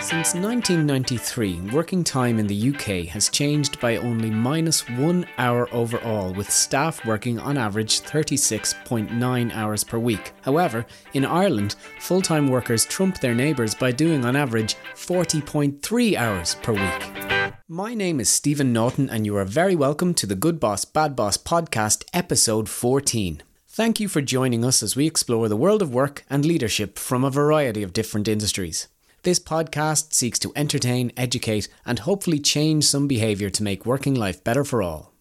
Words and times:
Since 0.00 0.34
1993, 0.34 1.72
working 1.72 2.02
time 2.02 2.38
in 2.38 2.46
the 2.46 2.70
UK 2.70 3.06
has 3.08 3.28
changed 3.28 3.78
by 3.80 3.98
only 3.98 4.30
minus 4.30 4.88
one 4.88 5.26
hour 5.36 5.68
overall, 5.74 6.32
with 6.32 6.50
staff 6.50 7.04
working 7.04 7.38
on 7.38 7.58
average 7.58 8.00
36.9 8.00 9.54
hours 9.54 9.84
per 9.84 9.98
week. 9.98 10.32
However, 10.40 10.86
in 11.12 11.26
Ireland, 11.26 11.76
full 11.98 12.22
time 12.22 12.48
workers 12.48 12.86
trump 12.86 13.20
their 13.20 13.34
neighbours 13.34 13.74
by 13.74 13.92
doing 13.92 14.24
on 14.24 14.36
average 14.36 14.76
40.3 14.94 16.16
hours 16.16 16.54
per 16.56 16.72
week. 16.72 17.52
My 17.68 17.92
name 17.92 18.20
is 18.20 18.30
Stephen 18.30 18.72
Naughton, 18.72 19.10
and 19.10 19.26
you 19.26 19.36
are 19.36 19.44
very 19.44 19.76
welcome 19.76 20.14
to 20.14 20.26
the 20.26 20.34
Good 20.34 20.58
Boss 20.58 20.86
Bad 20.86 21.14
Boss 21.14 21.36
podcast, 21.36 22.04
episode 22.14 22.70
14. 22.70 23.42
Thank 23.68 24.00
you 24.00 24.08
for 24.08 24.22
joining 24.22 24.64
us 24.64 24.82
as 24.82 24.96
we 24.96 25.06
explore 25.06 25.50
the 25.50 25.58
world 25.58 25.82
of 25.82 25.92
work 25.92 26.24
and 26.30 26.46
leadership 26.46 26.98
from 26.98 27.22
a 27.22 27.30
variety 27.30 27.82
of 27.82 27.92
different 27.92 28.28
industries. 28.28 28.88
This 29.22 29.38
podcast 29.38 30.14
seeks 30.14 30.38
to 30.38 30.52
entertain, 30.56 31.12
educate, 31.14 31.68
and 31.84 31.98
hopefully 31.98 32.38
change 32.38 32.84
some 32.84 33.06
behaviour 33.06 33.50
to 33.50 33.62
make 33.62 33.84
working 33.84 34.14
life 34.14 34.42
better 34.42 34.64
for 34.64 34.82
all. 34.82 35.12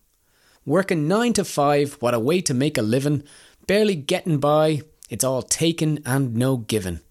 Working 0.65 1.05
9 1.09 1.33
to 1.33 1.43
5, 1.43 1.97
what 1.99 2.13
a 2.13 2.19
way 2.19 2.39
to 2.41 2.53
make 2.53 2.77
a 2.77 2.81
living, 2.81 3.23
barely 3.67 3.95
getting 3.95 4.37
by, 4.37 4.83
it's 5.09 5.25
all 5.25 5.41
taken 5.41 5.99
and 6.05 6.33
no 6.33 6.55
given. 6.55 7.01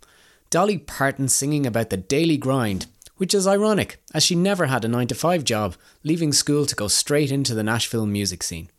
Dolly 0.49 0.79
Parton 0.79 1.29
singing 1.29 1.67
about 1.67 1.91
the 1.91 1.99
daily 1.99 2.39
grind, 2.39 2.87
which 3.19 3.35
is 3.35 3.47
ironic 3.47 4.03
as 4.15 4.23
she 4.23 4.35
never 4.35 4.65
had 4.67 4.83
a 4.83 4.89
9 4.89 5.09
to 5.09 5.15
5 5.15 5.45
job, 5.45 5.77
leaving 6.05 6.33
school 6.33 6.65
to 6.65 6.75
go 6.75 6.89
straight 6.89 7.31
into 7.31 7.55
the 7.55 7.63
Nashville 7.63 8.07
music 8.07 8.43
scene. 8.43 8.71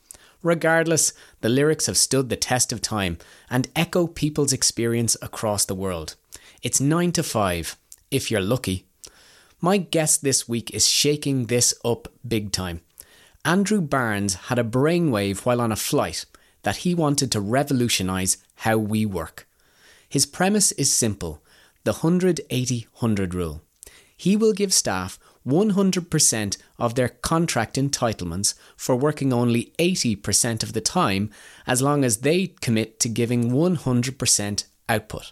Regardless, 0.42 1.14
the 1.42 1.50
lyrics 1.50 1.86
have 1.86 1.98
stood 1.98 2.30
the 2.30 2.36
test 2.36 2.74
of 2.74 2.82
time 2.82 3.20
and 3.52 3.68
echo 3.76 4.08
people's 4.08 4.54
experience 4.54 5.16
across 5.22 5.64
the 5.64 5.76
world. 5.76 6.16
It's 6.64 6.82
9 6.82 7.12
to 7.12 7.22
5 7.22 7.78
if 8.12 8.30
you're 8.30 8.42
lucky. 8.42 8.86
My 9.62 9.78
guest 9.78 10.24
this 10.24 10.48
week 10.48 10.72
is 10.72 10.88
shaking 10.88 11.46
this 11.46 11.74
up 11.84 12.08
big 12.28 12.52
time. 12.52 12.82
Andrew 13.46 13.82
Barnes 13.82 14.36
had 14.36 14.60
a 14.60 14.64
brainwave 14.64 15.46
while 15.46 15.62
on 15.62 15.72
a 15.72 15.76
flight 15.76 16.26
that 16.64 16.78
he 16.78 16.94
wanted 16.94 17.32
to 17.32 17.42
revolutionise 17.42 18.38
how 18.56 18.78
we 18.78 19.06
work. 19.06 19.48
His 20.08 20.26
premise 20.26 20.72
is 20.74 20.92
simple 20.92 21.44
the 21.84 21.94
180 21.94 22.88
100 23.00 23.34
rule. 23.34 23.62
He 24.16 24.36
will 24.36 24.54
give 24.54 24.74
staff 24.74 25.18
100% 25.48 26.58
of 26.78 26.96
their 26.96 27.10
contract 27.10 27.76
entitlements 27.76 28.54
for 28.76 28.96
working 28.96 29.32
only 29.32 29.74
80% 29.80 30.62
of 30.62 30.74
the 30.74 30.82
time 30.82 31.30
as 31.66 31.82
long 31.82 32.04
as 32.04 32.18
they 32.18 32.48
commit 32.62 33.00
to 33.00 33.10
giving 33.10 33.52
100% 33.52 34.66
output. 34.90 35.32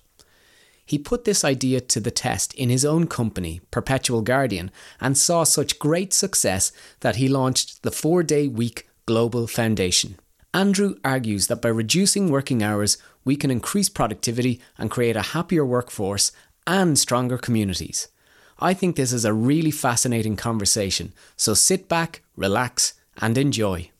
He 0.87 0.97
put 0.97 1.25
this 1.25 1.43
idea 1.43 1.81
to 1.81 1.99
the 1.99 2.11
test 2.11 2.53
in 2.53 2.69
his 2.69 2.85
own 2.85 3.07
company, 3.07 3.59
Perpetual 3.71 4.21
Guardian, 4.21 4.71
and 5.01 5.17
saw 5.17 5.43
such 5.43 5.79
great 5.79 6.13
success 6.13 6.71
that 7.01 7.17
he 7.17 7.27
launched 7.27 7.83
the 7.83 7.91
Four 7.91 8.23
Day 8.23 8.47
Week 8.47 8.87
Global 9.05 9.47
Foundation. 9.47 10.17
Andrew 10.53 10.95
argues 11.03 11.47
that 11.47 11.61
by 11.61 11.67
reducing 11.67 12.31
working 12.31 12.63
hours, 12.63 12.97
we 13.25 13.35
can 13.35 13.51
increase 13.51 13.89
productivity 13.89 14.61
and 14.77 14.89
create 14.89 15.17
a 15.17 15.33
happier 15.33 15.65
workforce 15.65 16.31
and 16.65 16.97
stronger 16.97 17.37
communities. 17.37 18.07
I 18.57 18.73
think 18.73 18.95
this 18.95 19.11
is 19.11 19.25
a 19.25 19.33
really 19.33 19.71
fascinating 19.71 20.37
conversation, 20.37 21.11
so 21.35 21.53
sit 21.53 21.89
back, 21.89 22.23
relax, 22.37 22.93
and 23.17 23.37
enjoy. 23.37 23.91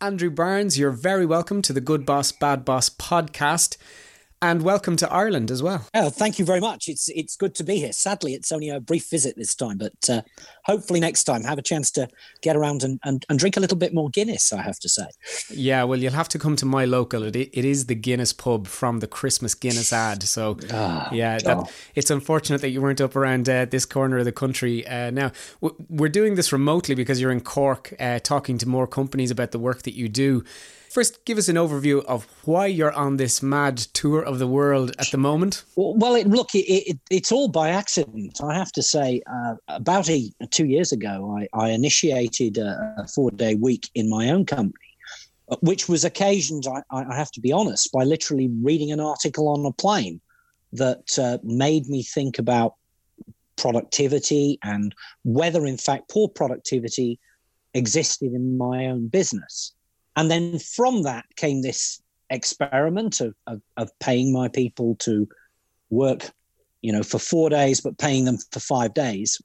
Andrew 0.00 0.30
Barnes, 0.30 0.76
you're 0.76 0.90
very 0.90 1.24
welcome 1.24 1.62
to 1.62 1.72
the 1.72 1.80
Good 1.80 2.04
Boss 2.04 2.32
Bad 2.32 2.64
Boss 2.64 2.90
podcast 2.90 3.76
and 4.42 4.62
welcome 4.62 4.96
to 4.96 5.10
Ireland 5.10 5.52
as 5.52 5.62
well. 5.62 5.86
Oh, 5.94 6.10
thank 6.10 6.38
you 6.38 6.44
very 6.44 6.60
much. 6.60 6.88
It's 6.88 7.08
it's 7.08 7.36
good 7.36 7.54
to 7.54 7.64
be 7.64 7.76
here. 7.76 7.92
Sadly, 7.92 8.34
it's 8.34 8.50
only 8.50 8.68
a 8.68 8.80
brief 8.80 9.08
visit 9.08 9.36
this 9.36 9.54
time, 9.54 9.78
but 9.78 10.10
uh, 10.10 10.22
hopefully 10.64 10.98
next 10.98 11.24
time 11.24 11.44
have 11.44 11.58
a 11.58 11.62
chance 11.62 11.90
to 11.92 12.08
get 12.42 12.56
around 12.56 12.82
and, 12.82 12.98
and, 13.04 13.24
and, 13.28 13.38
drink 13.38 13.56
a 13.56 13.60
little 13.60 13.78
bit 13.78 13.94
more 13.94 14.10
Guinness. 14.10 14.52
I 14.52 14.62
have 14.62 14.80
to 14.80 14.88
say. 14.88 15.06
Yeah, 15.48 15.84
well, 15.84 15.98
you'll 15.98 16.12
have 16.12 16.28
to 16.30 16.38
come 16.38 16.56
to 16.56 16.66
my 16.66 16.84
local. 16.84 17.22
It, 17.22 17.36
it 17.36 17.64
is 17.64 17.86
the 17.86 17.94
Guinness 17.94 18.32
pub 18.32 18.66
from 18.66 18.98
the 18.98 19.06
Christmas 19.06 19.54
Guinness 19.54 19.92
ad. 19.92 20.24
So 20.24 20.58
oh, 20.72 21.08
yeah, 21.12 21.38
that, 21.38 21.72
it's 21.94 22.10
unfortunate 22.10 22.60
that 22.62 22.70
you 22.70 22.82
weren't 22.82 23.00
up 23.00 23.14
around 23.14 23.48
uh, 23.48 23.66
this 23.66 23.86
corner 23.86 24.18
of 24.18 24.24
the 24.24 24.32
country. 24.32 24.86
Uh, 24.86 25.10
now 25.10 25.30
we're 25.88 26.08
doing 26.08 26.34
this 26.34 26.52
remotely 26.52 26.96
because 26.96 27.20
you're 27.20 27.30
in 27.30 27.40
Cork, 27.40 27.94
uh, 28.00 28.18
talking 28.18 28.58
to 28.58 28.68
more 28.68 28.88
companies 28.88 29.30
about 29.30 29.52
the 29.52 29.58
work 29.60 29.82
that 29.82 29.94
you 29.94 30.08
do. 30.08 30.42
First, 30.92 31.24
give 31.24 31.38
us 31.38 31.48
an 31.48 31.56
overview 31.56 32.04
of 32.04 32.26
why 32.44 32.66
you're 32.66 32.92
on 32.92 33.16
this 33.16 33.42
mad 33.42 33.78
tour 33.78 34.20
of 34.20 34.38
the 34.38 34.46
world 34.46 34.94
at 34.98 35.10
the 35.10 35.16
moment. 35.16 35.64
Well, 35.74 36.14
it, 36.14 36.26
look, 36.26 36.54
it, 36.54 36.66
it, 36.68 36.98
it's 37.08 37.32
all 37.32 37.48
by 37.48 37.70
accident. 37.70 38.40
I 38.44 38.52
have 38.52 38.72
to 38.72 38.82
say, 38.82 39.22
uh, 39.26 39.54
about 39.68 40.10
two 40.50 40.66
years 40.66 40.92
ago, 40.92 41.34
I, 41.38 41.48
I 41.58 41.70
initiated 41.70 42.58
a, 42.58 42.94
a 42.98 43.08
four 43.08 43.30
day 43.30 43.54
week 43.54 43.88
in 43.94 44.10
my 44.10 44.28
own 44.28 44.44
company, 44.44 44.94
uh, 45.48 45.56
which 45.62 45.88
was 45.88 46.04
occasioned, 46.04 46.66
I, 46.66 46.82
I, 46.90 47.16
have 47.16 47.30
to 47.32 47.40
be 47.40 47.52
honest, 47.52 47.90
by 47.90 48.04
literally 48.04 48.50
reading 48.60 48.92
an 48.92 49.00
article 49.00 49.48
on 49.48 49.64
a 49.64 49.72
plane 49.72 50.20
that 50.74 51.18
uh, 51.18 51.38
made 51.42 51.86
me 51.86 52.02
think 52.02 52.38
about 52.38 52.74
productivity 53.56 54.58
and 54.62 54.94
whether, 55.24 55.64
in 55.64 55.78
fact, 55.78 56.10
poor 56.10 56.28
productivity 56.28 57.18
existed 57.72 58.34
in 58.34 58.58
my 58.58 58.88
own 58.88 59.08
business. 59.08 59.72
And 60.16 60.30
then 60.30 60.58
from 60.58 61.02
that 61.02 61.24
came 61.36 61.62
this 61.62 62.02
experiment 62.30 63.20
of, 63.20 63.34
of, 63.46 63.60
of 63.76 63.90
paying 63.98 64.32
my 64.32 64.48
people 64.48 64.96
to 65.00 65.28
work, 65.90 66.30
you 66.80 66.92
know, 66.92 67.02
for 67.02 67.18
four 67.18 67.50
days, 67.50 67.80
but 67.80 67.98
paying 67.98 68.24
them 68.24 68.38
for 68.50 68.60
five 68.60 68.94
days. 68.94 69.40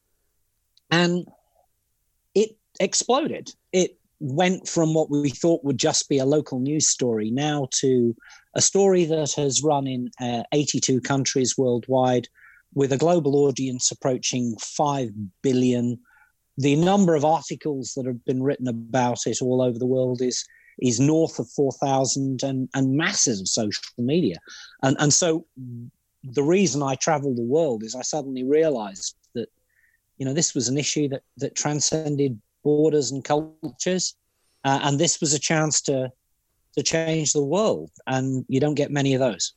And 0.91 1.25
it 2.33 2.57
exploded. 2.79 3.51
It 3.71 3.97
went 4.19 4.67
from 4.67 4.93
what 4.93 5.09
we 5.09 5.29
thought 5.29 5.63
would 5.63 5.77
just 5.77 6.09
be 6.09 6.17
a 6.17 6.25
local 6.25 6.59
news 6.59 6.89
story 6.89 7.29
now 7.29 7.67
to 7.71 8.15
a 8.55 8.61
story 8.61 9.05
that 9.05 9.33
has 9.33 9.63
run 9.63 9.85
in 9.85 10.09
uh, 10.19 10.43
82 10.51 11.01
countries 11.01 11.57
worldwide 11.57 12.27
with 12.73 12.91
a 12.91 12.97
global 12.97 13.35
audience 13.35 13.91
approaching 13.91 14.55
5 14.59 15.09
billion. 15.41 15.99
The 16.57 16.75
number 16.75 17.15
of 17.15 17.23
articles 17.23 17.93
that 17.95 18.07
have 18.07 18.23
been 18.25 18.41
written 18.41 18.67
about 18.67 19.27
it 19.27 19.41
all 19.41 19.61
over 19.61 19.77
the 19.77 19.85
world 19.85 20.21
is 20.21 20.45
is 20.79 20.99
north 20.99 21.39
of 21.39 21.49
4,000 21.49 22.43
and, 22.43 22.69
and 22.73 22.95
masses 22.95 23.41
of 23.41 23.47
social 23.47 23.83
media. 23.97 24.35
And, 24.83 24.95
and 24.99 25.13
so 25.13 25.45
the 26.23 26.43
reason 26.43 26.83
I 26.83 26.95
travel 26.95 27.33
the 27.33 27.41
world 27.41 27.83
is 27.83 27.95
I 27.95 28.01
suddenly 28.01 28.43
realized 28.43 29.15
that, 29.33 29.49
you 30.17 30.25
know, 30.25 30.33
this 30.33 30.53
was 30.53 30.67
an 30.67 30.77
issue 30.77 31.07
that, 31.09 31.23
that 31.37 31.55
transcended 31.55 32.39
borders 32.63 33.11
and 33.11 33.23
cultures. 33.23 34.15
Uh, 34.63 34.79
and 34.83 34.99
this 34.99 35.21
was 35.21 35.33
a 35.33 35.39
chance 35.39 35.81
to, 35.81 36.11
to 36.75 36.83
change 36.83 37.33
the 37.33 37.43
world. 37.43 37.91
And 38.05 38.45
you 38.47 38.59
don't 38.59 38.75
get 38.75 38.91
many 38.91 39.13
of 39.13 39.19
those. 39.19 39.53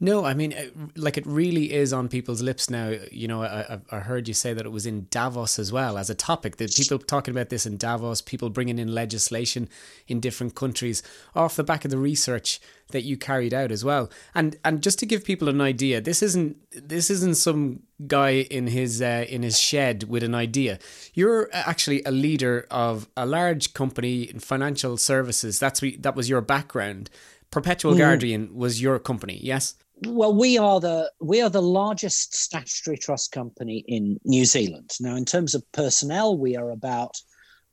No, 0.00 0.24
I 0.24 0.34
mean, 0.34 0.54
like 0.96 1.16
it 1.16 1.24
really 1.24 1.72
is 1.72 1.92
on 1.92 2.08
people's 2.08 2.42
lips 2.42 2.68
now. 2.68 2.94
You 3.12 3.28
know, 3.28 3.44
I, 3.44 3.78
I 3.92 4.00
heard 4.00 4.26
you 4.26 4.34
say 4.34 4.52
that 4.52 4.66
it 4.66 4.72
was 4.72 4.86
in 4.86 5.06
Davos 5.08 5.56
as 5.58 5.70
well 5.70 5.96
as 5.96 6.10
a 6.10 6.16
topic. 6.16 6.56
That 6.56 6.74
people 6.74 6.98
talking 6.98 7.32
about 7.32 7.48
this 7.48 7.64
in 7.64 7.76
Davos, 7.76 8.20
people 8.20 8.50
bringing 8.50 8.80
in 8.80 8.92
legislation 8.92 9.68
in 10.08 10.18
different 10.18 10.56
countries 10.56 11.02
off 11.36 11.54
the 11.54 11.62
back 11.62 11.84
of 11.84 11.92
the 11.92 11.96
research 11.96 12.60
that 12.90 13.02
you 13.02 13.16
carried 13.16 13.54
out 13.54 13.70
as 13.70 13.84
well. 13.84 14.10
And 14.34 14.56
and 14.64 14.82
just 14.82 14.98
to 14.98 15.06
give 15.06 15.24
people 15.24 15.48
an 15.48 15.60
idea, 15.60 16.00
this 16.00 16.22
isn't 16.22 16.56
this 16.72 17.08
isn't 17.08 17.36
some 17.36 17.84
guy 18.08 18.30
in 18.30 18.66
his 18.66 19.00
uh, 19.00 19.24
in 19.28 19.44
his 19.44 19.60
shed 19.60 20.04
with 20.08 20.24
an 20.24 20.34
idea. 20.34 20.80
You're 21.14 21.48
actually 21.52 22.02
a 22.04 22.10
leader 22.10 22.66
of 22.68 23.08
a 23.16 23.26
large 23.26 23.74
company 23.74 24.24
in 24.24 24.40
financial 24.40 24.96
services. 24.96 25.60
That's 25.60 25.80
that 26.00 26.16
was 26.16 26.28
your 26.28 26.40
background. 26.40 27.10
Perpetual 27.52 27.94
mm. 27.94 27.98
Guardian 27.98 28.56
was 28.56 28.82
your 28.82 28.98
company, 28.98 29.38
yes? 29.40 29.76
Well, 30.02 30.34
we 30.34 30.58
are 30.58 30.80
the 30.80 31.10
we 31.20 31.40
are 31.40 31.48
the 31.48 31.62
largest 31.62 32.34
statutory 32.34 32.98
trust 32.98 33.30
company 33.30 33.84
in 33.86 34.18
New 34.24 34.44
Zealand. 34.44 34.90
Now, 35.00 35.14
in 35.14 35.24
terms 35.24 35.54
of 35.54 35.70
personnel, 35.72 36.36
we 36.36 36.56
are 36.56 36.70
about 36.70 37.16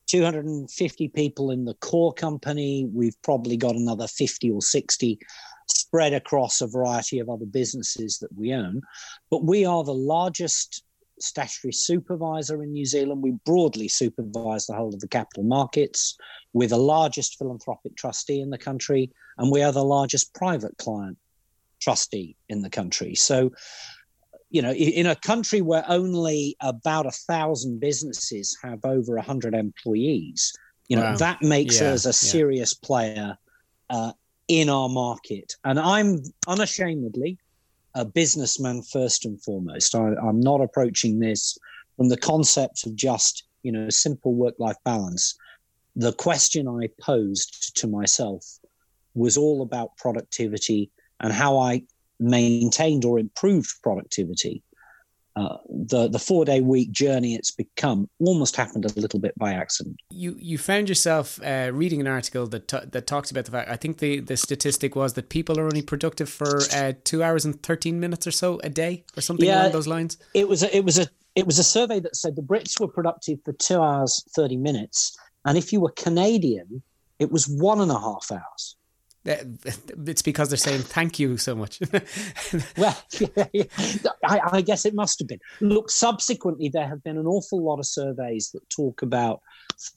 250 0.07 1.07
people 1.09 1.49
in 1.49 1.65
the 1.65 1.73
core 1.75 2.13
company. 2.13 2.87
We've 2.93 3.19
probably 3.23 3.57
got 3.57 3.75
another 3.75 4.07
50 4.07 4.51
or 4.51 4.61
60 4.61 5.19
spread 5.67 6.13
across 6.13 6.61
a 6.61 6.67
variety 6.67 7.19
of 7.19 7.29
other 7.29 7.45
businesses 7.45 8.19
that 8.19 8.35
we 8.37 8.53
own. 8.53 8.81
But 9.31 9.43
we 9.43 9.65
are 9.65 9.83
the 9.83 9.93
largest 9.93 10.83
statutory 11.19 11.73
supervisor 11.73 12.61
in 12.61 12.71
New 12.71 12.85
Zealand. 12.85 13.23
We 13.23 13.37
broadly 13.45 13.87
supervise 13.87 14.67
the 14.67 14.75
whole 14.75 14.93
of 14.93 14.99
the 14.99 15.07
capital 15.07 15.43
markets. 15.43 16.17
We're 16.53 16.67
the 16.67 16.77
largest 16.77 17.37
philanthropic 17.37 17.95
trustee 17.95 18.41
in 18.41 18.51
the 18.51 18.57
country, 18.57 19.11
and 19.37 19.51
we 19.51 19.63
are 19.63 19.71
the 19.71 19.83
largest 19.83 20.33
private 20.33 20.77
client 20.77 21.17
trustee 21.81 22.35
in 22.49 22.61
the 22.61 22.69
country. 22.69 23.15
So, 23.15 23.51
you 24.49 24.61
know, 24.61 24.71
in 24.71 25.07
a 25.07 25.15
country 25.15 25.61
where 25.61 25.83
only 25.87 26.55
about 26.61 27.05
a 27.05 27.11
thousand 27.11 27.79
businesses 27.79 28.57
have 28.63 28.79
over 28.83 29.17
a 29.17 29.21
hundred 29.21 29.55
employees, 29.55 30.53
you 30.87 30.97
know, 30.97 31.03
wow. 31.03 31.17
that 31.17 31.41
makes 31.41 31.79
yeah, 31.79 31.91
us 31.91 32.05
a 32.05 32.13
serious 32.13 32.75
yeah. 32.75 32.87
player 32.87 33.37
uh, 33.89 34.11
in 34.47 34.69
our 34.69 34.89
market. 34.89 35.53
And 35.63 35.79
I'm 35.79 36.21
unashamedly 36.47 37.37
a 37.95 38.05
businessman 38.05 38.81
first 38.83 39.25
and 39.25 39.41
foremost. 39.41 39.95
I, 39.95 40.13
I'm 40.21 40.39
not 40.39 40.61
approaching 40.61 41.19
this 41.19 41.57
from 41.97 42.09
the 42.09 42.17
concept 42.17 42.85
of 42.85 42.95
just 42.95 43.43
you 43.63 43.71
know 43.71 43.89
simple 43.89 44.33
work-life 44.33 44.77
balance. 44.83 45.35
The 45.95 46.13
question 46.13 46.67
I 46.67 46.89
posed 47.01 47.75
to 47.77 47.87
myself 47.87 48.45
was 49.13 49.37
all 49.37 49.61
about 49.61 49.97
productivity 49.97 50.89
and 51.21 51.31
how 51.31 51.57
I 51.57 51.83
maintained 52.19 53.05
or 53.05 53.17
improved 53.17 53.73
productivity 53.81 54.63
uh, 55.35 55.57
the 55.69 56.09
the 56.09 56.19
four 56.19 56.43
day 56.43 56.59
week 56.59 56.91
journey 56.91 57.35
it's 57.35 57.51
become 57.51 58.09
almost 58.19 58.55
happened 58.55 58.83
a 58.83 58.99
little 58.99 59.19
bit 59.19 59.33
by 59.37 59.53
accident. 59.53 59.95
You 60.09 60.35
you 60.37 60.57
found 60.57 60.89
yourself 60.89 61.39
uh, 61.41 61.71
reading 61.73 62.01
an 62.01 62.07
article 62.07 62.47
that 62.47 62.67
t- 62.67 62.85
that 62.91 63.07
talks 63.07 63.31
about 63.31 63.45
the 63.45 63.51
fact. 63.51 63.69
I 63.69 63.77
think 63.77 63.99
the 63.99 64.19
the 64.19 64.35
statistic 64.35 64.93
was 64.93 65.13
that 65.13 65.29
people 65.29 65.57
are 65.57 65.63
only 65.63 65.81
productive 65.81 66.29
for 66.29 66.59
uh, 66.73 66.93
two 67.05 67.23
hours 67.23 67.45
and 67.45 67.61
thirteen 67.63 67.99
minutes 67.99 68.27
or 68.27 68.31
so 68.31 68.59
a 68.63 68.69
day, 68.69 69.05
or 69.15 69.21
something 69.21 69.47
yeah, 69.47 69.61
along 69.61 69.71
those 69.71 69.87
lines. 69.87 70.17
It 70.33 70.49
was 70.49 70.63
a, 70.63 70.75
it 70.75 70.83
was 70.83 70.99
a 70.99 71.07
it 71.35 71.45
was 71.45 71.59
a 71.59 71.63
survey 71.63 72.01
that 72.01 72.17
said 72.17 72.35
the 72.35 72.41
Brits 72.41 72.77
were 72.77 72.89
productive 72.89 73.39
for 73.45 73.53
two 73.53 73.81
hours 73.81 74.25
thirty 74.35 74.57
minutes, 74.57 75.17
and 75.45 75.57
if 75.57 75.71
you 75.71 75.79
were 75.79 75.91
Canadian, 75.91 76.83
it 77.19 77.31
was 77.31 77.47
one 77.47 77.79
and 77.79 77.91
a 77.91 77.99
half 77.99 78.29
hours. 78.33 78.75
It's 79.23 80.21
because 80.21 80.49
they're 80.49 80.57
saying 80.57 80.81
thank 80.81 81.19
you 81.19 81.37
so 81.37 81.53
much. 81.55 81.79
well, 82.77 82.97
I, 84.25 84.39
I, 84.51 84.61
guess 84.61 84.85
it 84.85 84.95
must 84.95 85.19
have 85.19 85.27
been. 85.27 85.39
Look, 85.59 85.91
subsequently, 85.91 86.69
there 86.69 86.87
have 86.87 87.03
been 87.03 87.17
an 87.17 87.27
awful 87.27 87.63
lot 87.63 87.77
of 87.77 87.85
surveys 87.85 88.49
that 88.51 88.67
talk 88.69 89.03
about 89.03 89.41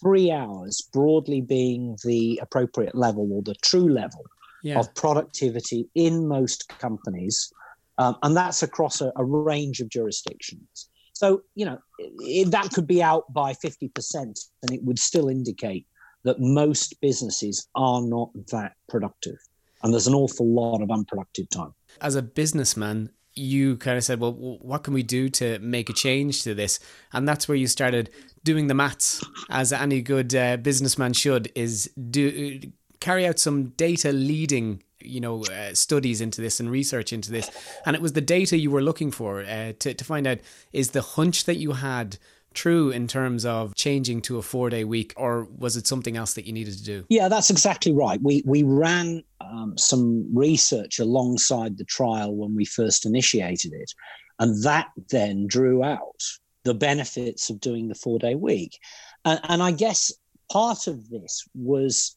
three 0.01 0.31
hours 0.31 0.83
broadly 0.93 1.41
being 1.41 1.97
the 2.05 2.39
appropriate 2.43 2.95
level 2.95 3.31
or 3.33 3.43
the 3.43 3.55
true 3.63 3.89
level 3.89 4.25
yeah. 4.63 4.79
of 4.79 4.95
productivity 4.95 5.89
in 5.95 6.29
most 6.29 6.69
companies. 6.79 7.51
Um, 7.97 8.17
and 8.23 8.37
that's 8.37 8.63
across 8.63 9.01
a, 9.01 9.13
a, 9.17 9.25
range 9.25 9.81
of 9.81 9.89
jurisdictions. 9.89 10.89
So, 11.13 11.43
you 11.55 11.65
know, 11.65 11.79
it, 11.99 12.51
that 12.51 12.73
could 12.73 12.89
be 12.89 13.03
out 13.03 13.33
by 13.33 13.53
50%, 13.53 13.91
and 14.15 14.73
it 14.73 14.83
would 14.83 14.99
still 14.99 15.29
indicate 15.29 15.87
that 16.25 16.41
most 16.41 17.01
businesses 17.01 17.69
are 17.75 18.03
not 18.03 18.31
that 18.51 18.73
productive. 18.89 19.37
And 19.83 19.93
there's 19.93 20.07
an 20.07 20.15
awful 20.15 20.47
lot 20.47 20.81
of 20.83 20.91
unproductive 20.91 21.49
time. 21.51 21.75
As 22.01 22.17
a 22.17 22.23
businessman, 22.23 23.11
you 23.35 23.77
kind 23.77 23.99
of 23.99 24.05
said, 24.05 24.21
well, 24.21 24.33
what 24.33 24.85
can 24.85 24.95
we 24.95 25.03
do 25.03 25.29
to 25.29 25.59
make 25.59 25.91
a 25.91 25.93
change 25.93 26.43
to 26.43 26.55
this? 26.55 26.81
And 27.13 27.29
that's 27.29 27.49
where 27.49 27.57
you 27.57 27.67
started 27.67 28.11
doing 28.45 28.69
the 28.69 28.75
maths, 28.75 29.23
as 29.51 29.73
any 29.73 30.01
good 30.01 30.35
uh, 30.35 30.57
businessman 30.57 31.13
should, 31.13 31.51
is 31.55 31.91
do 32.11 32.61
carry 33.01 33.27
out 33.27 33.39
some 33.39 33.65
data 33.71 34.13
leading 34.13 34.83
you 35.01 35.21
know 35.21 35.45
uh, 35.45 35.75
studies 35.75 36.23
into 36.23 36.41
this 36.41 36.59
and 36.59 36.71
research 36.71 37.13
into 37.13 37.31
this 37.31 37.51
and 37.85 37.95
it 37.95 38.01
was 38.01 38.15
the 38.15 38.23
data 38.23 38.57
you 38.57 38.71
were 38.71 38.81
looking 38.81 39.11
for 39.11 39.43
uh, 39.43 39.73
to, 39.79 39.93
to 39.93 40.05
find 40.05 40.27
out 40.27 40.39
is 40.73 40.93
the 40.93 41.03
hunch 41.03 41.45
that 41.45 41.57
you 41.57 41.73
had 41.73 42.17
true 42.55 42.91
in 42.91 43.07
terms 43.07 43.45
of 43.45 43.75
changing 43.75 44.23
to 44.23 44.39
a 44.39 44.43
four 44.43 44.71
day 44.71 44.85
week, 44.85 45.13
or 45.17 45.45
was 45.45 45.77
it 45.77 45.87
something 45.87 46.17
else 46.17 46.35
that 46.35 46.47
you 46.47 46.53
needed 46.53 46.77
to 46.79 46.85
do? 46.85 47.05
Yeah, 47.09 47.29
that's 47.29 47.51
exactly 47.51 47.93
right. 47.93 48.21
We 48.23 48.43
we 48.47 48.63
ran 48.63 49.23
um, 49.41 49.77
some 49.77 50.27
research 50.35 50.99
alongside 50.99 51.77
the 51.77 51.85
trial 51.85 52.35
when 52.35 52.55
we 52.55 52.65
first 52.65 53.07
initiated 53.07 53.73
it, 53.73 53.93
and 54.39 54.63
that 54.65 54.89
then 55.11 55.47
drew 55.47 55.83
out 55.85 56.23
the 56.65 56.75
benefits 56.75 57.51
of 57.51 57.61
doing 57.61 57.89
the 57.89 57.95
four 57.95 58.19
day 58.19 58.35
week. 58.35 58.79
And, 59.25 59.41
and 59.45 59.63
I 59.63 59.71
guess 59.73 60.13
part 60.51 60.87
of 60.87 61.09
this 61.11 61.47
was 61.55 62.17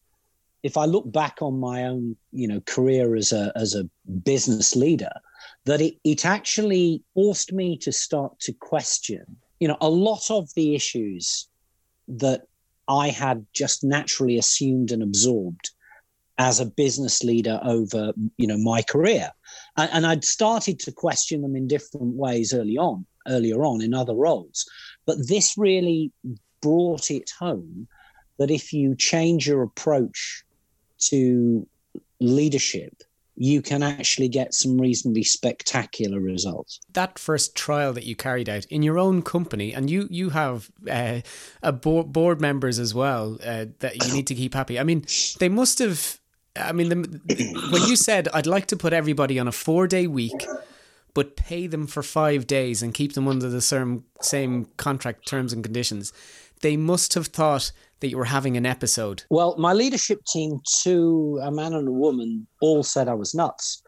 if 0.63 0.77
I 0.77 0.85
look 0.85 1.11
back 1.11 1.41
on 1.41 1.59
my 1.59 1.83
own, 1.85 2.15
you 2.31 2.47
know, 2.47 2.61
career 2.61 3.15
as 3.15 3.31
a 3.31 3.51
as 3.55 3.75
a 3.75 3.89
business 4.23 4.75
leader, 4.75 5.11
that 5.65 5.81
it, 5.81 5.95
it 6.03 6.25
actually 6.25 7.03
forced 7.13 7.53
me 7.53 7.77
to 7.77 7.91
start 7.91 8.39
to 8.41 8.53
question 8.53 9.25
you 9.59 9.67
know, 9.67 9.77
a 9.81 9.89
lot 9.89 10.29
of 10.29 10.53
the 10.55 10.75
issues 10.75 11.47
that 12.07 12.43
I 12.87 13.09
had 13.09 13.45
just 13.53 13.83
naturally 13.83 14.37
assumed 14.37 14.91
and 14.91 15.03
absorbed 15.03 15.71
as 16.37 16.59
a 16.59 16.65
business 16.65 17.23
leader 17.23 17.59
over, 17.63 18.13
you 18.37 18.47
know, 18.47 18.57
my 18.57 18.81
career. 18.83 19.31
And, 19.75 19.89
and 19.91 20.05
I'd 20.05 20.23
started 20.23 20.79
to 20.81 20.91
question 20.91 21.41
them 21.41 21.55
in 21.55 21.67
different 21.67 22.15
ways 22.15 22.53
early 22.53 22.77
on, 22.77 23.05
earlier 23.27 23.65
on 23.65 23.81
in 23.81 23.93
other 23.93 24.13
roles. 24.13 24.65
But 25.05 25.27
this 25.27 25.57
really 25.57 26.11
brought 26.61 27.09
it 27.09 27.31
home 27.39 27.87
that 28.37 28.51
if 28.51 28.71
you 28.71 28.95
change 28.95 29.47
your 29.47 29.63
approach 29.63 30.43
to 30.99 31.67
leadership 32.19 33.03
you 33.39 33.61
can 33.61 33.83
actually 33.83 34.27
get 34.27 34.53
some 34.53 34.81
reasonably 34.81 35.23
spectacular 35.23 36.19
results. 36.19 36.79
That 36.93 37.19
first 37.19 37.55
trial 37.55 37.93
that 37.93 38.03
you 38.03 38.15
carried 38.15 38.49
out 38.49 38.65
in 38.65 38.81
your 38.81 38.97
own 38.97 39.21
company, 39.21 39.73
and 39.73 39.89
you 39.89 40.07
you 40.09 40.31
have 40.31 40.71
uh, 40.89 41.21
a 41.61 41.71
board, 41.71 42.41
members 42.41 42.79
as 42.79 42.93
well 42.93 43.37
uh, 43.45 43.65
that 43.79 44.03
you 44.03 44.13
need 44.13 44.27
to 44.27 44.35
keep 44.35 44.55
happy. 44.55 44.79
I 44.79 44.83
mean, 44.83 45.05
they 45.39 45.49
must 45.49 45.79
have. 45.79 46.19
I 46.55 46.71
mean, 46.71 46.89
the, 46.89 47.69
when 47.71 47.83
you 47.83 47.95
said 47.95 48.27
I'd 48.33 48.47
like 48.47 48.65
to 48.67 48.75
put 48.75 48.91
everybody 48.91 49.37
on 49.37 49.47
a 49.47 49.51
four 49.51 49.85
day 49.85 50.07
week, 50.07 50.47
but 51.13 51.35
pay 51.35 51.67
them 51.67 51.85
for 51.85 52.01
five 52.01 52.47
days 52.47 52.81
and 52.81 52.93
keep 52.93 53.13
them 53.13 53.27
under 53.27 53.49
the 53.49 53.61
same 53.61 54.05
same 54.19 54.65
contract 54.77 55.27
terms 55.27 55.53
and 55.53 55.63
conditions, 55.63 56.11
they 56.61 56.75
must 56.75 57.13
have 57.13 57.27
thought 57.27 57.71
that 57.99 58.09
you 58.09 58.17
were 58.17 58.25
having 58.25 58.57
an 58.57 58.65
episode? 58.65 59.23
Well, 59.29 59.55
my 59.57 59.73
leadership 59.73 60.23
team, 60.25 60.59
two, 60.81 61.39
a 61.41 61.51
man 61.51 61.73
and 61.73 61.87
a 61.87 61.91
woman, 61.91 62.47
all 62.61 62.83
said 62.83 63.07
I 63.07 63.13
was 63.13 63.33
nuts. 63.33 63.81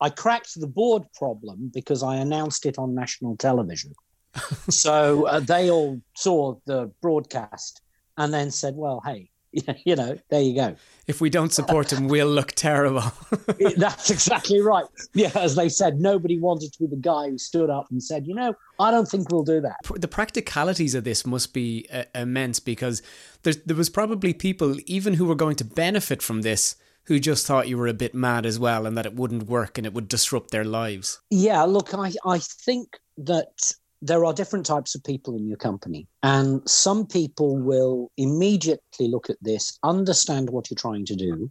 I 0.00 0.10
cracked 0.10 0.58
the 0.58 0.66
board 0.66 1.02
problem 1.14 1.70
because 1.74 2.02
I 2.02 2.16
announced 2.16 2.66
it 2.66 2.78
on 2.78 2.94
national 2.94 3.36
television. 3.36 3.94
so 4.68 5.26
uh, 5.26 5.40
they 5.40 5.70
all 5.70 6.00
saw 6.14 6.56
the 6.66 6.92
broadcast 7.02 7.80
and 8.16 8.32
then 8.32 8.50
said, 8.50 8.74
well, 8.76 9.02
hey, 9.04 9.30
you 9.84 9.96
know, 9.96 10.16
there 10.30 10.42
you 10.42 10.54
go. 10.54 10.76
If 11.06 11.20
we 11.20 11.30
don't 11.30 11.52
support 11.52 11.92
him, 11.92 12.08
we'll 12.08 12.26
look 12.26 12.52
terrible. 12.52 13.04
That's 13.76 14.10
exactly 14.10 14.60
right. 14.60 14.84
Yeah, 15.14 15.30
as 15.34 15.56
they 15.56 15.68
said, 15.68 16.00
nobody 16.00 16.38
wanted 16.38 16.72
to 16.74 16.78
be 16.80 16.86
the 16.86 17.00
guy 17.00 17.30
who 17.30 17.38
stood 17.38 17.70
up 17.70 17.86
and 17.90 18.02
said, 18.02 18.26
you 18.26 18.34
know, 18.34 18.54
I 18.78 18.90
don't 18.90 19.08
think 19.08 19.30
we'll 19.30 19.44
do 19.44 19.60
that. 19.60 19.76
The 19.96 20.08
practicalities 20.08 20.94
of 20.94 21.04
this 21.04 21.26
must 21.26 21.52
be 21.52 21.86
uh, 21.92 22.04
immense 22.14 22.60
because 22.60 23.02
there 23.42 23.76
was 23.76 23.90
probably 23.90 24.32
people, 24.32 24.76
even 24.86 25.14
who 25.14 25.24
were 25.24 25.34
going 25.34 25.56
to 25.56 25.64
benefit 25.64 26.22
from 26.22 26.42
this, 26.42 26.76
who 27.04 27.18
just 27.18 27.46
thought 27.46 27.68
you 27.68 27.78
were 27.78 27.88
a 27.88 27.94
bit 27.94 28.14
mad 28.14 28.44
as 28.46 28.58
well 28.58 28.86
and 28.86 28.96
that 28.96 29.06
it 29.06 29.14
wouldn't 29.14 29.44
work 29.44 29.78
and 29.78 29.86
it 29.86 29.94
would 29.94 30.08
disrupt 30.08 30.50
their 30.50 30.64
lives. 30.64 31.20
Yeah, 31.30 31.62
look, 31.62 31.94
I, 31.94 32.12
I 32.24 32.38
think 32.38 32.98
that 33.16 33.72
there 34.00 34.24
are 34.24 34.32
different 34.32 34.66
types 34.66 34.94
of 34.94 35.02
people 35.02 35.34
in 35.36 35.48
your 35.48 35.56
company. 35.56 36.06
And 36.22 36.68
some 36.68 37.06
people 37.06 37.56
will 37.56 38.12
immediately 38.16 39.08
look 39.08 39.30
at 39.30 39.38
this, 39.40 39.78
understand 39.82 40.50
what 40.50 40.70
you're 40.70 40.76
trying 40.76 41.06
to 41.06 41.16
do, 41.16 41.50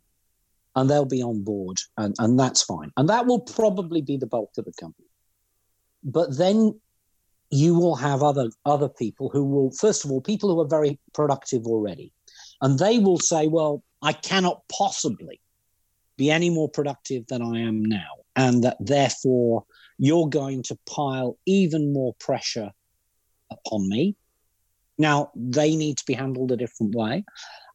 and 0.75 0.89
they'll 0.89 1.05
be 1.05 1.23
on 1.23 1.43
board. 1.43 1.79
And, 1.97 2.15
and 2.19 2.39
that's 2.39 2.61
fine. 2.61 2.91
And 2.95 3.09
that 3.09 3.25
will 3.25 3.41
probably 3.41 4.01
be 4.01 4.15
the 4.15 4.27
bulk 4.27 4.51
of 4.57 4.65
the 4.65 4.73
company. 4.79 5.07
But 6.03 6.37
then 6.37 6.79
you 7.49 7.75
will 7.75 7.95
have 7.95 8.23
other 8.23 8.49
other 8.65 8.89
people 8.89 9.29
who 9.29 9.43
will, 9.43 9.71
first 9.71 10.03
of 10.03 10.11
all, 10.11 10.21
people 10.21 10.53
who 10.53 10.59
are 10.61 10.67
very 10.67 10.99
productive 11.13 11.65
already. 11.65 12.11
And 12.61 12.77
they 12.79 12.99
will 12.99 13.19
say, 13.19 13.47
well, 13.47 13.83
I 14.01 14.13
cannot 14.13 14.63
possibly 14.69 15.39
be 16.17 16.31
any 16.31 16.49
more 16.49 16.69
productive 16.69 17.27
than 17.27 17.41
I 17.41 17.61
am 17.61 17.83
now. 17.85 18.09
And 18.35 18.63
that 18.63 18.77
therefore 18.79 19.65
you're 19.97 20.29
going 20.29 20.63
to 20.63 20.77
pile 20.85 21.37
even 21.45 21.93
more 21.93 22.13
pressure 22.19 22.71
upon 23.51 23.87
me. 23.89 24.15
Now, 24.97 25.31
they 25.35 25.75
need 25.75 25.97
to 25.97 26.05
be 26.05 26.13
handled 26.13 26.51
a 26.51 26.57
different 26.57 26.95
way. 26.95 27.23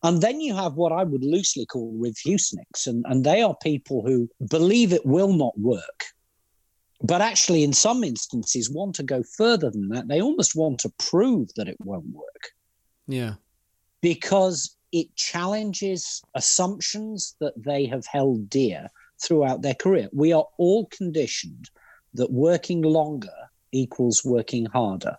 And 0.03 0.21
then 0.21 0.41
you 0.41 0.55
have 0.57 0.75
what 0.75 0.93
I 0.93 1.05
would 1.05 1.23
loosely 1.23 1.65
call 1.67 1.95
refuseniks, 1.95 2.87
and, 2.87 3.05
and 3.09 3.25
they 3.25 3.43
are 3.43 3.57
people 3.63 4.03
who 4.05 4.29
believe 4.51 4.93
it 4.93 5.07
will 5.07 5.33
not 5.33 5.57
work, 5.57 6.05
but 7.03 7.21
actually, 7.21 7.65
in 7.65 7.73
some 7.73 8.05
instances, 8.05 8.71
want 8.71 8.95
to 8.97 9.03
go 9.03 9.23
further 9.37 9.71
than 9.71 9.89
that. 9.89 10.09
They 10.09 10.21
almost 10.21 10.55
want 10.55 10.79
to 10.81 10.93
prove 10.99 11.49
that 11.57 11.69
it 11.69 11.77
won't 11.81 12.07
work. 12.07 12.51
Yeah. 13.09 13.35
Because 14.01 14.77
it 14.93 15.15
challenges 15.17 16.23
assumptions 16.35 17.35
that 17.41 17.55
they 17.57 17.87
have 17.87 18.07
held 18.07 18.49
dear 18.49 18.89
throughout 19.21 19.63
their 19.63 19.75
career. 19.75 20.09
We 20.13 20.33
are 20.33 20.47
all 20.59 20.87
conditioned 20.87 21.71
that 22.15 22.31
working 22.31 22.83
longer 22.83 23.31
equals 23.73 24.23
working 24.25 24.67
harder. 24.67 25.17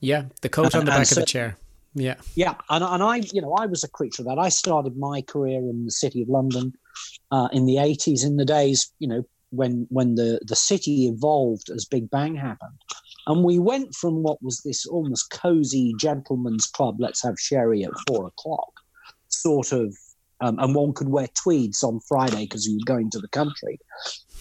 Yeah, 0.00 0.24
the 0.42 0.48
coat 0.48 0.74
on 0.74 0.84
the 0.84 0.90
back 0.90 1.06
so, 1.06 1.20
of 1.20 1.22
the 1.22 1.26
chair. 1.26 1.56
Yeah. 1.94 2.16
Yeah. 2.34 2.54
And, 2.68 2.84
and 2.84 3.02
I, 3.02 3.16
you 3.32 3.40
know, 3.40 3.54
I 3.54 3.66
was 3.66 3.84
a 3.84 3.88
creature 3.88 4.22
of 4.22 4.26
that. 4.26 4.38
I 4.38 4.48
started 4.48 4.96
my 4.96 5.22
career 5.22 5.60
in 5.60 5.84
the 5.84 5.92
city 5.92 6.20
of 6.22 6.28
London 6.28 6.74
uh, 7.30 7.48
in 7.52 7.66
the 7.66 7.76
80s, 7.76 8.24
in 8.24 8.36
the 8.36 8.44
days, 8.44 8.92
you 8.98 9.08
know, 9.08 9.24
when 9.54 9.86
when 9.90 10.14
the, 10.14 10.40
the 10.44 10.56
city 10.56 11.06
evolved 11.06 11.70
as 11.70 11.84
Big 11.84 12.10
Bang 12.10 12.34
happened. 12.36 12.78
And 13.26 13.42
we 13.42 13.58
went 13.58 13.94
from 13.94 14.22
what 14.22 14.42
was 14.42 14.60
this 14.60 14.84
almost 14.84 15.30
cozy 15.30 15.94
gentleman's 15.98 16.66
club, 16.66 16.96
let's 16.98 17.22
have 17.22 17.40
sherry 17.40 17.82
at 17.82 17.90
four 18.06 18.26
o'clock, 18.26 18.70
sort 19.28 19.72
of 19.72 19.94
um, 20.40 20.58
and 20.58 20.74
one 20.74 20.92
could 20.92 21.08
wear 21.08 21.28
tweeds 21.42 21.82
on 21.82 22.00
Friday 22.00 22.44
because 22.44 22.66
you 22.66 22.74
were 22.74 22.94
going 22.94 23.10
to 23.10 23.18
the 23.18 23.28
country, 23.28 23.78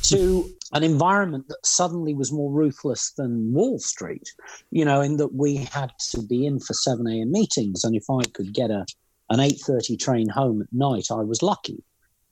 to 0.04 0.50
an 0.74 0.84
environment 0.84 1.48
that 1.48 1.66
suddenly 1.66 2.14
was 2.14 2.32
more 2.32 2.52
ruthless 2.52 3.12
than 3.12 3.54
Wall 3.54 3.80
Street, 3.80 4.34
you 4.72 4.84
know, 4.84 5.02
in 5.02 5.18
that 5.18 5.34
we 5.34 5.56
had 5.56 5.92
to 6.12 6.22
be 6.22 6.46
in 6.46 6.60
for 6.60 6.74
7 6.74 7.08
a.m. 7.08 7.32
meetings. 7.32 7.84
And 7.84 7.96
if 7.96 8.10
I 8.10 8.24
could 8.34 8.54
get 8.54 8.70
a, 8.70 8.86
an 9.30 9.40
8.30 9.40 10.00
train 10.00 10.30
home 10.30 10.62
at 10.62 10.68
night, 10.74 11.08
I 11.12 11.22
was 11.22 11.42
lucky. 11.42 11.84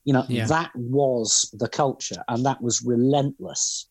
You 0.03 0.13
know, 0.13 0.25
yeah. 0.27 0.45
that 0.47 0.71
was 0.75 1.53
the 1.57 1.67
culture 1.67 2.23
and 2.27 2.45
that 2.45 2.61
was 2.61 2.81
relentless. 2.81 3.87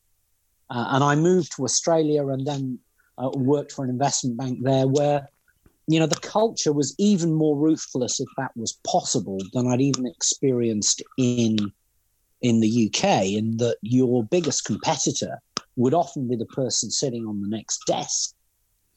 Uh, 0.68 0.86
and 0.90 1.04
I 1.04 1.14
moved 1.14 1.54
to 1.56 1.64
Australia 1.64 2.26
and 2.28 2.46
then 2.46 2.78
uh, 3.18 3.30
worked 3.34 3.72
for 3.72 3.84
an 3.84 3.90
investment 3.90 4.36
bank 4.36 4.58
there 4.62 4.86
where 4.86 5.28
you 5.90 5.98
know, 5.98 6.06
the 6.06 6.20
culture 6.20 6.72
was 6.72 6.94
even 6.98 7.34
more 7.34 7.56
ruthless, 7.56 8.20
if 8.20 8.28
that 8.36 8.52
was 8.56 8.78
possible, 8.86 9.38
than 9.52 9.66
I'd 9.66 9.80
even 9.80 10.06
experienced 10.06 11.02
in 11.18 11.72
in 12.42 12.60
the 12.60 12.86
UK. 12.86 13.26
In 13.26 13.56
that 13.56 13.76
your 13.82 14.22
biggest 14.22 14.64
competitor 14.64 15.40
would 15.74 15.92
often 15.92 16.28
be 16.28 16.36
the 16.36 16.46
person 16.46 16.92
sitting 16.92 17.26
on 17.26 17.42
the 17.42 17.48
next 17.48 17.82
desk. 17.86 18.34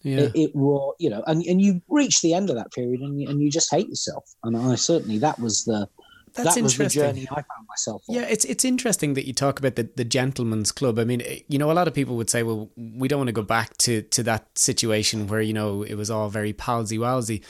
Yeah. 0.03 0.19
It, 0.19 0.31
it 0.35 0.55
was, 0.55 0.95
you 0.99 1.09
know, 1.09 1.23
and, 1.25 1.41
and 1.43 1.61
you 1.61 1.81
reach 1.87 2.21
the 2.21 2.35
end 2.35 2.51
of 2.51 2.57
that 2.57 2.71
period 2.71 3.01
and 3.01 3.19
you, 3.19 3.27
and 3.27 3.41
you 3.41 3.49
just 3.49 3.71
hate 3.71 3.87
yourself. 3.87 4.25
And 4.43 4.55
I 4.55 4.75
certainly 4.75 5.17
that 5.19 5.39
was 5.39 5.63
the 5.65 5.87
that's 6.33 6.55
that 6.55 6.63
was 6.63 6.77
the 6.77 6.87
journey 6.87 7.27
I 7.29 7.35
found 7.35 7.67
myself 7.67 8.03
on. 8.09 8.15
Yeah, 8.15 8.23
it's 8.23 8.45
it's 8.45 8.65
interesting 8.65 9.13
that 9.13 9.27
you 9.27 9.33
talk 9.33 9.59
about 9.59 9.75
the, 9.75 9.89
the 9.95 10.05
gentleman's 10.05 10.71
club. 10.71 10.97
I 10.97 11.03
mean, 11.03 11.21
eh, 11.21 11.39
you 11.47 11.59
know, 11.59 11.71
a 11.71 11.73
lot 11.73 11.87
of 11.87 11.93
people 11.93 12.15
would 12.17 12.29
say, 12.29 12.43
well, 12.43 12.69
we 12.75 13.07
don't 13.07 13.19
want 13.19 13.27
to 13.27 13.33
go 13.33 13.43
back 13.43 13.77
to, 13.77 14.01
to 14.01 14.23
that 14.23 14.57
situation 14.57 15.27
where, 15.27 15.41
you 15.41 15.53
know, 15.53 15.83
it 15.83 15.95
was 15.95 16.09
all 16.09 16.29
very 16.29 16.53
palsy 16.53 16.97
walsy. 16.97 17.43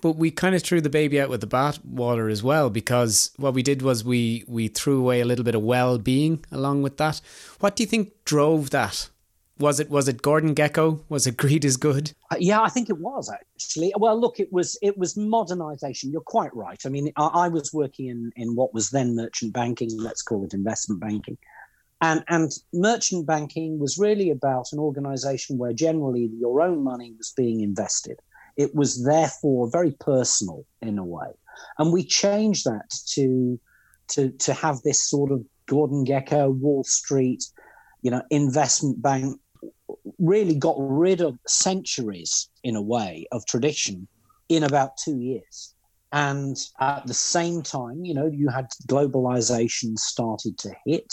But 0.00 0.12
we 0.16 0.30
kind 0.30 0.54
of 0.54 0.62
threw 0.62 0.80
the 0.80 0.88
baby 0.88 1.20
out 1.20 1.28
with 1.28 1.42
the 1.42 1.46
bathwater 1.46 2.32
as 2.32 2.42
well 2.42 2.70
because 2.70 3.32
what 3.36 3.52
we 3.52 3.62
did 3.62 3.82
was 3.82 4.02
we, 4.02 4.44
we 4.48 4.68
threw 4.68 4.98
away 4.98 5.20
a 5.20 5.26
little 5.26 5.44
bit 5.44 5.54
of 5.54 5.62
well 5.62 5.98
being 5.98 6.42
along 6.50 6.82
with 6.82 6.96
that. 6.96 7.20
What 7.58 7.76
do 7.76 7.82
you 7.82 7.86
think 7.86 8.12
drove 8.24 8.70
that? 8.70 9.10
Was 9.60 9.78
it 9.78 9.90
was 9.90 10.08
it 10.08 10.22
Gordon 10.22 10.54
Gekko? 10.54 11.02
Was 11.10 11.26
it 11.26 11.36
greed 11.36 11.66
is 11.66 11.76
good? 11.76 12.12
Uh, 12.32 12.36
yeah, 12.40 12.62
I 12.62 12.70
think 12.70 12.88
it 12.88 12.98
was 12.98 13.30
actually. 13.30 13.92
Well, 13.94 14.18
look, 14.18 14.40
it 14.40 14.50
was 14.50 14.78
it 14.80 14.96
was 14.96 15.18
modernization. 15.18 16.10
You're 16.10 16.22
quite 16.22 16.54
right. 16.56 16.80
I 16.86 16.88
mean, 16.88 17.12
I, 17.16 17.26
I, 17.26 17.48
was 17.48 17.70
working 17.70 18.06
in 18.06 18.32
in 18.36 18.56
what 18.56 18.72
was 18.72 18.88
then 18.88 19.14
merchant 19.14 19.52
banking. 19.52 19.90
Let's 19.98 20.22
call 20.22 20.44
it 20.44 20.54
investment 20.54 21.02
banking, 21.02 21.36
and 22.00 22.24
and 22.28 22.50
merchant 22.72 23.26
banking 23.26 23.78
was 23.78 23.98
really 23.98 24.30
about 24.30 24.68
an 24.72 24.78
organization 24.78 25.58
where 25.58 25.74
generally 25.74 26.30
your 26.38 26.62
own 26.62 26.82
money 26.82 27.12
was 27.18 27.34
being 27.36 27.60
invested. 27.60 28.18
It 28.56 28.74
was 28.74 29.04
therefore 29.04 29.70
very 29.70 29.92
personal 29.92 30.64
in 30.80 30.98
a 30.98 31.04
way, 31.04 31.32
and 31.78 31.92
we 31.92 32.02
changed 32.02 32.64
that 32.64 32.90
to 33.08 33.60
to 34.12 34.30
to 34.30 34.54
have 34.54 34.80
this 34.80 35.02
sort 35.02 35.30
of 35.30 35.44
Gordon 35.66 36.06
Gekko, 36.06 36.56
Wall 36.56 36.82
Street, 36.82 37.44
you 38.00 38.10
know, 38.10 38.22
investment 38.30 39.02
bank 39.02 39.38
really 40.18 40.54
got 40.54 40.76
rid 40.78 41.20
of 41.20 41.38
centuries, 41.46 42.48
in 42.62 42.76
a 42.76 42.82
way, 42.82 43.26
of 43.32 43.46
tradition 43.46 44.08
in 44.48 44.64
about 44.64 44.96
two 44.96 45.18
years. 45.18 45.74
And 46.12 46.56
at 46.80 47.06
the 47.06 47.14
same 47.14 47.62
time, 47.62 48.04
you 48.04 48.14
know, 48.14 48.26
you 48.26 48.48
had 48.48 48.66
globalization 48.88 49.96
started 49.98 50.58
to 50.58 50.74
hit. 50.84 51.12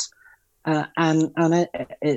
Uh, 0.65 0.85
and 0.97 1.31
and 1.37 1.53
uh, 1.53 1.65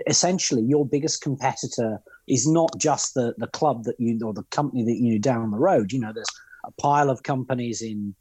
essentially, 0.07 0.63
your 0.63 0.87
biggest 0.87 1.23
competitor 1.23 2.01
is 2.27 2.49
not 2.49 2.71
just 2.79 3.15
the, 3.15 3.35
the 3.39 3.47
club 3.49 3.85
that 3.85 3.95
you 3.99 4.19
or 4.25 4.33
the 4.33 4.43
company 4.51 4.83
that 4.85 4.99
you 4.99 5.19
down 5.19 5.51
the 5.51 5.59
road. 5.59 5.93
You 5.93 6.01
know, 6.01 6.13
there's 6.13 6.27
a 6.65 6.73
pile 6.73 7.11
of 7.11 7.23
companies 7.23 7.83
in 7.83 8.15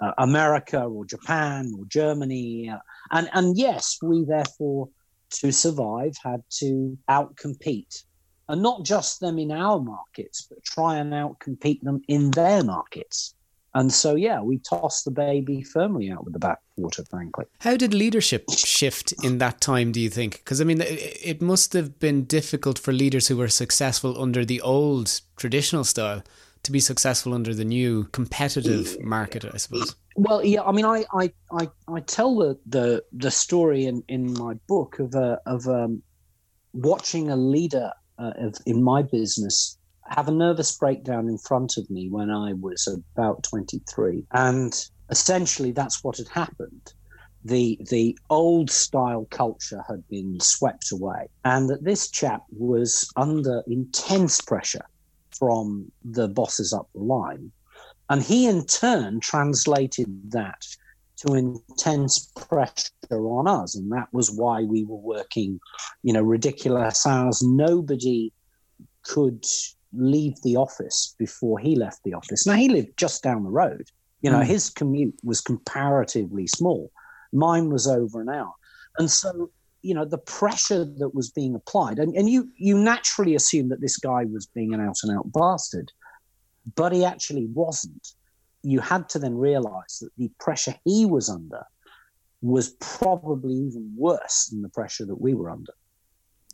uh, 0.00 0.12
America 0.18 0.82
or 0.82 1.04
Japan 1.04 1.72
or 1.78 1.84
Germany, 1.86 2.70
uh, 2.70 2.78
and 3.12 3.30
and 3.34 3.56
yes, 3.56 3.98
we 4.02 4.24
therefore 4.24 4.88
to 5.30 5.52
survive 5.52 6.14
had 6.22 6.42
to 6.58 6.96
outcompete 7.08 8.04
and 8.48 8.62
not 8.62 8.82
just 8.82 9.20
them 9.20 9.38
in 9.38 9.52
our 9.52 9.80
markets, 9.80 10.46
but 10.48 10.62
try 10.64 10.96
and 10.96 11.12
outcompete 11.12 11.82
them 11.82 12.00
in 12.08 12.30
their 12.30 12.64
markets. 12.64 13.34
And 13.74 13.92
so, 13.92 14.14
yeah, 14.14 14.40
we 14.40 14.58
tossed 14.58 15.04
the 15.04 15.10
baby 15.10 15.62
firmly 15.62 16.10
out 16.10 16.24
with 16.24 16.32
the 16.32 16.38
backwater, 16.38 17.04
frankly. 17.04 17.44
How 17.60 17.76
did 17.76 17.92
leadership 17.92 18.50
shift 18.50 19.12
in 19.22 19.38
that 19.38 19.60
time, 19.60 19.92
do 19.92 20.00
you 20.00 20.08
think? 20.08 20.38
Because, 20.38 20.60
I 20.60 20.64
mean, 20.64 20.82
it 20.82 21.42
must 21.42 21.74
have 21.74 21.98
been 21.98 22.24
difficult 22.24 22.78
for 22.78 22.92
leaders 22.92 23.28
who 23.28 23.36
were 23.36 23.48
successful 23.48 24.20
under 24.20 24.44
the 24.44 24.60
old 24.62 25.20
traditional 25.36 25.84
style 25.84 26.22
to 26.62 26.72
be 26.72 26.80
successful 26.80 27.34
under 27.34 27.54
the 27.54 27.64
new 27.64 28.04
competitive 28.12 29.00
market, 29.00 29.44
I 29.44 29.56
suppose. 29.56 29.94
Well, 30.16 30.44
yeah, 30.44 30.62
I 30.62 30.72
mean, 30.72 30.84
I 30.84 31.04
I, 31.12 31.32
I, 31.52 31.68
I 31.88 32.00
tell 32.00 32.36
the, 32.36 32.58
the 32.66 33.04
the 33.12 33.30
story 33.30 33.86
in, 33.86 34.02
in 34.08 34.32
my 34.32 34.54
book 34.66 34.98
of 34.98 35.14
a, 35.14 35.40
of 35.46 35.66
um, 35.68 36.02
watching 36.72 37.30
a 37.30 37.36
leader 37.36 37.92
uh, 38.18 38.32
of, 38.36 38.56
in 38.66 38.82
my 38.82 39.02
business 39.02 39.78
have 40.08 40.28
a 40.28 40.32
nervous 40.32 40.76
breakdown 40.76 41.28
in 41.28 41.38
front 41.38 41.76
of 41.76 41.88
me 41.90 42.08
when 42.08 42.30
I 42.30 42.54
was 42.54 42.88
about 42.88 43.42
23, 43.44 44.26
and 44.32 44.74
essentially 45.10 45.72
that's 45.72 46.02
what 46.02 46.16
had 46.16 46.28
happened. 46.28 46.92
The 47.44 47.78
the 47.88 48.18
old 48.28 48.70
style 48.70 49.26
culture 49.30 49.84
had 49.88 50.06
been 50.08 50.40
swept 50.40 50.90
away, 50.90 51.28
and 51.44 51.70
that 51.70 51.84
this 51.84 52.10
chap 52.10 52.42
was 52.50 53.08
under 53.16 53.62
intense 53.68 54.40
pressure 54.40 54.84
from 55.38 55.90
the 56.04 56.28
bosses 56.28 56.72
up 56.72 56.88
the 56.94 57.00
line 57.00 57.52
and 58.10 58.22
he, 58.22 58.46
in 58.46 58.64
turn, 58.64 59.20
translated 59.20 60.06
that 60.32 60.64
to 61.18 61.34
intense 61.34 62.30
pressure 62.36 62.90
on 63.10 63.46
us. 63.46 63.74
And 63.74 63.90
that 63.92 64.08
was 64.12 64.30
why 64.30 64.62
we 64.62 64.84
were 64.84 64.96
working, 64.96 65.60
you 66.02 66.12
know, 66.12 66.22
ridiculous 66.22 67.06
hours. 67.06 67.42
Nobody 67.42 68.32
could 69.02 69.44
leave 69.92 70.40
the 70.42 70.56
office 70.56 71.14
before 71.18 71.58
he 71.58 71.74
left 71.76 72.02
the 72.04 72.14
office. 72.14 72.46
Now, 72.46 72.54
he 72.54 72.68
lived 72.68 72.96
just 72.96 73.22
down 73.22 73.44
the 73.44 73.50
road. 73.50 73.90
You 74.22 74.30
know, 74.30 74.40
mm. 74.40 74.46
his 74.46 74.70
commute 74.70 75.18
was 75.22 75.40
comparatively 75.40 76.46
small. 76.46 76.90
Mine 77.32 77.70
was 77.70 77.86
over 77.86 78.20
an 78.20 78.28
hour. 78.28 78.52
And 78.98 79.10
so, 79.10 79.50
you 79.82 79.94
know, 79.94 80.04
the 80.04 80.18
pressure 80.18 80.84
that 80.84 81.14
was 81.14 81.30
being 81.30 81.54
applied, 81.54 81.98
and, 81.98 82.14
and 82.16 82.28
you, 82.28 82.48
you 82.56 82.76
naturally 82.76 83.34
assume 83.34 83.68
that 83.68 83.80
this 83.80 83.96
guy 83.96 84.24
was 84.24 84.46
being 84.46 84.74
an 84.74 84.80
out 84.80 84.96
and 85.02 85.16
out 85.16 85.32
bastard 85.32 85.92
but 86.74 86.92
he 86.92 87.04
actually 87.04 87.46
wasn't. 87.46 88.14
You 88.62 88.80
had 88.80 89.08
to 89.10 89.18
then 89.18 89.34
realize 89.34 89.98
that 90.00 90.10
the 90.16 90.30
pressure 90.40 90.74
he 90.84 91.06
was 91.06 91.28
under 91.28 91.64
was 92.40 92.70
probably 92.80 93.54
even 93.54 93.92
worse 93.96 94.46
than 94.46 94.62
the 94.62 94.68
pressure 94.68 95.06
that 95.06 95.20
we 95.20 95.34
were 95.34 95.50
under. 95.50 95.72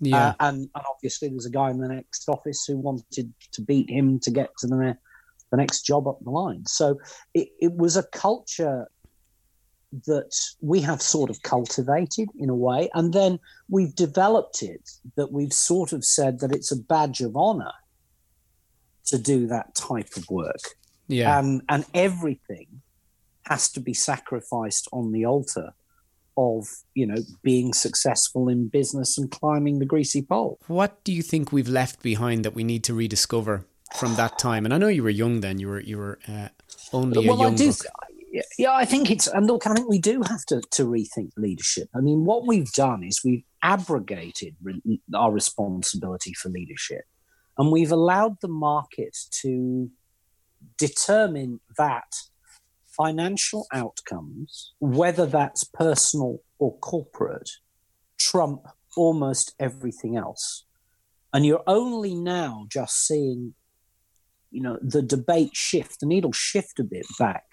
Yeah. 0.00 0.28
Uh, 0.28 0.34
and, 0.40 0.58
and 0.74 0.84
obviously, 0.88 1.28
there's 1.28 1.46
a 1.46 1.50
guy 1.50 1.70
in 1.70 1.78
the 1.78 1.88
next 1.88 2.28
office 2.28 2.64
who 2.66 2.76
wanted 2.76 3.32
to 3.52 3.62
beat 3.62 3.88
him 3.90 4.18
to 4.20 4.30
get 4.30 4.50
to 4.58 4.66
the, 4.66 4.96
the 5.50 5.56
next 5.56 5.82
job 5.82 6.06
up 6.08 6.18
the 6.22 6.30
line. 6.30 6.64
So 6.66 6.98
it, 7.32 7.48
it 7.60 7.72
was 7.72 7.96
a 7.96 8.02
culture 8.02 8.88
that 10.06 10.34
we 10.60 10.80
have 10.80 11.00
sort 11.00 11.30
of 11.30 11.42
cultivated 11.42 12.28
in 12.38 12.50
a 12.50 12.54
way. 12.54 12.90
And 12.94 13.12
then 13.12 13.38
we've 13.68 13.94
developed 13.94 14.62
it 14.62 14.90
that 15.16 15.32
we've 15.32 15.52
sort 15.52 15.92
of 15.92 16.04
said 16.04 16.40
that 16.40 16.52
it's 16.52 16.72
a 16.72 16.76
badge 16.76 17.20
of 17.20 17.36
honor 17.36 17.72
to 19.06 19.18
do 19.18 19.46
that 19.48 19.74
type 19.74 20.16
of 20.16 20.28
work. 20.30 20.60
Yeah. 21.08 21.38
Um, 21.38 21.62
and 21.68 21.84
everything 21.94 22.82
has 23.46 23.70
to 23.72 23.80
be 23.80 23.94
sacrificed 23.94 24.88
on 24.92 25.12
the 25.12 25.26
altar 25.26 25.74
of, 26.36 26.66
you 26.94 27.06
know, 27.06 27.22
being 27.42 27.72
successful 27.72 28.48
in 28.48 28.68
business 28.68 29.18
and 29.18 29.30
climbing 29.30 29.78
the 29.78 29.86
greasy 29.86 30.22
pole. 30.22 30.58
What 30.66 31.04
do 31.04 31.12
you 31.12 31.22
think 31.22 31.52
we've 31.52 31.68
left 31.68 32.02
behind 32.02 32.44
that 32.44 32.54
we 32.54 32.64
need 32.64 32.82
to 32.84 32.94
rediscover 32.94 33.66
from 33.96 34.16
that 34.16 34.38
time? 34.38 34.64
And 34.64 34.74
I 34.74 34.78
know 34.78 34.88
you 34.88 35.02
were 35.02 35.10
young 35.10 35.40
then. 35.40 35.58
You 35.60 35.68
were 35.68 35.80
you 35.80 35.98
were 35.98 36.18
uh, 36.26 36.48
only 36.92 37.28
well, 37.28 37.40
a 37.40 37.42
young. 37.44 37.54
I 37.54 37.56
do, 37.56 37.72
yeah, 38.58 38.72
I 38.72 38.84
think 38.84 39.10
it's 39.10 39.26
and 39.26 39.46
look, 39.46 39.66
I 39.66 39.74
think 39.74 39.88
we 39.88 39.98
do 39.98 40.22
have 40.22 40.44
to 40.46 40.60
to 40.72 40.84
rethink 40.84 41.30
leadership. 41.36 41.88
I 41.94 42.00
mean, 42.00 42.24
what 42.24 42.46
we've 42.46 42.72
done 42.72 43.04
is 43.04 43.20
we've 43.24 43.44
abrogated 43.62 44.56
re- 44.62 45.00
our 45.14 45.32
responsibility 45.32 46.34
for 46.34 46.48
leadership 46.48 47.04
and 47.56 47.70
we've 47.70 47.92
allowed 47.92 48.40
the 48.40 48.48
market 48.48 49.16
to 49.42 49.90
determine 50.78 51.60
that 51.78 52.12
financial 52.96 53.66
outcomes, 53.72 54.72
whether 54.78 55.26
that's 55.26 55.64
personal 55.64 56.40
or 56.58 56.76
corporate, 56.78 57.50
trump 58.18 58.66
almost 58.96 59.54
everything 59.58 60.16
else. 60.16 60.64
And 61.32 61.44
you're 61.44 61.64
only 61.66 62.14
now 62.14 62.66
just 62.68 63.06
seeing, 63.06 63.54
you 64.50 64.62
know, 64.62 64.78
the 64.80 65.02
debate 65.02 65.50
shift, 65.54 66.00
the 66.00 66.06
needle 66.06 66.32
shift 66.32 66.78
a 66.78 66.84
bit 66.84 67.06
back 67.18 67.44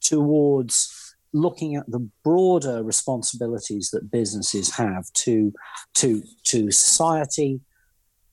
towards 0.00 1.16
looking 1.32 1.76
at 1.76 1.90
the 1.90 2.08
broader 2.24 2.82
responsibilities 2.82 3.90
that 3.92 4.10
businesses 4.10 4.74
have 4.74 5.12
to 5.12 5.52
to 5.94 6.22
to 6.44 6.70
society, 6.70 7.60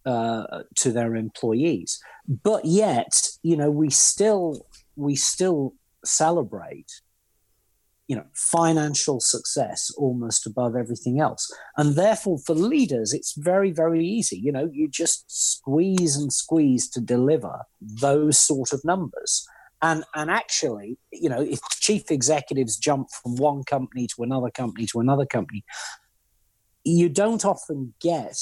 uh, 0.06 0.64
to 0.76 0.92
their 0.92 1.16
employees. 1.16 2.00
But 2.44 2.66
yet, 2.66 3.30
you 3.44 3.58
know, 3.58 3.70
we 3.70 3.90
still 3.90 4.66
we 4.96 5.16
still 5.16 5.74
celebrate 6.04 7.02
you 8.08 8.16
know 8.16 8.26
financial 8.34 9.20
success 9.20 9.92
almost 9.98 10.48
above 10.48 10.76
everything 10.76 11.20
else. 11.20 11.52
And 11.76 11.96
therefore 11.96 12.40
for 12.40 12.56
leaders 12.56 13.14
it's 13.14 13.34
very 13.38 13.72
very 13.72 14.06
easy. 14.06 14.38
You 14.38 14.52
know 14.52 14.70
you 14.72 14.88
just 14.88 15.26
squeeze 15.28 16.16
and 16.16 16.32
squeeze 16.32 16.90
to 16.92 17.02
deliver 17.02 17.64
those 17.82 18.40
sort 18.40 18.72
of 18.74 18.84
numbers 18.86 19.46
and 19.82 20.04
and 20.16 20.32
actually 20.32 20.98
you 21.12 21.30
know 21.30 21.42
if 21.42 21.60
chief 21.80 22.10
executives 22.10 22.78
jump 22.78 23.08
from 23.22 23.36
one 23.36 23.64
company 23.64 24.08
to 24.08 24.24
another 24.24 24.50
company 24.50 24.86
to 24.86 25.00
another 25.00 25.26
company 25.26 25.64
you 26.84 27.10
don't 27.10 27.46
often 27.46 27.94
get 28.00 28.38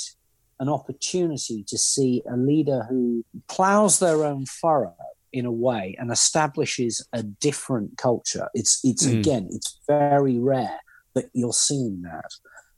an 0.60 0.70
opportunity 0.70 1.63
to 1.68 1.77
see 1.77 2.22
a 2.32 2.38
leader 2.38 2.86
who 2.89 3.25
plows 3.48 4.00
their 4.00 4.24
own 4.24 4.46
furrow 4.46 4.96
in 5.34 5.46
a 5.46 5.51
way 5.51 5.96
and 6.00 6.12
establishes 6.12 7.06
a 7.12 7.22
different 7.22 7.98
culture. 7.98 8.48
It's 8.54 8.80
it's 8.84 9.06
mm. 9.06 9.20
again, 9.20 9.50
it's 9.51 9.80
very 9.88 10.39
rare 10.39 10.80
that 11.13 11.25
you're 11.34 11.54
seeing 11.54 12.04
that. 12.04 12.32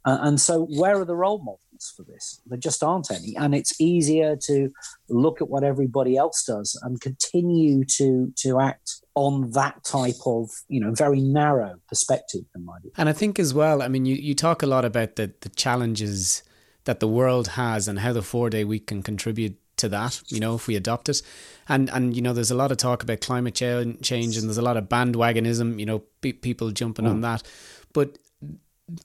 Uh, 0.05 0.17
and 0.21 0.41
so, 0.41 0.65
where 0.65 0.99
are 0.99 1.05
the 1.05 1.15
role 1.15 1.39
models 1.39 1.59
for 1.95 2.03
this? 2.03 2.41
There 2.45 2.57
just 2.57 2.83
aren't 2.83 3.11
any. 3.11 3.35
And 3.35 3.53
it's 3.53 3.79
easier 3.79 4.35
to 4.47 4.69
look 5.09 5.41
at 5.41 5.49
what 5.49 5.63
everybody 5.63 6.17
else 6.17 6.43
does 6.43 6.79
and 6.83 6.99
continue 7.01 7.83
to 7.97 8.33
to 8.37 8.59
act 8.59 9.01
on 9.15 9.51
that 9.51 9.83
type 9.83 10.21
of 10.25 10.49
you 10.67 10.79
know 10.79 10.91
very 10.91 11.21
narrow 11.21 11.75
perspective 11.87 12.41
in 12.55 12.65
my 12.65 12.79
view. 12.79 12.91
And 12.97 13.09
I 13.09 13.13
think 13.13 13.39
as 13.39 13.53
well, 13.53 13.81
I 13.81 13.87
mean, 13.87 14.05
you, 14.05 14.15
you 14.15 14.35
talk 14.35 14.63
a 14.63 14.67
lot 14.67 14.85
about 14.85 15.15
the 15.15 15.33
the 15.41 15.49
challenges 15.49 16.43
that 16.85 16.99
the 16.99 17.07
world 17.07 17.49
has 17.49 17.87
and 17.87 17.99
how 17.99 18.13
the 18.13 18.21
four 18.21 18.49
day 18.49 18.63
week 18.63 18.87
can 18.87 19.03
contribute 19.03 19.57
to 19.77 19.89
that, 19.89 20.21
you 20.27 20.39
know, 20.39 20.55
if 20.55 20.67
we 20.67 20.75
adopt 20.75 21.09
it. 21.09 21.21
And 21.69 21.89
and 21.89 22.15
you 22.15 22.21
know, 22.21 22.33
there's 22.33 22.51
a 22.51 22.55
lot 22.55 22.71
of 22.71 22.77
talk 22.77 23.03
about 23.03 23.21
climate 23.21 23.55
change, 23.55 24.37
and 24.37 24.47
there's 24.47 24.57
a 24.57 24.61
lot 24.61 24.77
of 24.77 24.85
bandwagonism, 24.85 25.79
you 25.79 25.85
know, 25.85 25.99
pe- 26.21 26.33
people 26.33 26.71
jumping 26.71 27.05
mm. 27.05 27.09
on 27.09 27.21
that. 27.21 27.43
But 27.93 28.17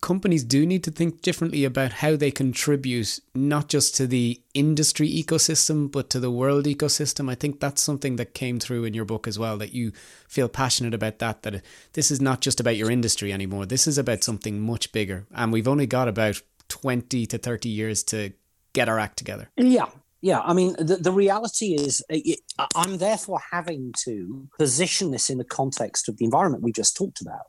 companies 0.00 0.44
do 0.44 0.64
need 0.64 0.84
to 0.84 0.90
think 0.90 1.22
differently 1.22 1.64
about 1.64 1.92
how 1.94 2.14
they 2.14 2.30
contribute 2.30 3.18
not 3.34 3.68
just 3.68 3.96
to 3.96 4.06
the 4.06 4.40
industry 4.54 5.08
ecosystem 5.08 5.90
but 5.90 6.08
to 6.10 6.20
the 6.20 6.30
world 6.30 6.66
ecosystem. 6.66 7.28
I 7.28 7.34
think 7.34 7.58
that's 7.58 7.82
something 7.82 8.16
that 8.16 8.34
came 8.34 8.60
through 8.60 8.84
in 8.84 8.94
your 8.94 9.04
book 9.04 9.26
as 9.26 9.38
well 9.38 9.58
that 9.58 9.74
you 9.74 9.92
feel 10.28 10.48
passionate 10.48 10.94
about 10.94 11.18
that 11.18 11.42
that 11.42 11.62
this 11.94 12.10
is 12.10 12.20
not 12.20 12.40
just 12.40 12.60
about 12.60 12.76
your 12.76 12.90
industry 12.90 13.32
anymore. 13.32 13.66
This 13.66 13.86
is 13.86 13.98
about 13.98 14.22
something 14.22 14.60
much 14.60 14.92
bigger. 14.92 15.26
And 15.34 15.52
we've 15.52 15.68
only 15.68 15.86
got 15.86 16.06
about 16.06 16.40
20 16.68 17.26
to 17.26 17.38
30 17.38 17.68
years 17.68 18.02
to 18.04 18.32
get 18.72 18.88
our 18.88 18.98
act 18.98 19.16
together. 19.16 19.50
Yeah. 19.56 19.86
Yeah, 20.24 20.38
I 20.38 20.52
mean, 20.52 20.76
the, 20.78 20.98
the 20.98 21.10
reality 21.10 21.74
is, 21.74 22.00
uh, 22.08 22.66
I'm 22.76 22.98
therefore 22.98 23.40
having 23.50 23.92
to 24.04 24.48
position 24.56 25.10
this 25.10 25.28
in 25.28 25.38
the 25.38 25.44
context 25.44 26.08
of 26.08 26.16
the 26.16 26.24
environment 26.24 26.62
we 26.62 26.70
just 26.70 26.96
talked 26.96 27.20
about. 27.20 27.46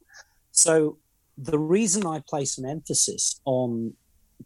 So, 0.51 0.97
the 1.37 1.59
reason 1.59 2.05
I 2.05 2.21
place 2.27 2.57
an 2.57 2.65
emphasis 2.65 3.39
on 3.45 3.93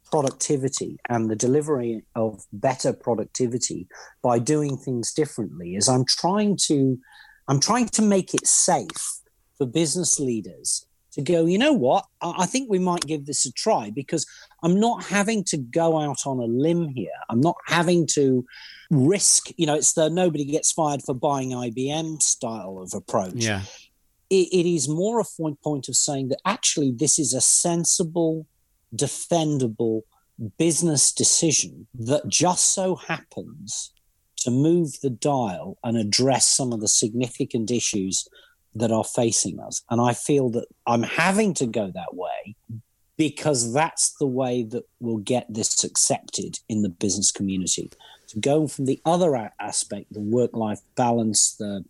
productivity 0.05 0.97
and 1.09 1.29
the 1.29 1.35
delivery 1.35 2.03
of 2.15 2.45
better 2.53 2.93
productivity 2.93 3.87
by 4.21 4.39
doing 4.39 4.77
things 4.77 5.11
differently 5.13 5.75
is 5.75 5.89
I'm 5.89 6.05
trying 6.05 6.57
to 6.67 6.97
I'm 7.47 7.59
trying 7.59 7.87
to 7.89 8.01
make 8.01 8.33
it 8.33 8.45
safe 8.45 9.21
for 9.57 9.65
business 9.65 10.19
leaders 10.19 10.85
to 11.13 11.21
go, 11.21 11.45
you 11.45 11.57
know 11.57 11.73
what? 11.73 12.05
I 12.21 12.45
think 12.45 12.69
we 12.69 12.77
might 12.77 13.07
give 13.07 13.25
this 13.25 13.45
a 13.45 13.51
try 13.51 13.89
because 13.89 14.25
I'm 14.63 14.79
not 14.79 15.05
having 15.05 15.43
to 15.45 15.57
go 15.57 15.99
out 15.99 16.27
on 16.27 16.39
a 16.39 16.45
limb 16.45 16.89
here. 16.89 17.09
I'm 17.29 17.41
not 17.41 17.55
having 17.65 18.05
to 18.13 18.45
risk, 18.91 19.47
you 19.57 19.65
know, 19.65 19.75
it's 19.75 19.93
the 19.93 20.09
nobody 20.09 20.45
gets 20.45 20.71
fired 20.71 21.01
for 21.03 21.15
buying 21.15 21.51
IBM 21.51 22.21
style 22.21 22.79
of 22.81 22.93
approach. 22.93 23.33
Yeah. 23.35 23.61
It, 24.29 24.47
it 24.51 24.69
is 24.69 24.87
more 24.87 25.19
a 25.19 25.23
point, 25.37 25.61
point 25.61 25.87
of 25.87 25.95
saying 25.95 26.29
that 26.29 26.39
actually 26.45 26.91
this 26.91 27.19
is 27.19 27.33
a 27.33 27.41
sensible, 27.41 28.45
defendable 28.95 30.01
business 30.57 31.11
decision 31.11 31.87
that 31.95 32.27
just 32.27 32.73
so 32.73 32.95
happens 32.95 33.91
to 34.37 34.51
move 34.51 34.99
the 35.01 35.09
dial 35.09 35.77
and 35.83 35.97
address 35.97 36.47
some 36.47 36.71
of 36.71 36.79
the 36.79 36.87
significant 36.87 37.71
issues 37.71 38.27
that 38.75 38.91
are 38.91 39.03
facing 39.03 39.59
us. 39.59 39.81
And 39.89 39.99
I 39.99 40.13
feel 40.13 40.49
that 40.51 40.67
I'm 40.85 41.03
having 41.03 41.53
to 41.55 41.65
go 41.65 41.91
that 41.93 42.13
way 42.13 42.55
because 43.17 43.73
that's 43.73 44.13
the 44.19 44.27
way 44.27 44.63
that 44.63 44.83
we'll 44.99 45.17
get 45.17 45.51
this 45.51 45.83
accepted 45.83 46.59
in 46.69 46.83
the 46.83 46.89
business 46.89 47.31
community. 47.31 47.89
To 48.27 48.39
go 48.39 48.67
from 48.67 48.85
the 48.85 49.01
other 49.05 49.51
aspect, 49.59 50.13
the 50.13 50.19
work 50.19 50.55
life 50.55 50.81
balance, 50.95 51.55
the 51.55 51.83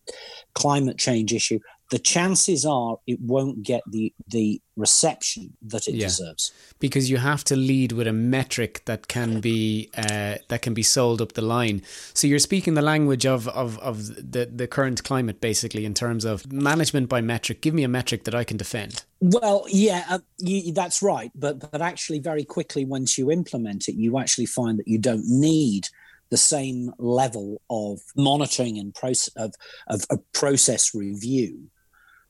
climate 0.53 0.97
change 0.97 1.33
issue, 1.33 1.59
the 1.89 1.99
chances 1.99 2.65
are 2.65 2.97
it 3.07 3.19
won't 3.21 3.63
get 3.63 3.81
the 3.87 4.13
the 4.27 4.61
reception 4.75 5.55
that 5.61 5.87
it 5.87 5.95
yeah. 5.95 6.07
deserves. 6.07 6.51
Because 6.79 7.09
you 7.09 7.17
have 7.17 7.43
to 7.45 7.55
lead 7.55 7.91
with 7.93 8.07
a 8.07 8.13
metric 8.13 8.83
that 8.85 9.07
can 9.07 9.39
be 9.39 9.89
uh, 9.97 10.35
that 10.49 10.61
can 10.61 10.73
be 10.73 10.83
sold 10.83 11.21
up 11.21 11.33
the 11.33 11.41
line. 11.41 11.81
So 12.13 12.27
you're 12.27 12.39
speaking 12.39 12.73
the 12.73 12.81
language 12.81 13.25
of 13.25 13.47
of, 13.49 13.79
of 13.79 14.07
the, 14.07 14.49
the 14.53 14.67
current 14.67 15.03
climate 15.03 15.39
basically 15.39 15.85
in 15.85 15.93
terms 15.93 16.25
of 16.25 16.51
management 16.51 17.09
by 17.09 17.21
metric. 17.21 17.61
Give 17.61 17.73
me 17.73 17.83
a 17.83 17.87
metric 17.87 18.25
that 18.25 18.35
I 18.35 18.43
can 18.43 18.57
defend. 18.57 19.03
Well 19.21 19.65
yeah 19.69 20.05
uh, 20.09 20.19
you, 20.37 20.73
that's 20.73 21.01
right. 21.01 21.31
But 21.35 21.71
but 21.71 21.81
actually 21.81 22.19
very 22.19 22.43
quickly 22.43 22.85
once 22.85 23.17
you 23.17 23.31
implement 23.31 23.87
it 23.87 23.95
you 23.95 24.19
actually 24.19 24.45
find 24.45 24.77
that 24.79 24.87
you 24.87 24.99
don't 24.99 25.25
need 25.25 25.87
the 26.29 26.37
same 26.37 26.91
level 26.97 27.61
of 27.69 28.01
monitoring 28.17 28.77
and 28.77 28.93
process 28.93 29.33
of, 29.37 29.53
of, 29.87 30.03
of 30.09 30.19
process 30.33 30.93
review 30.93 31.69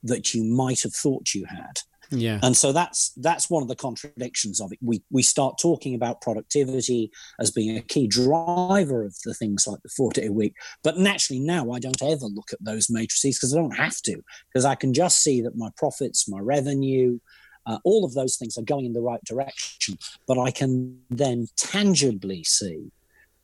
that 0.02 0.34
you 0.34 0.44
might 0.44 0.82
have 0.82 0.94
thought 0.94 1.34
you 1.34 1.44
had. 1.46 1.78
Yeah. 2.10 2.40
And 2.42 2.56
so 2.56 2.72
that's 2.72 3.12
that's 3.18 3.50
one 3.50 3.62
of 3.62 3.68
the 3.68 3.76
contradictions 3.76 4.60
of 4.60 4.72
it. 4.72 4.78
We 4.80 5.02
we 5.10 5.22
start 5.22 5.58
talking 5.60 5.94
about 5.94 6.22
productivity 6.22 7.10
as 7.38 7.50
being 7.50 7.76
a 7.76 7.82
key 7.82 8.06
driver 8.06 9.04
of 9.04 9.14
the 9.24 9.34
things 9.34 9.66
like 9.66 9.80
the 9.82 9.90
four 9.94 10.10
day 10.12 10.28
week. 10.28 10.54
But 10.82 10.98
naturally 10.98 11.40
now 11.40 11.70
I 11.70 11.78
don't 11.78 12.02
ever 12.02 12.26
look 12.26 12.52
at 12.52 12.64
those 12.64 12.88
matrices 12.88 13.38
because 13.38 13.54
I 13.54 13.60
don't 13.60 13.76
have 13.76 14.00
to, 14.02 14.22
because 14.48 14.64
I 14.64 14.74
can 14.74 14.94
just 14.94 15.22
see 15.22 15.42
that 15.42 15.56
my 15.56 15.68
profits, 15.76 16.28
my 16.28 16.40
revenue, 16.40 17.18
uh, 17.66 17.78
all 17.84 18.04
of 18.04 18.14
those 18.14 18.36
things 18.36 18.56
are 18.56 18.62
going 18.62 18.86
in 18.86 18.94
the 18.94 19.02
right 19.02 19.22
direction. 19.24 19.98
But 20.26 20.38
I 20.38 20.50
can 20.50 20.98
then 21.10 21.48
tangibly 21.56 22.42
see 22.44 22.90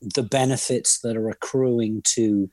the 0.00 0.22
benefits 0.22 1.00
that 1.00 1.16
are 1.16 1.28
accruing 1.28 2.02
to 2.14 2.50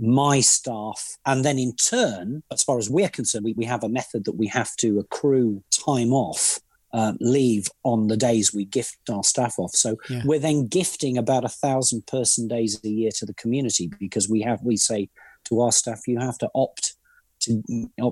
my 0.00 0.40
staff. 0.40 1.16
And 1.26 1.44
then 1.44 1.58
in 1.58 1.74
turn, 1.76 2.42
as 2.50 2.62
far 2.62 2.78
as 2.78 2.88
we're 2.88 3.08
concerned, 3.08 3.44
we, 3.44 3.52
we 3.52 3.66
have 3.66 3.84
a 3.84 3.88
method 3.88 4.24
that 4.24 4.36
we 4.36 4.46
have 4.48 4.74
to 4.76 4.98
accrue 4.98 5.62
time 5.70 6.12
off. 6.12 6.58
Uh, 6.92 7.12
leave 7.20 7.68
on 7.84 8.08
the 8.08 8.16
days 8.16 8.52
we 8.52 8.64
gift 8.64 8.98
our 9.12 9.22
staff 9.22 9.60
off. 9.60 9.70
So 9.70 9.96
yeah. 10.08 10.22
we're 10.24 10.40
then 10.40 10.66
gifting 10.66 11.18
about 11.18 11.44
a 11.44 11.48
thousand 11.48 12.04
person 12.08 12.48
days 12.48 12.80
a 12.82 12.88
year 12.88 13.12
to 13.14 13.26
the 13.26 13.34
community 13.34 13.92
because 14.00 14.28
we 14.28 14.40
have 14.40 14.60
we 14.64 14.76
say 14.76 15.08
to 15.44 15.60
our 15.60 15.70
staff, 15.70 16.08
you 16.08 16.18
have 16.18 16.38
to 16.38 16.50
opt 16.52 16.96
to 17.40 17.62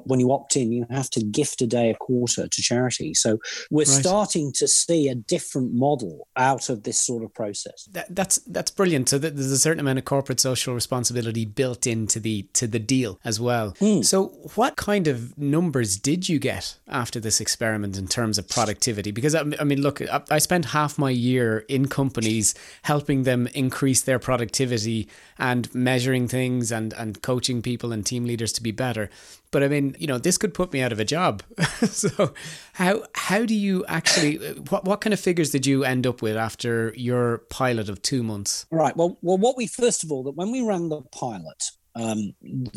when 0.05 0.21
you 0.21 0.33
opt 0.33 0.57
in, 0.57 0.73
you 0.73 0.87
have 0.91 1.11
to 1.11 1.23
gift 1.23 1.61
a 1.63 1.67
day 1.67 1.91
a 1.91 1.95
quarter 1.95 2.49
to 2.49 2.63
charity. 2.63 3.15
So 3.15 3.39
we're 3.71 3.81
right. 3.81 3.87
starting 3.89 4.53
to 4.55 4.69
see 4.69 5.09
a 5.09 5.15
different 5.15 5.75
model 5.75 6.29
out 6.37 6.69
of 6.69 6.83
this 6.83 7.01
sort 7.01 7.23
of 7.25 7.33
process. 7.35 7.89
That, 7.93 8.15
that's 8.15 8.37
that's 8.47 8.71
brilliant. 8.71 9.09
So 9.09 9.19
there's 9.19 9.53
a 9.53 9.59
certain 9.59 9.81
amount 9.81 9.99
of 9.99 10.05
corporate 10.05 10.41
social 10.41 10.75
responsibility 10.75 11.45
built 11.45 11.87
into 11.87 12.21
the 12.21 12.43
to 12.55 12.67
the 12.67 12.79
deal 12.79 13.21
as 13.25 13.41
well. 13.41 13.73
Mm. 13.81 14.05
So 14.05 14.27
what 14.55 14.77
kind 14.77 15.09
of 15.09 15.37
numbers 15.39 15.97
did 15.97 16.29
you 16.29 16.39
get 16.39 16.77
after 16.89 17.21
this 17.21 17.41
experiment 17.41 17.97
in 17.97 18.09
terms 18.09 18.39
of 18.39 18.49
productivity? 18.49 19.11
Because 19.11 19.35
I, 19.35 19.45
I 19.61 19.65
mean, 19.65 19.81
look, 19.81 20.01
I, 20.03 20.23
I 20.31 20.39
spent 20.39 20.67
half 20.67 20.99
my 20.99 21.11
year 21.11 21.65
in 21.69 21.89
companies 21.89 22.55
helping 22.83 23.25
them 23.25 23.47
increase 23.49 24.03
their 24.03 24.19
productivity 24.19 25.09
and 25.39 25.73
measuring 25.75 26.29
things 26.29 26.73
and 26.73 26.93
and 26.95 27.23
coaching 27.23 27.63
people 27.63 27.93
and 27.93 28.05
team 28.05 28.25
leaders 28.25 28.53
to 28.53 28.63
be 28.63 28.71
better. 28.71 29.11
But 29.51 29.63
I 29.63 29.69
mean, 29.69 29.97
you 29.99 30.07
know, 30.07 30.19
this 30.19 30.37
could 30.37 30.53
put 30.53 30.73
me 30.73 30.83
out 30.83 30.93
of 30.93 31.01
a 31.01 31.05
job. 31.05 31.43
so 31.85 32.35
how 32.75 33.05
how 33.15 33.47
do 33.47 33.55
you 33.55 33.85
actually 33.87 34.37
what 34.69 34.85
what 34.85 35.01
kind 35.01 35.15
of 35.15 35.21
figures 35.21 35.51
did 35.51 35.67
you 35.67 35.85
end 35.85 36.07
up 36.07 36.21
with 36.21 36.37
after 36.37 36.93
your 36.97 37.39
pilot 37.49 37.89
of 37.89 38.03
two 38.03 38.23
months? 38.23 38.67
Right. 38.71 38.97
Well, 38.97 39.19
well, 39.23 39.39
what 39.39 39.57
we 39.57 39.67
first 39.67 40.05
of 40.05 40.13
all 40.13 40.23
that 40.25 40.37
when 40.37 40.53
we 40.53 40.61
ran 40.61 40.91
the 40.91 41.01
pilot, 41.13 41.71
um, 41.95 42.35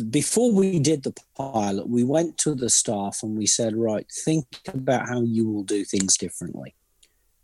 before 0.10 0.52
we 0.52 0.80
did 0.80 1.04
the 1.04 1.14
pilot, 1.36 1.88
we 1.90 2.04
went 2.04 2.38
to 2.40 2.56
the 2.56 2.70
staff 2.70 3.20
and 3.22 3.38
we 3.38 3.46
said, 3.46 3.76
right, 3.76 4.10
think 4.26 4.46
about 4.74 5.08
how 5.08 5.22
you 5.22 5.48
will 5.48 5.64
do 5.64 5.84
things 5.84 6.18
differently. 6.18 6.74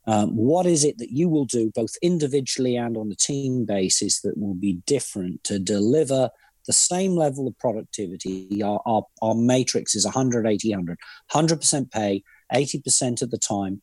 Um, 0.07 0.35
what 0.37 0.65
is 0.65 0.85
it 0.85 0.97
that 0.99 1.11
you 1.11 1.27
will 1.27 1.45
do 1.45 1.69
both 1.75 1.95
individually 2.01 2.77
and 2.77 2.95
on 2.95 3.11
a 3.11 3.15
team 3.15 3.65
basis 3.65 4.21
that 4.21 4.37
will 4.37 4.53
be 4.55 4.81
different 4.85 5.43
to 5.43 5.59
deliver 5.59 6.29
the 6.67 6.73
same 6.73 7.15
level 7.15 7.47
of 7.47 7.57
productivity. 7.57 8.61
Our, 8.61 8.81
our, 8.85 9.03
our 9.21 9.35
matrix 9.35 9.95
is 9.95 10.05
100, 10.05 10.45
80, 10.45 10.71
100. 10.71 10.97
100% 11.31 11.91
pay, 11.91 12.23
80% 12.53 13.21
of 13.21 13.31
the 13.31 13.37
time, 13.37 13.81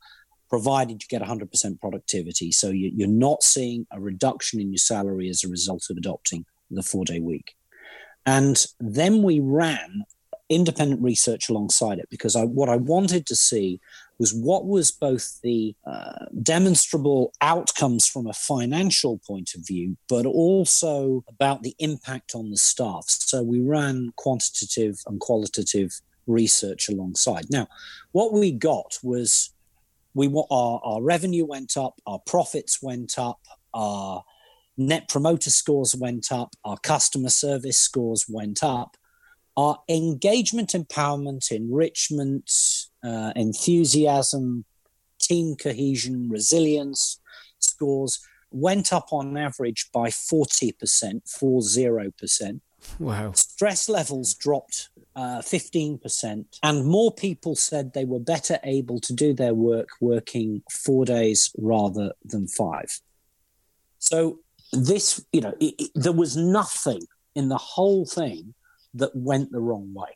provided 0.49 1.03
you 1.03 1.09
get 1.09 1.27
100% 1.27 1.81
productivity. 1.81 2.53
So 2.53 2.69
you, 2.69 2.93
you're 2.95 3.09
not 3.09 3.43
seeing 3.43 3.87
a 3.91 4.01
reduction 4.01 4.61
in 4.61 4.71
your 4.71 4.79
salary 4.79 5.29
as 5.29 5.43
a 5.43 5.49
result 5.49 5.87
of 5.91 5.97
adopting 5.97 6.45
the 6.71 6.83
four 6.83 7.05
day 7.05 7.21
week. 7.21 7.55
And 8.27 8.65
then 8.79 9.23
we 9.23 9.41
ran 9.41 10.05
independent 10.49 11.03
research 11.03 11.49
alongside 11.49 11.99
it 11.99 12.09
because 12.11 12.37
I, 12.37 12.45
what 12.45 12.69
I 12.69 12.77
wanted 12.77 13.27
to 13.27 13.37
see 13.37 13.81
was 14.19 14.33
what 14.33 14.67
was 14.67 14.91
both 14.91 15.41
the 15.43 15.75
uh, 15.87 16.27
demonstrable 16.43 17.33
outcomes 17.41 18.07
from 18.07 18.27
a 18.27 18.33
financial 18.33 19.21
point 19.27 19.51
of 19.55 19.67
view, 19.67 19.97
but 20.09 20.27
also 20.27 21.25
about 21.29 21.63
the 21.63 21.75
impact 21.79 22.35
on 22.35 22.51
the 22.51 22.57
staff. 22.57 23.05
So 23.09 23.43
we 23.43 23.61
ran 23.61 24.13
quantitative 24.17 25.01
and 25.07 25.21
qualitative 25.21 26.01
research 26.27 26.89
alongside. 26.89 27.47
Now, 27.51 27.69
what 28.13 28.33
we 28.33 28.53
got 28.53 28.99
was 29.03 29.51
we 30.15 30.33
our, 30.51 30.81
our 30.85 31.03
revenue 31.03 31.45
went 31.45 31.77
up, 31.77 32.01
our 32.07 32.21
profits 32.21 32.81
went 32.81 33.19
up, 33.19 33.41
our 33.75 34.25
net 34.77 35.09
promoter 35.09 35.51
scores 35.51 35.95
went 35.95 36.31
up, 36.31 36.55
our 36.65 36.79
customer 36.79 37.29
service 37.29 37.79
scores 37.79 38.27
went 38.29 38.63
up, 38.63 38.97
our 39.57 39.79
engagement, 39.89 40.71
empowerment, 40.71 41.51
enrichment, 41.51 42.51
uh, 43.05 43.33
enthusiasm, 43.37 44.65
team 45.21 45.57
cohesion, 45.57 46.29
resilience 46.29 47.21
scores 47.59 48.21
went 48.51 48.93
up 48.93 49.13
on 49.13 49.37
average 49.37 49.91
by 49.93 50.09
40%, 50.09 50.73
40%. 51.27 52.61
Wow. 52.99 53.33
Stress 53.33 53.89
levels 53.89 54.35
dropped 54.35 54.91
uh, 55.17 55.39
15%, 55.39 56.45
and 56.63 56.87
more 56.87 57.13
people 57.13 57.57
said 57.57 57.93
they 57.93 58.05
were 58.05 58.21
better 58.21 58.59
able 58.63 59.01
to 59.01 59.13
do 59.13 59.33
their 59.33 59.55
work 59.55 59.89
working 60.01 60.63
four 60.71 61.05
days 61.05 61.51
rather 61.59 62.13
than 62.25 62.47
five. 62.47 63.01
So, 63.99 64.41
this, 64.73 65.25
you 65.33 65.41
know, 65.41 65.55
it, 65.61 65.75
it, 65.79 65.91
there 65.95 66.13
was 66.13 66.37
nothing 66.37 67.03
in 67.35 67.49
the 67.49 67.59
whole 67.59 68.07
thing 68.07 68.55
that 68.93 69.15
went 69.15 69.51
the 69.51 69.61
wrong 69.61 69.93
way. 69.95 70.11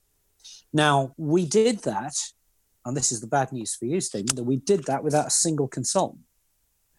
Now, 0.72 1.14
we 1.16 1.46
did 1.46 1.80
that, 1.80 2.14
and 2.88 2.96
this 2.96 3.12
is 3.12 3.20
the 3.20 3.26
bad 3.26 3.52
news 3.52 3.74
for 3.74 3.84
you, 3.84 4.00
Stephen, 4.00 4.34
that 4.34 4.44
we 4.44 4.56
did 4.56 4.84
that 4.84 5.04
without 5.04 5.26
a 5.26 5.30
single 5.30 5.68
consultant. 5.68 6.22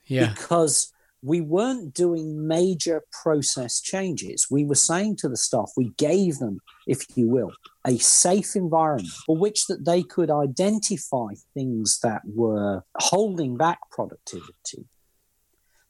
Yeah. 0.05 0.29
Because 0.29 0.93
we 1.21 1.41
weren't 1.41 1.93
doing 1.93 2.47
major 2.47 3.01
process 3.23 3.81
changes. 3.81 4.47
We 4.49 4.63
were 4.63 4.75
saying 4.75 5.17
to 5.17 5.29
the 5.29 5.35
staff, 5.35 5.71
we 5.75 5.89
gave 5.97 6.37
them, 6.37 6.59
if 6.87 7.05
you 7.15 7.27
will, 7.27 7.51
a 7.85 7.97
safe 7.97 8.55
environment 8.55 9.09
for 9.25 9.35
which 9.35 9.65
that 9.65 9.83
they 9.83 10.03
could 10.03 10.29
identify 10.31 11.33
things 11.53 11.99
that 12.03 12.21
were 12.23 12.83
holding 12.97 13.57
back 13.57 13.79
productivity. 13.91 14.85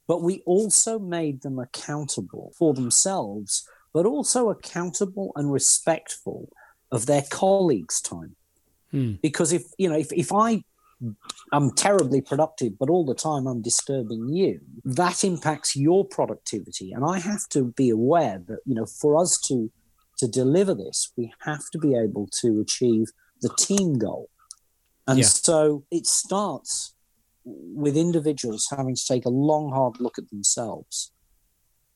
But 0.08 0.24
we 0.24 0.42
also 0.46 0.98
made 0.98 1.42
them 1.42 1.60
accountable 1.60 2.54
for 2.58 2.74
themselves, 2.74 3.68
but 3.94 4.06
also 4.06 4.50
accountable 4.50 5.32
and 5.36 5.52
respectful 5.52 6.50
of 6.92 7.06
their 7.06 7.24
colleagues' 7.30 8.02
time. 8.02 8.36
Hmm. 8.92 9.14
Because 9.22 9.54
if 9.54 9.64
you 9.78 9.90
know, 9.90 9.98
if, 9.98 10.12
if 10.12 10.32
I 10.34 10.64
I'm 11.54 11.72
terribly 11.72 12.22
productive, 12.22 12.78
but 12.78 12.90
all 12.90 13.06
the 13.06 13.16
time 13.16 13.48
I'm 13.48 13.62
disturbing 13.62 14.30
you. 14.34 14.60
That 14.84 15.24
impacts 15.24 15.76
your 15.76 16.06
productivity. 16.06 16.92
And 16.92 17.06
I 17.06 17.20
have 17.20 17.48
to 17.50 17.66
be 17.66 17.90
aware 17.90 18.42
that, 18.48 18.60
you 18.66 18.76
know, 18.76 18.86
for 18.86 19.18
us 19.18 19.40
to 19.48 19.72
to 20.18 20.28
deliver 20.28 20.76
this, 20.76 21.14
we 21.16 21.32
have 21.46 21.70
to 21.72 21.80
be 21.80 21.96
able 21.96 22.28
to 22.42 22.60
achieve 22.60 23.08
the 23.42 23.50
team 23.58 23.98
goal. 23.98 24.30
And 25.08 25.20
yeah. 25.20 25.26
so 25.26 25.86
it 25.92 26.06
starts 26.06 26.94
with 27.46 27.96
individuals 27.96 28.68
having 28.70 28.96
to 28.96 29.06
take 29.06 29.24
a 29.24 29.30
long, 29.30 29.72
hard 29.72 30.02
look 30.02 30.18
at 30.18 30.30
themselves 30.30 31.14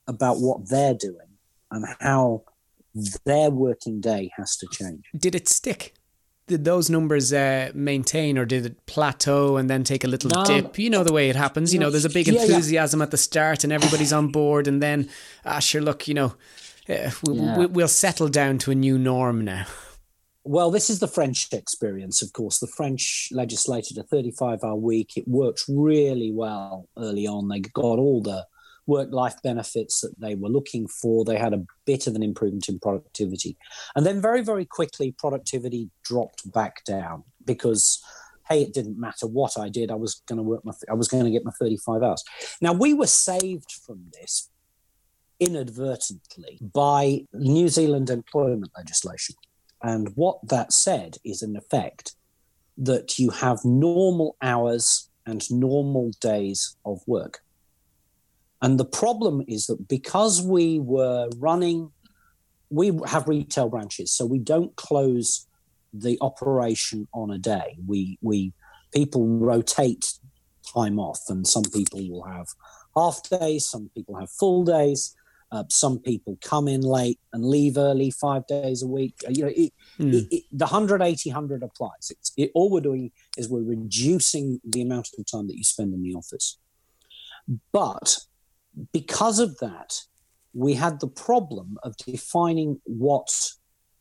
about 0.07 0.39
what 0.39 0.69
they're 0.69 0.93
doing 0.93 1.37
and 1.69 1.85
how 1.99 2.43
their 3.25 3.49
working 3.49 3.99
day 3.99 4.31
has 4.37 4.55
to 4.55 4.67
change. 4.71 5.03
Did 5.17 5.35
it 5.35 5.49
stick? 5.49 5.93
Did 6.47 6.65
those 6.65 6.89
numbers 6.89 7.31
uh, 7.31 7.71
maintain 7.73 8.37
or 8.37 8.45
did 8.45 8.65
it 8.65 8.85
plateau 8.85 9.57
and 9.57 9.69
then 9.69 9.83
take 9.83 10.03
a 10.03 10.07
little 10.07 10.29
no. 10.29 10.43
dip? 10.45 10.77
You 10.77 10.89
know 10.89 11.03
the 11.03 11.13
way 11.13 11.29
it 11.29 11.35
happens. 11.35 11.73
You 11.73 11.79
know, 11.79 11.89
there's 11.89 12.05
a 12.05 12.09
big 12.09 12.27
enthusiasm 12.27 12.99
yeah, 12.99 13.03
yeah. 13.03 13.05
at 13.05 13.11
the 13.11 13.17
start 13.17 13.63
and 13.63 13.71
everybody's 13.71 14.13
on 14.13 14.29
board, 14.29 14.67
and 14.67 14.81
then, 14.81 15.09
ah, 15.45 15.59
sure, 15.59 15.81
look, 15.81 16.07
you 16.07 16.13
know, 16.13 16.35
uh, 16.89 17.11
we, 17.25 17.35
yeah. 17.35 17.65
we'll 17.65 17.87
settle 17.87 18.27
down 18.27 18.57
to 18.59 18.71
a 18.71 18.75
new 18.75 18.97
norm 18.97 19.43
now. 19.43 19.65
Well, 20.45 20.71
this 20.71 20.89
is 20.89 20.99
the 20.99 21.07
French 21.07 21.47
experience, 21.53 22.21
of 22.21 22.33
course. 22.33 22.59
The 22.59 22.67
French 22.67 23.29
legislated 23.31 23.97
a 23.97 24.03
35 24.03 24.59
hour 24.63 24.75
week. 24.75 25.15
It 25.15 25.25
worked 25.25 25.63
really 25.69 26.33
well 26.33 26.89
early 26.97 27.25
on. 27.25 27.47
They 27.47 27.61
got 27.61 27.99
all 27.99 28.21
the 28.21 28.45
work 28.85 29.09
life 29.11 29.35
benefits 29.43 30.01
that 30.01 30.19
they 30.19 30.35
were 30.35 30.49
looking 30.49 30.87
for. 30.87 31.23
They 31.23 31.37
had 31.37 31.53
a 31.53 31.65
bit 31.85 32.07
of 32.07 32.15
an 32.15 32.23
improvement 32.23 32.69
in 32.69 32.79
productivity. 32.79 33.57
And 33.95 34.05
then 34.05 34.21
very, 34.21 34.41
very 34.41 34.65
quickly, 34.65 35.13
productivity 35.17 35.89
dropped 36.03 36.51
back 36.51 36.83
down 36.85 37.23
because 37.45 38.03
hey, 38.49 38.61
it 38.61 38.73
didn't 38.73 38.99
matter 38.99 39.25
what 39.25 39.57
I 39.57 39.69
did. 39.69 39.89
I 39.89 39.95
was 39.95 40.21
going 40.27 40.37
to 40.37 40.43
work 40.43 40.65
my, 40.65 40.73
I 40.89 40.93
was 40.93 41.07
going 41.07 41.23
to 41.23 41.31
get 41.31 41.45
my 41.45 41.51
35 41.59 42.03
hours. 42.03 42.23
Now, 42.61 42.73
we 42.73 42.93
were 42.93 43.07
saved 43.07 43.71
from 43.85 44.11
this 44.11 44.49
inadvertently 45.39 46.59
by 46.61 47.25
New 47.33 47.69
Zealand 47.69 48.09
employment 48.09 48.71
legislation. 48.77 49.35
And 49.81 50.11
what 50.15 50.39
that 50.47 50.71
said 50.71 51.17
is, 51.25 51.41
in 51.41 51.55
effect, 51.55 52.15
that 52.77 53.19
you 53.19 53.29
have 53.29 53.63
normal 53.63 54.35
hours 54.41 55.09
and 55.25 55.43
normal 55.51 56.11
days 56.21 56.75
of 56.85 57.01
work. 57.07 57.42
And 58.63 58.79
the 58.79 58.85
problem 58.85 59.43
is 59.47 59.67
that 59.67 59.87
because 59.89 60.41
we 60.41 60.79
were 60.79 61.27
running, 61.37 61.91
we 62.69 62.97
have 63.05 63.27
retail 63.27 63.67
branches, 63.67 64.09
so 64.11 64.25
we 64.25 64.39
don't 64.39 64.73
close 64.77 65.45
the 65.93 66.17
operation 66.21 67.07
on 67.13 67.29
a 67.29 67.37
day. 67.37 67.77
We 67.85 68.17
we 68.21 68.53
people 68.93 69.27
rotate 69.27 70.13
time 70.73 70.97
off, 70.97 71.19
and 71.27 71.45
some 71.45 71.65
people 71.65 71.99
will 72.09 72.23
have 72.23 72.47
half 72.95 73.21
days, 73.29 73.65
some 73.65 73.91
people 73.93 74.15
have 74.15 74.31
full 74.31 74.63
days. 74.63 75.13
Uh, 75.51 75.63
some 75.69 75.99
people 75.99 76.35
come 76.41 76.67
in 76.67 76.81
late 76.81 77.19
and 77.31 77.45
leave 77.45 77.77
early 77.77 78.09
five 78.09 78.47
days 78.47 78.81
a 78.81 78.87
week. 78.87 79.13
Uh, 79.27 79.29
you 79.29 79.43
know, 79.43 79.51
it, 79.55 79.71
mm. 79.99 80.11
it, 80.11 80.27
it, 80.31 80.43
the 80.51 80.65
180 80.65 81.29
100 81.29 81.61
applies. 81.61 82.09
It's, 82.09 82.51
all 82.55 82.71
we're 82.71 82.81
doing 82.81 83.11
is 83.37 83.49
we're 83.49 83.61
reducing 83.61 84.59
the 84.63 84.81
amount 84.81 85.09
of 85.15 85.23
time 85.27 85.45
that 85.45 85.55
you 85.55 85.63
spend 85.63 85.93
in 85.93 86.01
the 86.01 86.15
office. 86.15 86.57
But 87.71 88.17
because 88.91 89.39
of 89.39 89.57
that, 89.59 90.01
we 90.53 90.73
had 90.73 90.99
the 90.99 91.07
problem 91.07 91.77
of 91.83 91.97
defining 91.97 92.79
what 92.85 93.51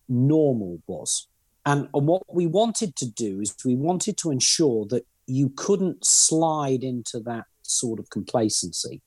normal 0.09 0.83
was. 0.87 1.29
And, 1.65 1.89
and 1.95 2.07
what 2.07 2.23
we 2.33 2.47
wanted 2.47 2.97
to 2.97 3.07
do 3.07 3.41
is 3.41 3.55
we 3.65 3.77
wanted 3.77 4.17
to 4.19 4.31
ensure 4.31 4.87
that 4.87 5.07
you 5.27 5.51
couldn't 5.51 6.05
slide 6.05 6.83
into 6.83 7.21
that 7.21 7.45
sort 7.63 8.01
of 8.01 8.11
complacency. 8.11 9.01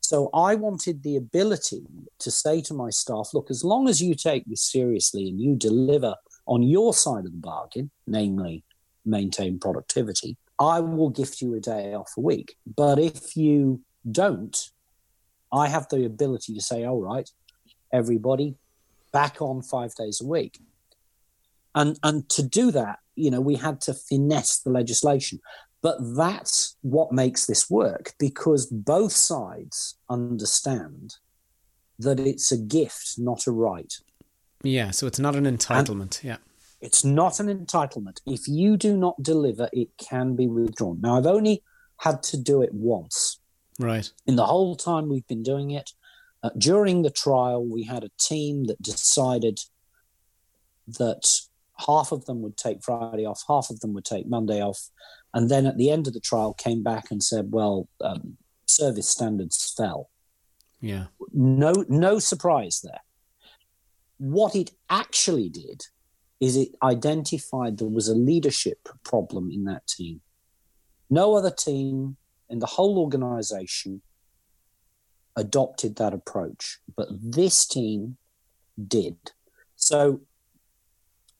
So 0.00 0.28
I 0.34 0.54
wanted 0.56 1.02
the 1.02 1.16
ability 1.16 1.84
to 2.18 2.30
say 2.30 2.60
to 2.62 2.74
my 2.74 2.90
staff, 2.90 3.30
look, 3.32 3.50
as 3.50 3.64
long 3.64 3.88
as 3.88 4.02
you 4.02 4.14
take 4.14 4.44
this 4.46 4.62
seriously 4.62 5.28
and 5.28 5.40
you 5.40 5.56
deliver 5.56 6.16
on 6.46 6.62
your 6.62 6.92
side 6.92 7.24
of 7.24 7.32
the 7.32 7.38
bargain, 7.38 7.90
namely 8.06 8.64
maintain 9.06 9.58
productivity, 9.58 10.36
I 10.58 10.80
will 10.80 11.08
gift 11.08 11.40
you 11.40 11.54
a 11.54 11.60
day 11.60 11.94
off 11.94 12.12
a 12.16 12.20
week. 12.20 12.56
But 12.76 12.98
if 12.98 13.36
you 13.36 13.80
don't, 14.10 14.70
I 15.52 15.68
have 15.68 15.88
the 15.88 16.04
ability 16.04 16.54
to 16.54 16.60
say, 16.60 16.84
all 16.84 17.00
right, 17.00 17.28
everybody 17.92 18.56
back 19.12 19.42
on 19.42 19.62
five 19.62 19.94
days 19.94 20.20
a 20.20 20.26
week. 20.26 20.58
And, 21.74 21.98
and 22.02 22.28
to 22.30 22.42
do 22.42 22.70
that, 22.72 22.98
you 23.14 23.30
know, 23.30 23.40
we 23.40 23.56
had 23.56 23.80
to 23.82 23.94
finesse 23.94 24.58
the 24.58 24.70
legislation. 24.70 25.40
But 25.82 25.96
that's 26.16 26.76
what 26.82 27.12
makes 27.12 27.46
this 27.46 27.68
work 27.68 28.12
because 28.18 28.66
both 28.66 29.12
sides 29.12 29.96
understand 30.08 31.16
that 31.98 32.20
it's 32.20 32.52
a 32.52 32.56
gift, 32.56 33.14
not 33.18 33.46
a 33.46 33.50
right. 33.50 33.92
Yeah, 34.62 34.92
so 34.92 35.06
it's 35.06 35.18
not 35.18 35.34
an 35.34 35.44
entitlement. 35.44 36.20
And 36.22 36.24
yeah. 36.24 36.36
It's 36.80 37.04
not 37.04 37.40
an 37.40 37.46
entitlement. 37.46 38.20
If 38.26 38.48
you 38.48 38.76
do 38.76 38.96
not 38.96 39.22
deliver, 39.22 39.68
it 39.72 39.88
can 39.98 40.34
be 40.36 40.46
withdrawn. 40.46 41.00
Now, 41.00 41.16
I've 41.16 41.26
only 41.26 41.62
had 41.98 42.22
to 42.24 42.36
do 42.36 42.62
it 42.62 42.72
once. 42.72 43.38
Right. 43.82 44.10
In 44.26 44.36
the 44.36 44.46
whole 44.46 44.76
time 44.76 45.08
we've 45.08 45.26
been 45.26 45.42
doing 45.42 45.72
it, 45.72 45.90
uh, 46.42 46.50
during 46.56 47.02
the 47.02 47.10
trial, 47.10 47.64
we 47.64 47.84
had 47.84 48.04
a 48.04 48.10
team 48.18 48.64
that 48.64 48.80
decided 48.80 49.60
that 50.86 51.40
half 51.86 52.12
of 52.12 52.24
them 52.26 52.42
would 52.42 52.56
take 52.56 52.82
Friday 52.82 53.26
off, 53.26 53.44
half 53.48 53.70
of 53.70 53.80
them 53.80 53.92
would 53.94 54.04
take 54.04 54.28
Monday 54.28 54.60
off, 54.60 54.90
and 55.34 55.50
then 55.50 55.66
at 55.66 55.78
the 55.78 55.90
end 55.90 56.06
of 56.06 56.14
the 56.14 56.20
trial, 56.20 56.54
came 56.54 56.82
back 56.82 57.10
and 57.10 57.22
said, 57.22 57.52
"Well, 57.52 57.88
um, 58.00 58.36
service 58.66 59.08
standards 59.08 59.72
fell." 59.76 60.10
Yeah. 60.80 61.06
No, 61.32 61.72
no 61.88 62.18
surprise 62.18 62.80
there. 62.82 63.00
What 64.18 64.54
it 64.54 64.72
actually 64.90 65.48
did 65.48 65.86
is 66.40 66.56
it 66.56 66.74
identified 66.82 67.78
there 67.78 67.88
was 67.88 68.08
a 68.08 68.14
leadership 68.14 68.88
problem 69.04 69.50
in 69.50 69.64
that 69.64 69.86
team. 69.86 70.20
No 71.08 71.36
other 71.36 71.52
team 71.52 72.16
and 72.52 72.62
the 72.62 72.66
whole 72.66 72.98
organization 72.98 74.02
adopted 75.34 75.96
that 75.96 76.12
approach, 76.12 76.78
but 76.94 77.08
this 77.10 77.66
team 77.66 78.18
did. 78.86 79.16
So 79.74 80.20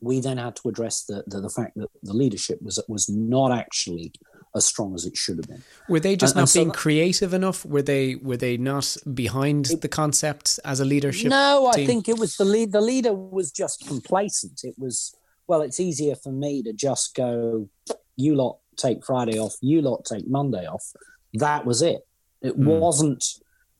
we 0.00 0.20
then 0.20 0.38
had 0.38 0.56
to 0.56 0.68
address 0.68 1.04
the, 1.04 1.22
the, 1.26 1.42
the 1.42 1.50
fact 1.50 1.76
that 1.76 1.88
the 2.02 2.14
leadership 2.14 2.60
was 2.62 2.82
was 2.88 3.08
not 3.08 3.52
actually 3.52 4.12
as 4.54 4.64
strong 4.64 4.94
as 4.94 5.06
it 5.06 5.16
should 5.16 5.36
have 5.36 5.46
been. 5.46 5.62
Were 5.88 6.00
they 6.00 6.16
just 6.16 6.34
and, 6.34 6.42
not 6.42 6.54
and 6.54 6.64
being 6.64 6.74
so 6.74 6.80
creative 6.80 7.32
enough? 7.34 7.64
Were 7.64 7.82
they 7.82 8.16
were 8.16 8.38
they 8.38 8.56
not 8.56 8.96
behind 9.14 9.70
it, 9.70 9.82
the 9.82 9.88
concept 9.88 10.58
as 10.64 10.80
a 10.80 10.84
leadership? 10.84 11.30
No, 11.30 11.70
team? 11.74 11.84
I 11.84 11.86
think 11.86 12.08
it 12.08 12.18
was 12.18 12.36
the 12.36 12.44
lead. 12.44 12.72
The 12.72 12.80
leader 12.80 13.12
was 13.12 13.52
just 13.52 13.86
complacent. 13.86 14.62
It 14.64 14.74
was 14.78 15.14
well, 15.46 15.60
it's 15.60 15.78
easier 15.78 16.14
for 16.14 16.32
me 16.32 16.62
to 16.62 16.72
just 16.72 17.14
go, 17.14 17.68
you 18.16 18.34
lot 18.34 18.58
take 18.76 19.04
Friday 19.04 19.38
off, 19.38 19.54
you 19.60 19.82
lot 19.82 20.04
take 20.04 20.28
Monday 20.28 20.66
off. 20.66 20.92
That 21.34 21.64
was 21.64 21.82
it. 21.82 22.06
It 22.40 22.58
mm. 22.58 22.64
wasn't 22.64 23.24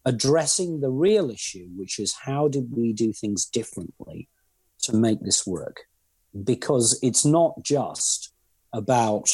addressing 0.04 0.80
the 0.80 0.90
real 0.90 1.30
issue, 1.30 1.68
which 1.76 1.98
is 1.98 2.14
how 2.24 2.48
did 2.48 2.68
we 2.74 2.92
do 2.92 3.12
things 3.12 3.44
differently 3.44 4.28
to 4.82 4.96
make 4.96 5.20
this 5.22 5.46
work? 5.46 5.82
Because 6.44 6.98
it's 7.02 7.24
not 7.24 7.62
just 7.62 8.32
about 8.72 9.28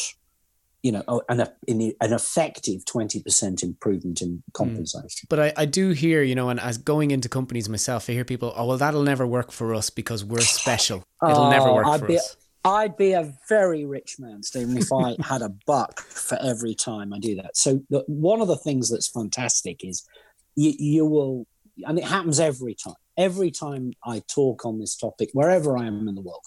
you 0.83 0.92
know 0.92 1.23
an, 1.29 1.40
an 1.66 1.92
effective 2.01 2.85
20% 2.85 3.62
improvement 3.62 4.23
in 4.23 4.29
hmm. 4.29 4.40
compensation 4.53 5.27
but 5.29 5.40
I, 5.40 5.53
I 5.57 5.64
do 5.64 5.90
hear 5.90 6.23
you 6.23 6.37
know 6.37 6.51
and 6.51 6.61
as 6.61 6.79
going 6.79 7.11
into 7.11 7.29
companies 7.29 7.68
myself 7.68 8.09
i 8.09 8.12
hear 8.12 8.25
people 8.25 8.53
oh 8.57 8.66
well 8.66 8.79
that'll 8.79 9.03
never 9.03 9.27
work 9.27 9.51
for 9.51 9.75
us 9.75 9.90
because 9.90 10.25
we're 10.25 10.40
special 10.40 11.05
it'll 11.23 11.47
oh, 11.47 11.51
never 11.51 11.73
work 11.73 11.87
I'd 11.87 12.01
for 12.01 12.07
be, 12.07 12.16
us 12.16 12.37
I'd 12.64 12.97
be 12.97 13.12
a 13.12 13.33
very 13.49 13.85
rich 13.85 14.16
man, 14.18 14.42
Stephen, 14.42 14.77
if 14.77 14.92
I 14.92 15.16
had 15.23 15.42
a 15.42 15.55
buck 15.66 16.01
for 16.01 16.38
every 16.42 16.75
time 16.75 17.12
I 17.12 17.18
do 17.18 17.37
that. 17.37 17.57
So 17.57 17.81
the, 17.90 18.05
one 18.07 18.40
of 18.40 18.49
the 18.49 18.57
things 18.57 18.90
that's 18.90 19.09
fantastic 19.09 19.85
is 19.85 20.05
you, 20.57 20.75
you 20.79 21.07
will, 21.07 21.47
and 21.87 21.99
it 21.99 22.05
happens 22.05 22.40
every 22.40 22.75
time. 22.75 22.94
Every 23.16 23.51
time 23.51 23.92
I 24.05 24.23
talk 24.33 24.64
on 24.64 24.79
this 24.79 24.97
topic, 24.97 25.31
wherever 25.33 25.77
I 25.77 25.87
am 25.87 26.07
in 26.07 26.14
the 26.14 26.21
world, 26.21 26.44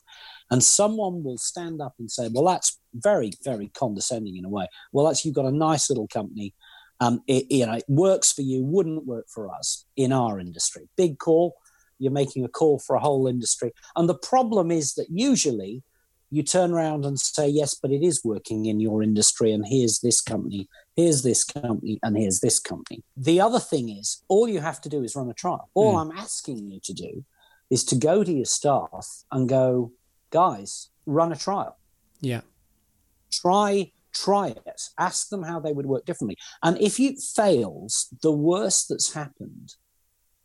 and 0.50 0.64
someone 0.64 1.22
will 1.22 1.38
stand 1.38 1.82
up 1.82 1.96
and 2.00 2.10
say, 2.10 2.30
"Well, 2.32 2.46
that's 2.46 2.80
very, 2.94 3.32
very 3.44 3.68
condescending 3.68 4.38
in 4.38 4.46
a 4.46 4.50
way. 4.50 4.68
Well, 4.94 5.06
that's 5.06 5.26
you've 5.26 5.36
got 5.36 5.46
a 5.46 5.52
nice 5.52 5.90
little 5.90 6.08
company. 6.08 6.54
Um, 7.02 7.24
it, 7.28 7.46
you 7.50 7.66
know, 7.66 7.74
it 7.74 7.86
works 7.90 8.32
for 8.32 8.42
you, 8.42 8.64
wouldn't 8.64 9.06
work 9.06 9.26
for 9.28 9.54
us 9.54 9.86
in 9.98 10.14
our 10.14 10.40
industry. 10.40 10.88
Big 10.96 11.18
call. 11.20 11.56
You're 12.00 12.12
making 12.12 12.46
a 12.46 12.50
call 12.50 12.80
for 12.80 12.96
a 12.96 13.00
whole 13.00 13.28
industry, 13.28 13.74
and 13.96 14.08
the 14.08 14.18
problem 14.18 14.72
is 14.72 14.94
that 14.94 15.08
usually 15.10 15.84
you 16.32 16.44
turn 16.44 16.72
around 16.72 17.06
and 17.06 17.20
say, 17.20 17.48
yes, 17.48 17.76
but 17.76 17.92
it 17.92 18.02
is 18.02 18.24
working 18.24 18.66
in 18.66 18.80
your 18.80 19.04
industry, 19.04 19.52
and 19.52 19.66
here's 19.68 20.00
this 20.00 20.22
company, 20.22 20.70
here's 20.96 21.24
this 21.24 21.44
company, 21.44 22.00
and 22.02 22.18
here's 22.18 22.40
this 22.40 22.58
company. 22.58 23.04
The 23.18 23.42
other 23.42 23.60
thing 23.60 23.90
is, 23.90 24.24
all 24.30 24.48
you 24.48 24.62
have 24.62 24.80
to 24.82 24.90
do 24.90 25.04
is 25.04 25.16
run 25.16 25.30
a 25.30 25.34
trial. 25.34 25.70
All 25.74 25.96
mm. 25.96 26.02
I'm 26.02 26.18
asking 26.18 26.70
you 26.70 26.80
to 26.84 26.94
do 26.94 27.26
is 27.70 27.84
to 27.86 27.96
go 27.96 28.24
to 28.24 28.32
your 28.32 28.46
staff 28.46 29.08
and 29.32 29.48
go, 29.48 29.92
guys, 30.30 30.90
run 31.06 31.34
a 31.34 31.36
trial. 31.36 31.78
Yeah. 32.22 32.42
Try 33.32 33.92
try 34.14 34.48
it 34.48 34.82
ask 35.00 35.30
them 35.30 35.44
how 35.44 35.58
they 35.58 35.72
would 35.72 35.86
work 35.86 36.06
differently 36.06 36.38
and 36.64 36.78
if 36.82 37.00
it 37.00 37.16
fails 37.18 38.14
the 38.22 38.32
worst 38.32 38.90
that's 38.90 39.14
happened 39.14 39.76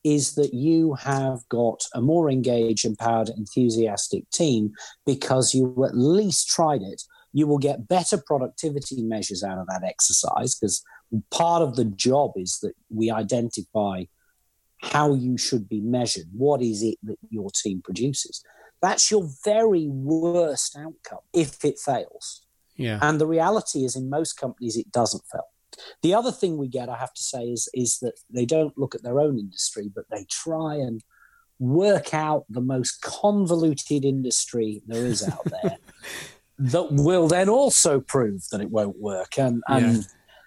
is 0.06 0.36
that 0.36 0.54
you 0.54 0.94
have 0.94 1.40
got 1.48 1.82
a 1.92 2.00
more 2.00 2.30
engaged, 2.30 2.84
empowered, 2.84 3.28
enthusiastic 3.28 4.30
team 4.30 4.72
because 5.04 5.52
you 5.52 5.84
at 5.84 5.96
least 5.96 6.48
tried 6.48 6.80
it. 6.80 7.02
You 7.32 7.48
will 7.48 7.58
get 7.58 7.88
better 7.88 8.16
productivity 8.16 9.02
measures 9.02 9.42
out 9.42 9.58
of 9.58 9.66
that 9.66 9.82
exercise 9.82 10.54
because 10.54 10.84
part 11.32 11.60
of 11.60 11.74
the 11.74 11.86
job 11.86 12.34
is 12.36 12.60
that 12.62 12.74
we 12.88 13.10
identify 13.10 14.04
how 14.80 15.12
you 15.12 15.36
should 15.36 15.68
be 15.68 15.80
measured. 15.80 16.26
What 16.32 16.62
is 16.62 16.84
it 16.84 16.98
that 17.02 17.18
your 17.28 17.50
team 17.50 17.82
produces? 17.82 18.44
That's 18.80 19.10
your 19.10 19.28
very 19.44 19.88
worst 19.88 20.78
outcome 20.78 21.24
if 21.32 21.64
it 21.64 21.80
fails. 21.80 22.46
Yeah. 22.76 23.00
And 23.02 23.20
the 23.20 23.26
reality 23.26 23.84
is, 23.84 23.96
in 23.96 24.08
most 24.08 24.34
companies, 24.34 24.76
it 24.76 24.92
doesn't 24.92 25.24
fail. 25.32 25.48
The 26.02 26.14
other 26.14 26.32
thing 26.32 26.56
we 26.56 26.68
get, 26.68 26.88
I 26.88 26.96
have 26.96 27.14
to 27.14 27.22
say, 27.22 27.44
is 27.44 27.68
is 27.74 27.98
that 27.98 28.18
they 28.30 28.46
don't 28.46 28.76
look 28.78 28.94
at 28.94 29.02
their 29.02 29.20
own 29.20 29.38
industry, 29.38 29.90
but 29.94 30.04
they 30.10 30.24
try 30.30 30.76
and 30.76 31.02
work 31.58 32.12
out 32.12 32.44
the 32.50 32.60
most 32.60 33.00
convoluted 33.00 34.04
industry 34.04 34.82
there 34.86 35.06
is 35.06 35.26
out 35.26 35.44
there 35.62 35.78
that 36.58 36.92
will 36.92 37.28
then 37.28 37.48
also 37.48 38.00
prove 38.00 38.42
that 38.50 38.60
it 38.60 38.70
won't 38.70 38.98
work. 38.98 39.38
And 39.38 39.62
and 39.68 39.96
yeah. 39.96 40.02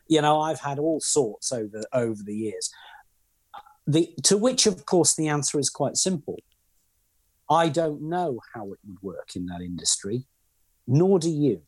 you 0.08 0.22
know, 0.22 0.40
I've 0.42 0.62
had 0.62 0.80
all 0.80 1.00
sorts 1.00 1.52
over 1.52 1.84
over 1.94 2.22
the 2.24 2.36
years. 2.36 2.72
The 3.88 4.14
to 4.24 4.38
which, 4.38 4.66
of 4.66 4.86
course, 4.86 5.16
the 5.16 5.28
answer 5.28 5.60
is 5.60 5.70
quite 5.70 5.98
simple. 5.98 6.38
I 7.50 7.70
don't 7.70 8.04
know 8.04 8.40
how 8.54 8.74
it 8.74 8.80
would 8.86 9.02
work 9.02 9.36
in 9.36 9.48
that 9.48 9.62
industry, 9.62 10.26
nor 10.88 11.18
do 11.20 11.30
you. 11.30 11.64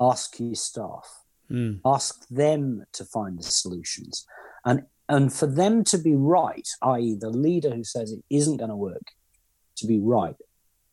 Ask 0.00 0.40
your 0.40 0.56
staff. 0.56 1.23
Mm. 1.50 1.80
Ask 1.84 2.26
them 2.28 2.84
to 2.92 3.04
find 3.04 3.38
the 3.38 3.42
solutions. 3.42 4.26
And 4.64 4.84
and 5.08 5.32
for 5.32 5.46
them 5.46 5.84
to 5.84 5.98
be 5.98 6.14
right, 6.14 6.66
i.e., 6.82 7.14
the 7.14 7.30
leader 7.30 7.74
who 7.74 7.84
says 7.84 8.10
it 8.10 8.24
isn't 8.30 8.56
going 8.56 8.70
to 8.70 8.76
work, 8.76 9.12
to 9.76 9.86
be 9.86 9.98
right, 9.98 10.36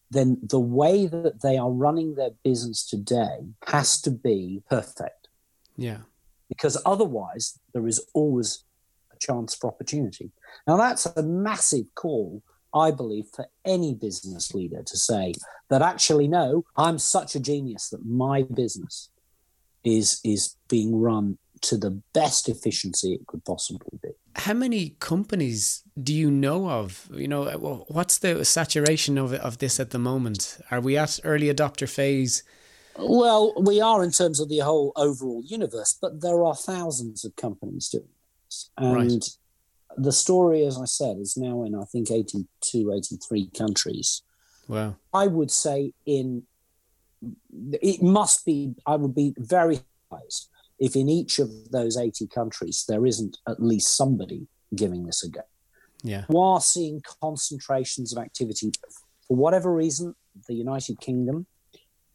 then 0.10 0.38
the 0.44 0.60
way 0.60 1.08
that 1.08 1.42
they 1.42 1.58
are 1.58 1.72
running 1.72 2.16
their 2.16 2.32
business 2.44 2.86
today 2.86 3.40
has 3.68 4.02
to 4.02 4.12
be 4.12 4.62
perfect. 4.70 5.30
Yeah. 5.78 6.00
Because 6.50 6.78
otherwise, 6.86 7.58
there 7.74 7.88
is 7.88 8.06
always 8.14 8.66
a 9.14 9.18
chance 9.18 9.56
for 9.56 9.68
opportunity. 9.68 10.32
Now, 10.68 10.76
that's 10.76 11.06
a 11.06 11.24
massive 11.24 11.86
call, 11.96 12.44
I 12.74 12.92
believe, 12.92 13.28
for 13.34 13.48
any 13.64 13.94
business 13.94 14.54
leader 14.54 14.84
to 14.84 14.98
say 14.98 15.34
that 15.70 15.82
actually, 15.82 16.28
no, 16.28 16.66
I'm 16.76 17.00
such 17.00 17.36
a 17.36 17.40
genius 17.40 17.88
that 17.90 18.06
my 18.06 18.44
business 18.44 19.10
is 19.84 20.20
is 20.24 20.56
being 20.68 21.00
run 21.00 21.38
to 21.62 21.78
the 21.78 22.02
best 22.14 22.50
efficiency 22.50 23.14
it 23.14 23.28
could 23.28 23.46
possibly 23.46 24.00
be. 24.02 24.10
How 24.36 24.54
many 24.54 24.96
companies 25.00 25.84
do 26.02 26.14
you 26.14 26.32
know 26.32 26.70
of? 26.70 27.08
You 27.14 27.28
know, 27.28 27.44
uh, 27.44 27.58
what's 27.88 28.18
the 28.20 28.44
saturation 28.46 29.18
of 29.18 29.34
of 29.34 29.58
this 29.60 29.80
at 29.80 29.92
the 29.92 30.00
moment? 30.00 30.60
Are 30.72 30.82
we 30.82 30.98
at 30.98 31.20
early 31.24 31.54
adopter 31.54 31.90
phase? 31.90 32.44
Well, 32.98 33.54
we 33.58 33.80
are 33.80 34.04
in 34.04 34.12
terms 34.12 34.40
of 34.40 34.50
the 34.50 34.60
whole 34.60 34.92
overall 34.96 35.44
universe, 35.46 35.98
but 36.02 36.22
there 36.22 36.44
are 36.44 36.56
thousands 36.56 37.24
of 37.24 37.36
companies 37.36 37.90
doing 37.90 38.10
this. 38.46 38.70
And 38.78 38.94
right. 38.94 39.30
the 39.98 40.12
story, 40.12 40.66
as 40.66 40.78
I 40.78 40.86
said, 40.86 41.18
is 41.18 41.38
now 41.38 41.64
in, 41.64 41.74
I 41.74 41.86
think, 41.86 42.12
82, 42.12 42.94
83 42.94 43.50
countries. 43.58 44.24
Wow. 44.68 44.96
I 45.14 45.28
would 45.28 45.52
say 45.52 45.94
in 46.06 46.44
it 47.74 48.02
must 48.02 48.46
be, 48.46 48.74
I 48.86 48.96
would 48.96 49.16
be 49.16 49.34
very 49.38 49.80
surprised 50.10 50.50
if 50.80 50.96
in 50.96 51.10
each 51.10 51.40
of 51.40 51.50
those 51.72 51.98
80 51.98 52.28
countries 52.28 52.86
there 52.88 53.06
isn't 53.06 53.38
at 53.48 53.62
least 53.62 53.96
somebody 53.96 54.48
giving 54.76 55.06
this 55.06 55.24
a 55.24 55.30
go. 55.30 55.42
Yeah. 56.04 56.26
We 56.28 56.40
are 56.40 56.60
seeing 56.60 57.02
concentrations 57.22 58.16
of 58.16 58.22
activity. 58.22 58.72
For 59.28 59.38
whatever 59.38 59.74
reason, 59.74 60.16
the 60.48 60.56
United 60.56 61.00
Kingdom 61.00 61.46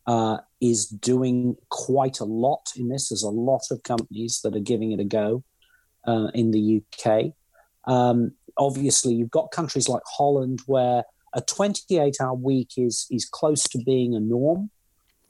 uh, 0.07 0.39
is 0.61 0.87
doing 0.87 1.57
quite 1.69 2.21
a 2.21 2.25
lot 2.25 2.73
in 2.77 2.89
this. 2.89 3.09
There's 3.09 3.23
a 3.23 3.29
lot 3.29 3.63
of 3.71 3.83
companies 3.83 4.41
that 4.43 4.57
are 4.57 4.61
giving 4.61 4.93
it 4.93 5.01
a 5.01 5.05
go 5.05 5.45
uh, 6.07 6.29
in 6.35 6.51
the 6.51 6.83
UK. 6.83 7.33
Um, 7.87 8.33
obviously, 8.57 9.15
you've 9.15 9.31
got 9.31 9.51
countries 9.51 9.89
like 9.89 10.03
Holland 10.07 10.61
where 10.67 11.05
a 11.35 11.41
28 11.41 12.17
hour 12.21 12.35
week 12.35 12.71
is, 12.77 13.07
is 13.11 13.25
close 13.25 13.65
to 13.65 13.79
being 13.79 14.15
a 14.15 14.21
norm. 14.21 14.71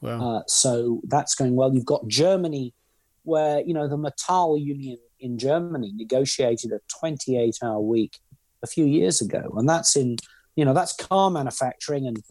Wow. 0.01 0.37
Uh, 0.37 0.43
so 0.47 1.01
that's 1.07 1.35
going 1.35 1.57
well. 1.57 1.75
You've 1.75 1.85
got 1.85 2.07
Germany, 2.09 2.75
where 3.23 3.61
you 3.61 3.75
know 3.75 3.89
the 3.89 3.97
Metall 3.97 4.63
union 4.63 4.99
in 5.21 5.39
Germany 5.39 5.93
negotiated 5.95 6.73
a 6.73 6.81
28-hour 7.03 7.81
week 7.81 8.19
a 8.63 8.67
few 8.67 8.85
years 8.85 9.21
ago, 9.21 9.53
and 9.57 9.69
that's 9.69 9.97
in 9.97 10.17
you 10.55 10.65
know 10.65 10.75
that's 10.75 10.93
car 10.95 11.31
manufacturing, 11.31 12.07
and 12.07 12.23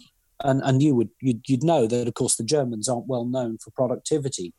and 0.43 0.61
and 0.63 0.81
you 0.81 0.95
would 0.95 1.09
you'd, 1.21 1.47
you'd 1.47 1.63
know 1.63 1.87
that 1.87 2.07
of 2.07 2.13
course 2.13 2.35
the 2.35 2.43
Germans 2.43 2.87
aren't 2.87 3.07
well 3.07 3.25
known 3.25 3.57
for 3.57 3.71
productivity. 3.71 4.53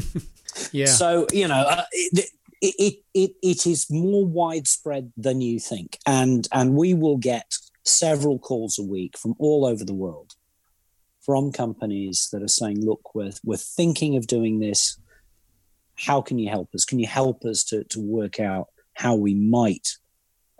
yeah. 0.72 0.86
So 0.86 1.26
you 1.32 1.48
know 1.48 1.64
uh, 1.68 1.84
it, 1.92 2.30
it 2.60 2.94
it 3.14 3.32
it 3.42 3.66
is 3.66 3.90
more 3.90 4.24
widespread 4.24 5.12
than 5.16 5.40
you 5.40 5.60
think, 5.60 5.98
and 6.06 6.48
and 6.52 6.74
we 6.74 6.94
will 6.94 7.18
get 7.18 7.52
several 7.84 8.38
calls 8.38 8.78
a 8.78 8.82
week 8.82 9.18
from 9.18 9.34
all 9.38 9.66
over 9.66 9.84
the 9.84 9.94
world 9.94 10.31
from 11.24 11.52
companies 11.52 12.28
that 12.32 12.42
are 12.42 12.48
saying, 12.48 12.84
look, 12.84 13.14
we're, 13.14 13.32
we're 13.44 13.56
thinking 13.56 14.16
of 14.16 14.26
doing 14.26 14.60
this. 14.60 14.98
How 15.96 16.20
can 16.20 16.38
you 16.38 16.50
help 16.50 16.74
us? 16.74 16.84
Can 16.84 16.98
you 16.98 17.06
help 17.06 17.44
us 17.44 17.64
to, 17.64 17.84
to 17.84 18.00
work 18.00 18.40
out 18.40 18.68
how 18.94 19.14
we 19.14 19.34
might 19.34 19.96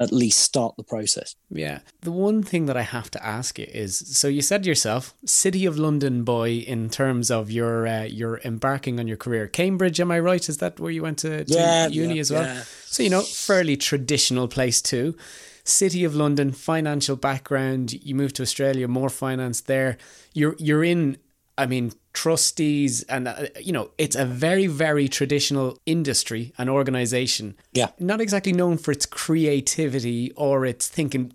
at 0.03 0.13
least 0.13 0.41
start 0.41 0.75
the 0.77 0.83
process. 0.83 1.37
Yeah. 1.51 1.81
The 2.01 2.11
one 2.11 2.43
thing 2.43 2.67
that 2.67 2.77
I 2.77 2.83
have 2.83 3.11
to 3.13 3.25
ask 3.25 3.59
you 3.59 3.67
is 3.73 3.97
so 3.97 4.27
you 4.27 4.43
said 4.43 4.67
yourself, 4.67 5.15
City 5.25 5.65
of 5.65 5.79
London 5.79 6.25
boy 6.25 6.51
in 6.67 6.91
terms 6.91 7.31
of 7.31 7.51
your 7.51 7.87
uh, 7.87 8.05
your 8.05 8.41
embarking 8.45 8.99
on 8.99 9.07
your 9.07 9.17
career. 9.17 9.47
Cambridge, 9.47 10.01
am 10.01 10.11
I 10.11 10.19
right? 10.19 10.47
Is 10.49 10.59
that 10.59 10.81
where 10.81 10.91
you 10.91 11.03
went 11.03 11.19
to, 11.19 11.45
to 11.45 11.53
yeah, 11.53 11.87
uni 11.87 12.15
yeah, 12.15 12.21
as 12.21 12.31
well? 12.31 12.45
yeah. 12.45 12.63
So, 12.87 13.03
you 13.03 13.11
know, 13.11 13.23
fairly 13.23 13.77
traditional 13.77 14.49
place 14.49 14.83
too. 14.83 15.17
City 15.65 16.05
of 16.05 16.15
London, 16.15 16.53
financial 16.53 17.17
background, 17.17 17.93
you 17.93 18.15
moved 18.15 18.37
to 18.37 18.43
Australia, 18.43 18.89
more 18.89 19.11
finance 19.11 19.61
there. 19.61 19.97
You're 20.35 20.57
you're 20.59 20.85
in 20.85 21.19
I 21.59 21.67
mean, 21.67 21.93
trustees, 22.13 23.03
and 23.05 23.29
uh, 23.29 23.47
you 23.61 23.73
know, 23.73 23.91
it's 23.99 24.17
a 24.17 24.25
very, 24.25 24.67
very 24.67 25.09
traditional 25.09 25.79
industry 25.85 26.53
and 26.57 26.71
organization. 26.71 27.57
Yeah. 27.73 27.89
Not 27.99 28.21
exactly 28.21 28.53
known 28.53 28.79
for 28.79 28.91
its 28.91 29.07
creativity 29.07 30.33
or 30.33 30.65
its 30.65 30.89
thinking. 30.89 31.33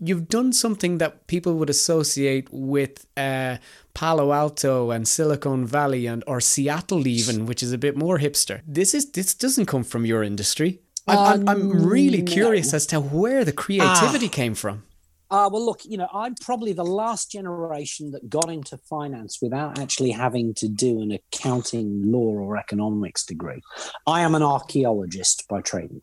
You've 0.00 0.28
done 0.28 0.52
something 0.52 0.98
that 0.98 1.26
people 1.26 1.54
would 1.54 1.68
associate 1.68 2.48
with 2.50 3.06
uh, 3.16 3.58
Palo 3.94 4.32
Alto 4.32 4.90
and 4.90 5.06
Silicon 5.06 5.66
Valley 5.66 6.06
and 6.06 6.24
or 6.26 6.40
Seattle 6.40 7.06
even, 7.06 7.46
which 7.46 7.62
is 7.62 7.72
a 7.72 7.78
bit 7.78 7.96
more 7.96 8.18
hipster. 8.18 8.62
This 8.66 8.94
is 8.94 9.10
this 9.10 9.34
doesn't 9.34 9.66
come 9.66 9.84
from 9.84 10.06
your 10.06 10.22
industry. 10.22 10.80
I'm, 11.08 11.48
I'm, 11.48 11.48
I'm 11.48 11.86
really 11.86 12.20
Um, 12.20 12.26
curious 12.26 12.72
as 12.74 12.86
to 12.86 13.00
where 13.00 13.44
the 13.44 13.52
creativity 13.52 14.28
came 14.28 14.54
from. 14.54 14.84
Uh, 15.30 15.48
well, 15.52 15.64
look, 15.64 15.80
you 15.84 15.98
know, 15.98 16.08
I'm 16.14 16.34
probably 16.36 16.72
the 16.72 16.84
last 16.86 17.30
generation 17.30 18.12
that 18.12 18.30
got 18.30 18.50
into 18.50 18.78
finance 18.78 19.40
without 19.42 19.78
actually 19.78 20.10
having 20.12 20.54
to 20.54 20.68
do 20.68 21.02
an 21.02 21.12
accounting, 21.12 22.10
law, 22.10 22.30
or 22.32 22.56
economics 22.56 23.26
degree. 23.26 23.60
I 24.06 24.22
am 24.22 24.34
an 24.34 24.42
archaeologist 24.42 25.46
by 25.46 25.60
training. 25.60 26.00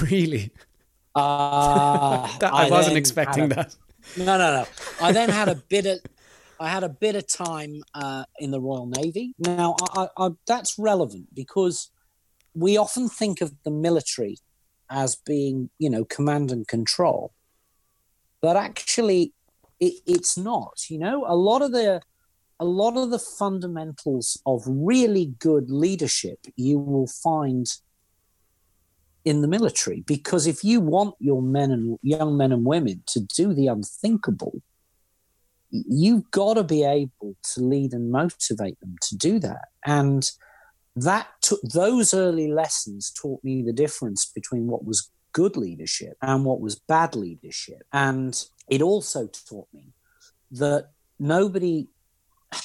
Really, 0.00 0.50
Uh, 1.14 2.26
that, 2.40 2.52
I, 2.52 2.68
wasn't 2.68 2.96
expecting 2.96 3.44
a- 3.44 3.54
that. 3.54 3.76
No, 4.16 4.36
no, 4.38 4.50
no. 4.62 4.66
I 5.00 5.12
then 5.12 5.28
had 5.28 5.48
a 5.48 5.54
bit 5.68 5.86
of, 5.86 6.00
I 6.58 6.68
had 6.68 6.82
a 6.82 6.88
bit 6.88 7.14
of 7.14 7.28
time 7.28 7.82
uh, 7.94 8.24
in 8.40 8.50
the 8.50 8.60
Royal 8.60 8.86
Navy. 8.86 9.34
Now, 9.38 9.76
I, 9.94 10.08
I, 10.16 10.26
I, 10.26 10.30
that's 10.48 10.78
relevant 10.80 11.32
because 11.32 11.90
we 12.54 12.76
often 12.76 13.08
think 13.08 13.40
of 13.40 13.52
the 13.64 13.70
military 13.70 14.38
as 14.90 15.16
being, 15.16 15.70
you 15.78 15.88
know, 15.88 16.04
command 16.04 16.50
and 16.50 16.68
control, 16.68 17.32
but 18.40 18.56
actually, 18.56 19.32
it, 19.80 19.94
it's 20.06 20.36
not. 20.36 20.90
You 20.90 20.98
know, 20.98 21.24
a 21.26 21.36
lot 21.36 21.62
of 21.62 21.72
the, 21.72 22.00
a 22.60 22.64
lot 22.64 22.96
of 22.96 23.10
the 23.10 23.18
fundamentals 23.18 24.40
of 24.46 24.62
really 24.66 25.34
good 25.38 25.70
leadership 25.70 26.38
you 26.56 26.78
will 26.78 27.06
find 27.06 27.66
in 29.24 29.40
the 29.40 29.48
military 29.48 30.02
because 30.06 30.46
if 30.46 30.64
you 30.64 30.80
want 30.80 31.14
your 31.20 31.42
men 31.42 31.70
and 31.70 31.98
young 32.02 32.36
men 32.36 32.52
and 32.52 32.64
women 32.64 33.02
to 33.06 33.20
do 33.20 33.54
the 33.54 33.68
unthinkable 33.68 34.60
you've 35.70 36.28
got 36.30 36.54
to 36.54 36.64
be 36.64 36.84
able 36.84 37.34
to 37.42 37.60
lead 37.60 37.92
and 37.92 38.10
motivate 38.10 38.78
them 38.80 38.96
to 39.00 39.16
do 39.16 39.38
that 39.38 39.68
and 39.86 40.32
that 40.96 41.28
took 41.40 41.60
those 41.62 42.12
early 42.12 42.50
lessons 42.52 43.10
taught 43.10 43.42
me 43.42 43.62
the 43.62 43.72
difference 43.72 44.26
between 44.26 44.66
what 44.66 44.84
was 44.84 45.10
good 45.32 45.56
leadership 45.56 46.16
and 46.22 46.44
what 46.44 46.60
was 46.60 46.78
bad 46.78 47.14
leadership. 47.14 47.82
And 47.92 48.42
it 48.68 48.82
also 48.82 49.28
taught 49.48 49.68
me 49.72 49.92
that 50.52 50.90
nobody 51.18 51.88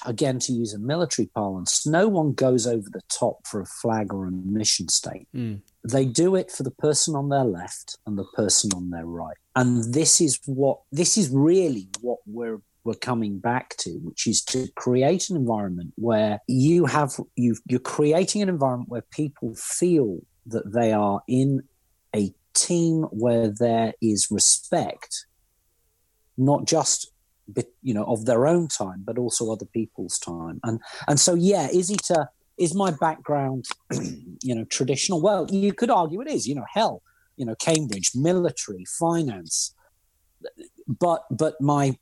again 0.05 0.37
to 0.37 0.51
use 0.51 0.73
a 0.73 0.79
military 0.79 1.27
parlance 1.33 1.85
no 1.85 2.09
one 2.09 2.33
goes 2.33 2.67
over 2.67 2.89
the 2.89 3.01
top 3.09 3.37
for 3.47 3.61
a 3.61 3.65
flag 3.65 4.13
or 4.13 4.27
a 4.27 4.31
mission 4.31 4.89
statement. 4.89 5.27
Mm. 5.33 5.61
they 5.89 6.03
do 6.03 6.35
it 6.35 6.51
for 6.51 6.63
the 6.63 6.71
person 6.71 7.15
on 7.15 7.29
their 7.29 7.45
left 7.45 7.97
and 8.05 8.17
the 8.17 8.25
person 8.35 8.69
on 8.75 8.89
their 8.89 9.05
right. 9.05 9.37
And 9.55 9.93
this 9.93 10.19
is 10.19 10.39
what 10.45 10.79
this 10.91 11.17
is 11.17 11.29
really 11.29 11.87
what 12.01 12.19
we're 12.25 12.59
we're 12.88 12.95
coming 12.95 13.38
back 13.38 13.76
to 13.78 13.89
which 14.02 14.26
is 14.26 14.41
to 14.41 14.67
create 14.76 15.30
an 15.30 15.36
environment 15.36 15.91
where 15.95 16.39
you 16.47 16.86
have 16.86 17.12
you 17.36 17.56
you're 17.67 17.80
creating 17.80 18.41
an 18.41 18.50
environment 18.50 18.89
where 18.89 19.06
people 19.12 19.54
feel 19.56 20.19
that 20.45 20.71
they 20.73 20.93
are 20.93 21.21
in 21.28 21.62
a 22.15 22.34
team 22.54 23.04
where 23.12 23.50
there 23.50 23.93
is 24.02 24.32
respect 24.32 25.26
not 26.38 26.65
just 26.65 27.12
you 27.82 27.93
know 27.93 28.04
of 28.06 28.26
their 28.26 28.45
own 28.47 28.67
time 28.67 29.04
but 29.06 29.17
also 29.17 29.52
other 29.52 29.65
people's 29.65 30.17
time. 30.19 30.60
And 30.63 30.80
and 31.08 31.19
so 31.19 31.34
yeah 31.34 31.67
is 31.71 31.89
it 31.89 32.10
a 32.10 32.30
is 32.58 32.73
my 32.73 32.91
background 32.91 33.65
you 34.43 34.56
know 34.56 34.65
traditional? 34.65 35.21
Well 35.21 35.47
you 35.50 35.73
could 35.73 35.89
argue 35.89 36.21
it 36.21 36.28
is 36.28 36.47
you 36.47 36.56
know 36.56 36.65
hell 36.73 37.02
you 37.36 37.45
know 37.45 37.56
cambridge 37.56 38.12
military 38.15 38.86
finance. 38.86 39.73
But 40.88 41.23
but 41.32 41.60
my 41.62 41.97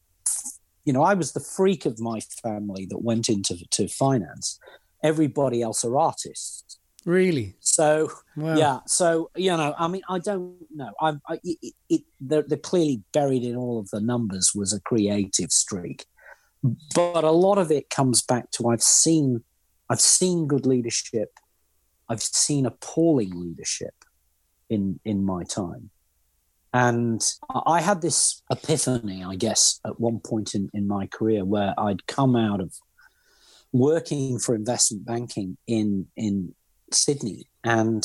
you 0.86 0.94
know 0.94 1.04
i 1.04 1.14
was 1.14 1.34
the 1.34 1.40
freak 1.40 1.86
of 1.86 2.00
my 2.00 2.20
family 2.44 2.86
that 2.86 3.00
went 3.00 3.30
into 3.30 3.58
to 3.72 3.88
finance. 3.88 4.60
Everybody 5.04 5.62
else 5.62 5.84
are 5.86 5.98
artists. 5.98 6.80
Really? 7.06 7.56
so 7.60 8.10
Wow. 8.36 8.56
yeah. 8.58 8.80
So 8.88 9.30
you 9.36 9.56
know 9.56 9.76
i 9.78 9.88
mean 9.88 10.02
i 10.10 10.20
don't 10.20 10.56
know. 10.74 10.92
I, 11.00 11.14
I 11.28 11.40
it, 11.44 11.74
it 11.90 12.02
they're, 12.20 12.46
they're 12.48 12.58
clearly 12.58 13.04
buried 13.14 13.44
in 13.44 13.56
all 13.56 13.80
of 13.80 13.90
the 13.90 14.02
numbers 14.02 14.54
was 14.56 14.74
a 14.74 14.82
creative 14.82 15.52
streak. 15.52 16.06
But 16.96 17.24
a 17.24 17.32
lot 17.32 17.60
of 17.60 17.72
it 17.72 17.90
comes 17.90 18.22
back 18.22 18.50
to 18.52 18.70
i've 18.70 18.84
seen 18.84 19.44
i've 19.90 20.02
seen 20.02 20.48
good 20.48 20.66
leadership. 20.66 21.32
I've 22.10 22.22
seen 22.22 22.66
appalling 22.66 23.32
leadership 23.40 23.96
in 24.70 25.00
in 25.06 25.24
my 25.24 25.44
time 25.44 25.92
and 26.76 27.22
i 27.66 27.80
had 27.80 28.02
this 28.02 28.42
epiphany 28.52 29.24
i 29.24 29.36
guess 29.36 29.80
at 29.86 30.00
one 30.00 30.20
point 30.20 30.54
in, 30.56 30.70
in 30.74 30.88
my 30.88 31.06
career 31.08 31.44
where 31.44 31.74
i'd 31.78 32.06
come 32.08 32.36
out 32.36 32.60
of 32.60 32.72
working 33.76 34.40
for 34.40 34.56
investment 34.56 35.06
banking 35.06 35.58
in 35.68 36.08
in 36.16 36.54
Sydney, 36.92 37.48
and 37.64 38.04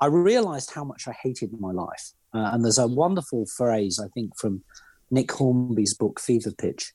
I 0.00 0.06
realized 0.06 0.72
how 0.72 0.84
much 0.84 1.06
I 1.06 1.12
hated 1.12 1.58
my 1.58 1.72
life. 1.72 2.12
Uh, 2.34 2.50
and 2.52 2.64
there's 2.64 2.78
a 2.78 2.86
wonderful 2.86 3.46
phrase, 3.46 3.98
I 3.98 4.08
think, 4.08 4.36
from 4.36 4.62
Nick 5.10 5.30
Hornby's 5.32 5.94
book 5.94 6.20
Fever 6.20 6.50
Pitch, 6.50 6.92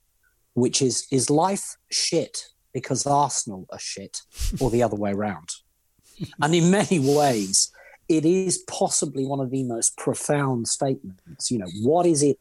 which 0.54 0.82
is 0.82 1.08
"Is 1.12 1.30
life 1.30 1.78
shit 1.92 2.50
because 2.74 3.06
Arsenal 3.06 3.66
are 3.72 3.80
shit, 3.80 4.22
or 4.60 4.70
the 4.70 4.84
other 4.84 4.96
way 4.96 5.12
around?" 5.12 5.50
and 6.42 6.54
in 6.54 6.70
many 6.70 7.00
ways, 7.00 7.72
it 8.10 8.26
is 8.26 8.60
possibly 8.70 9.26
one 9.26 9.40
of 9.40 9.52
the 9.52 9.64
most 9.64 9.98
profound 9.98 10.68
statements. 10.68 11.52
You 11.52 11.60
know, 11.60 11.70
what 11.82 12.06
is 12.06 12.24
it? 12.24 12.40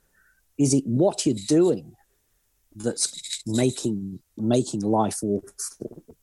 Is 0.58 0.74
it 0.74 0.84
what 0.86 1.24
you're 1.26 1.36
doing 1.48 1.94
that's 2.74 3.42
making 3.46 4.20
making 4.36 4.80
life 4.80 5.18
awful? 5.22 6.16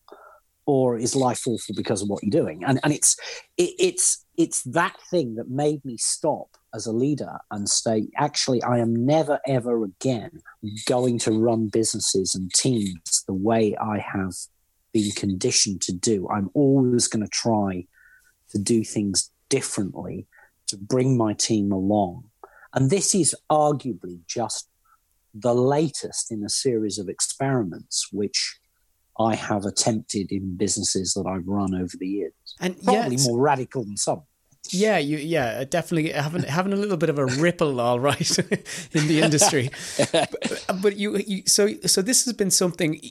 or 0.69 0.99
is 0.99 1.15
life 1.15 1.47
awful 1.47 1.73
because 1.75 2.03
of 2.03 2.09
what 2.09 2.23
you're 2.23 2.43
doing? 2.43 2.63
And 2.63 2.79
and 2.83 2.93
it's 2.93 3.17
it, 3.57 3.73
it's 3.79 4.23
it's 4.37 4.61
that 4.65 4.95
thing 5.09 5.33
that 5.35 5.49
made 5.49 5.83
me 5.83 5.97
stop 5.97 6.49
as 6.75 6.85
a 6.85 6.91
leader 6.91 7.39
and 7.49 7.67
say, 7.67 8.07
actually, 8.17 8.61
I 8.61 8.77
am 8.77 8.93
never 9.03 9.39
ever 9.47 9.83
again 9.83 10.43
going 10.85 11.17
to 11.19 11.31
run 11.31 11.69
businesses 11.69 12.35
and 12.35 12.53
teams 12.53 13.23
the 13.25 13.33
way 13.33 13.75
I 13.77 13.97
have 13.97 14.35
been 14.93 15.09
conditioned 15.13 15.81
to 15.81 15.91
do. 15.91 16.29
I'm 16.29 16.51
always 16.53 17.07
going 17.07 17.25
to 17.25 17.31
try 17.31 17.87
to 18.51 18.57
do 18.57 18.83
things 18.83 19.31
differently 19.49 20.27
to 20.67 20.77
bring 20.77 21.17
my 21.17 21.33
team 21.33 21.71
along. 21.71 22.25
And 22.73 22.89
this 22.89 23.15
is 23.15 23.35
arguably 23.49 24.19
just 24.27 24.69
the 25.33 25.53
latest 25.53 26.31
in 26.31 26.43
a 26.43 26.49
series 26.49 26.97
of 26.97 27.09
experiments, 27.09 28.09
which 28.11 28.59
I 29.19 29.35
have 29.35 29.65
attempted 29.65 30.31
in 30.31 30.55
businesses 30.55 31.13
that 31.13 31.25
I've 31.27 31.47
run 31.47 31.75
over 31.75 31.97
the 31.97 32.07
years. 32.07 32.33
And 32.59 32.81
Probably 32.81 33.17
more 33.17 33.39
radical 33.39 33.83
than 33.83 33.97
some. 33.97 34.23
Yeah, 34.71 34.97
you 34.97 35.17
yeah, 35.17 35.59
uh, 35.61 35.63
definitely 35.63 36.11
having 36.11 36.43
having 36.43 36.73
a 36.73 36.75
little 36.75 36.97
bit 36.97 37.09
of 37.09 37.17
a 37.17 37.25
ripple, 37.25 37.79
all 37.79 37.99
right, 37.99 38.39
in 38.91 39.07
the 39.07 39.21
industry. 39.21 39.71
but, 40.81 40.95
you, 40.95 41.17
you, 41.17 41.43
so 41.45 41.69
so 41.85 42.01
this 42.01 42.25
has 42.25 42.33
been 42.33 42.51
something 42.51 43.01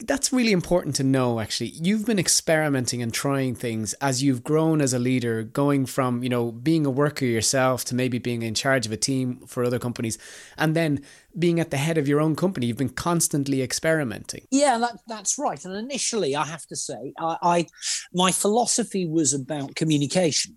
that's 0.00 0.32
really 0.32 0.52
important 0.52 0.96
to 0.96 1.04
know. 1.04 1.40
Actually, 1.40 1.70
you've 1.70 2.06
been 2.06 2.18
experimenting 2.18 3.02
and 3.02 3.12
trying 3.12 3.54
things 3.54 3.94
as 3.94 4.22
you've 4.22 4.44
grown 4.44 4.80
as 4.80 4.92
a 4.92 4.98
leader, 4.98 5.42
going 5.42 5.86
from 5.86 6.22
you 6.22 6.28
know 6.28 6.52
being 6.52 6.84
a 6.84 6.90
worker 6.90 7.24
yourself 7.24 7.84
to 7.86 7.94
maybe 7.94 8.18
being 8.18 8.42
in 8.42 8.54
charge 8.54 8.86
of 8.86 8.92
a 8.92 8.96
team 8.96 9.40
for 9.46 9.64
other 9.64 9.78
companies, 9.78 10.18
and 10.56 10.76
then 10.76 11.00
being 11.36 11.60
at 11.60 11.70
the 11.70 11.76
head 11.76 11.98
of 11.98 12.08
your 12.08 12.20
own 12.20 12.34
company. 12.34 12.66
You've 12.66 12.76
been 12.76 12.88
constantly 12.88 13.62
experimenting. 13.62 14.46
Yeah, 14.50 14.78
that, 14.78 14.98
that's 15.06 15.38
right. 15.38 15.62
And 15.64 15.74
initially, 15.74 16.34
I 16.34 16.44
have 16.44 16.66
to 16.66 16.76
say, 16.76 17.12
I, 17.18 17.36
I 17.42 17.66
my 18.12 18.32
philosophy 18.32 19.06
was 19.06 19.34
about 19.34 19.76
communication. 19.76 20.56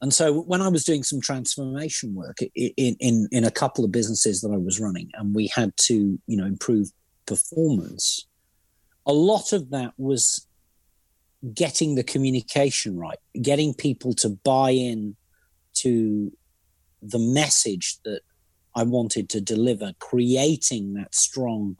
And 0.00 0.14
so 0.14 0.40
when 0.42 0.62
I 0.62 0.68
was 0.68 0.84
doing 0.84 1.02
some 1.02 1.20
transformation 1.20 2.14
work 2.14 2.38
in, 2.54 2.96
in, 3.00 3.28
in 3.32 3.44
a 3.44 3.50
couple 3.50 3.84
of 3.84 3.92
businesses 3.92 4.40
that 4.42 4.50
I 4.52 4.56
was 4.56 4.80
running, 4.80 5.10
and 5.14 5.34
we 5.34 5.50
had 5.54 5.76
to, 5.88 6.18
you 6.26 6.36
know, 6.36 6.46
improve 6.46 6.90
performance, 7.26 8.26
a 9.06 9.12
lot 9.12 9.52
of 9.52 9.70
that 9.70 9.92
was 9.98 10.46
getting 11.52 11.94
the 11.94 12.04
communication 12.04 12.96
right, 12.96 13.18
getting 13.42 13.74
people 13.74 14.14
to 14.14 14.30
buy 14.30 14.70
in 14.70 15.16
to 15.74 16.32
the 17.02 17.18
message 17.18 17.98
that 18.04 18.20
I 18.74 18.82
wanted 18.82 19.28
to 19.30 19.40
deliver, 19.40 19.92
creating 19.98 20.94
that 20.94 21.14
strong 21.14 21.76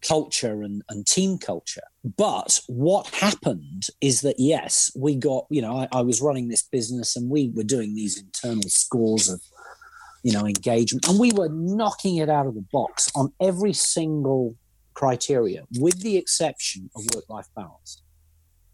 culture 0.00 0.62
and, 0.62 0.82
and 0.88 1.06
team 1.06 1.38
culture. 1.38 1.82
But 2.16 2.60
what 2.66 3.06
happened 3.08 3.84
is 4.00 4.22
that, 4.22 4.36
yes, 4.38 4.90
we 4.96 5.14
got, 5.14 5.46
you 5.48 5.62
know, 5.62 5.76
I, 5.76 5.88
I 5.92 6.00
was 6.02 6.20
running 6.20 6.48
this 6.48 6.62
business 6.62 7.14
and 7.16 7.30
we 7.30 7.52
were 7.54 7.62
doing 7.62 7.94
these 7.94 8.20
internal 8.20 8.68
scores 8.68 9.28
of, 9.28 9.40
you 10.24 10.32
know, 10.32 10.46
engagement, 10.46 11.08
and 11.08 11.18
we 11.18 11.32
were 11.32 11.48
knocking 11.48 12.16
it 12.16 12.28
out 12.28 12.46
of 12.46 12.54
the 12.54 12.64
box 12.72 13.10
on 13.14 13.32
every 13.40 13.72
single 13.72 14.56
criteria, 14.94 15.64
with 15.78 16.00
the 16.00 16.16
exception 16.16 16.90
of 16.96 17.02
work 17.14 17.28
life 17.28 17.48
balance, 17.56 18.02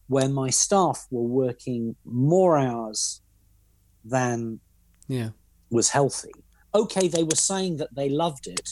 where 0.09 0.28
my 0.28 0.50
staff 0.50 1.06
were 1.11 1.22
working 1.22 1.96
more 2.04 2.59
hours 2.59 3.22
than 4.04 4.61
yeah. 5.06 5.30
was 5.70 5.90
healthy. 5.90 6.32
Okay, 6.74 7.08
they 7.08 7.22
were 7.22 7.36
saying 7.36 7.78
that 7.78 7.94
they 7.94 8.08
loved 8.08 8.46
it, 8.46 8.68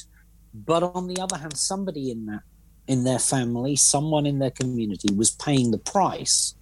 but 0.54 0.82
on 0.82 1.06
the 1.06 1.20
other 1.20 1.38
hand, 1.38 1.56
somebody 1.56 2.10
in 2.10 2.26
that 2.26 2.42
in 2.86 3.04
their 3.04 3.18
family, 3.18 3.74
someone 3.76 4.26
in 4.26 4.38
their 4.38 4.50
community 4.50 5.12
was 5.12 5.30
paying 5.30 5.70
the 5.70 5.78
price 5.78 6.54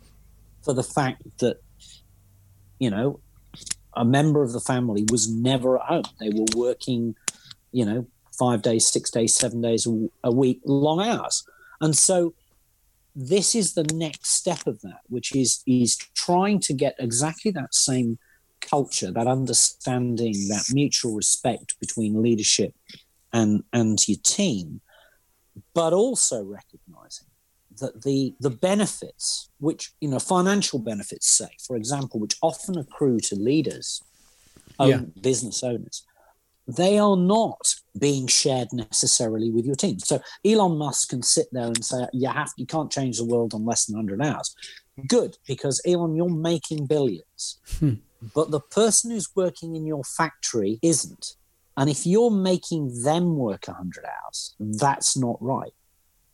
for 0.63 0.73
the 0.73 0.83
fact 0.83 1.23
that, 1.39 1.59
you 2.79 2.91
know, 2.91 3.21
a 3.95 4.05
member 4.05 4.43
of 4.43 4.53
the 4.53 4.61
family 4.61 5.05
was 5.11 5.31
never 5.31 5.79
at 5.79 5.87
home. 5.87 6.05
They 6.19 6.31
were 6.31 6.47
working, 6.57 7.15
you 7.73 7.85
know, 7.85 8.07
five 8.39 8.63
days, 8.63 8.87
six 8.87 9.11
days, 9.11 9.35
seven 9.35 9.61
days 9.61 9.87
a 10.25 10.33
week, 10.33 10.61
long 10.65 11.01
hours. 11.01 11.45
And 11.81 11.97
so 11.97 12.35
this 13.15 13.55
is 13.55 13.75
the 13.75 13.85
next 13.95 14.31
step 14.31 14.67
of 14.67 14.81
that, 14.81 15.01
which 15.09 15.35
is 15.35 15.63
is 15.67 15.97
trying 16.15 16.59
to 16.61 16.73
get 16.73 16.97
exactly 16.99 17.51
that 17.53 17.75
same 17.75 18.19
culture, 18.69 19.11
that 19.13 19.27
understanding, 19.27 20.49
that 20.49 20.65
mutual 20.73 21.15
respect 21.15 21.79
between 21.81 22.23
leadership 22.23 22.75
and 23.33 23.65
and 23.73 24.07
your 24.09 24.19
team, 24.23 24.81
but 25.75 25.93
also 25.93 26.43
recognizing 26.43 27.29
that 27.81 28.03
the 28.03 28.35
the 28.41 28.51
benefits, 28.51 29.51
which 29.59 29.93
you 30.01 30.09
know, 30.09 30.19
financial 30.19 30.79
benefits, 30.79 31.29
say, 31.29 31.51
for 31.67 31.77
example, 31.77 32.21
which 32.21 32.37
often 32.43 32.79
accrue 32.79 33.19
to 33.21 33.35
leaders, 33.35 34.03
own, 34.79 34.89
yeah. 34.89 35.01
business 35.21 35.63
owners, 35.63 36.05
they 36.67 36.99
are 36.99 37.17
not 37.17 37.75
being 37.99 38.27
shared 38.27 38.69
necessarily 38.73 39.51
with 39.51 39.67
your 39.67 39.75
team. 39.75 39.99
So 39.99 40.21
Elon 40.45 40.79
Musk 40.79 41.11
can 41.11 41.23
sit 41.23 41.47
there 41.53 41.67
and 41.67 41.85
say, 41.85 42.07
"You 42.13 42.29
have, 42.29 42.53
you 42.57 42.67
can't 42.67 42.91
change 42.91 43.19
the 43.19 43.27
world 43.27 43.55
on 43.55 43.65
less 43.65 43.87
than 43.87 43.97
100 43.97 44.23
hours." 44.23 44.55
Good, 45.09 45.37
because 45.47 45.81
Elon, 45.85 46.15
you're 46.15 46.29
making 46.29 46.87
billions, 46.87 47.59
hmm. 47.79 47.95
But 48.33 48.51
the 48.51 48.61
person 48.61 49.11
who's 49.11 49.35
working 49.35 49.75
in 49.75 49.87
your 49.87 50.05
factory 50.05 50.79
isn't. 50.83 51.35
And 51.77 51.91
if 51.91 52.07
you're 52.07 52.31
making 52.31 53.03
them 53.03 53.37
work 53.37 53.67
100 53.67 54.05
hours, 54.05 54.55
that's 54.61 55.17
not 55.17 55.37
right 55.43 55.75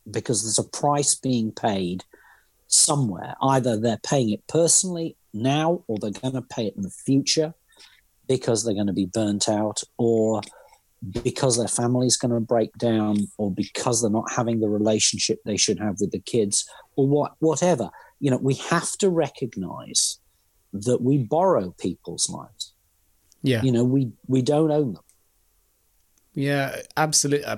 because 0.09 0.43
there's 0.43 0.59
a 0.59 0.77
price 0.77 1.15
being 1.15 1.51
paid 1.51 2.03
somewhere. 2.67 3.35
Either 3.41 3.77
they're 3.77 3.99
paying 4.03 4.29
it 4.29 4.45
personally 4.47 5.15
now 5.33 5.83
or 5.87 5.97
they're 5.99 6.11
going 6.11 6.33
to 6.33 6.41
pay 6.41 6.67
it 6.67 6.75
in 6.75 6.83
the 6.83 6.89
future 6.89 7.53
because 8.27 8.63
they're 8.63 8.75
going 8.75 8.87
to 8.87 8.93
be 8.93 9.05
burnt 9.05 9.49
out 9.49 9.83
or 9.97 10.41
because 11.23 11.57
their 11.57 11.67
family's 11.67 12.17
going 12.17 12.33
to 12.33 12.39
break 12.39 12.71
down 12.77 13.17
or 13.37 13.51
because 13.51 14.01
they're 14.01 14.11
not 14.11 14.31
having 14.31 14.59
the 14.59 14.69
relationship 14.69 15.39
they 15.43 15.57
should 15.57 15.79
have 15.79 15.95
with 15.99 16.11
the 16.11 16.19
kids 16.19 16.69
or 16.95 17.07
what 17.07 17.33
whatever 17.39 17.89
you 18.19 18.29
know 18.29 18.37
we 18.37 18.53
have 18.53 18.91
to 18.93 19.09
recognize 19.09 20.19
that 20.73 21.01
we 21.01 21.17
borrow 21.17 21.73
people's 21.77 22.29
lives 22.29 22.73
yeah 23.43 23.61
you 23.61 23.71
know 23.71 23.83
we 23.83 24.11
we 24.27 24.41
don't 24.41 24.71
own 24.71 24.93
them 24.93 25.03
yeah, 26.33 26.81
absolutely. 26.95 27.45
Uh, 27.45 27.57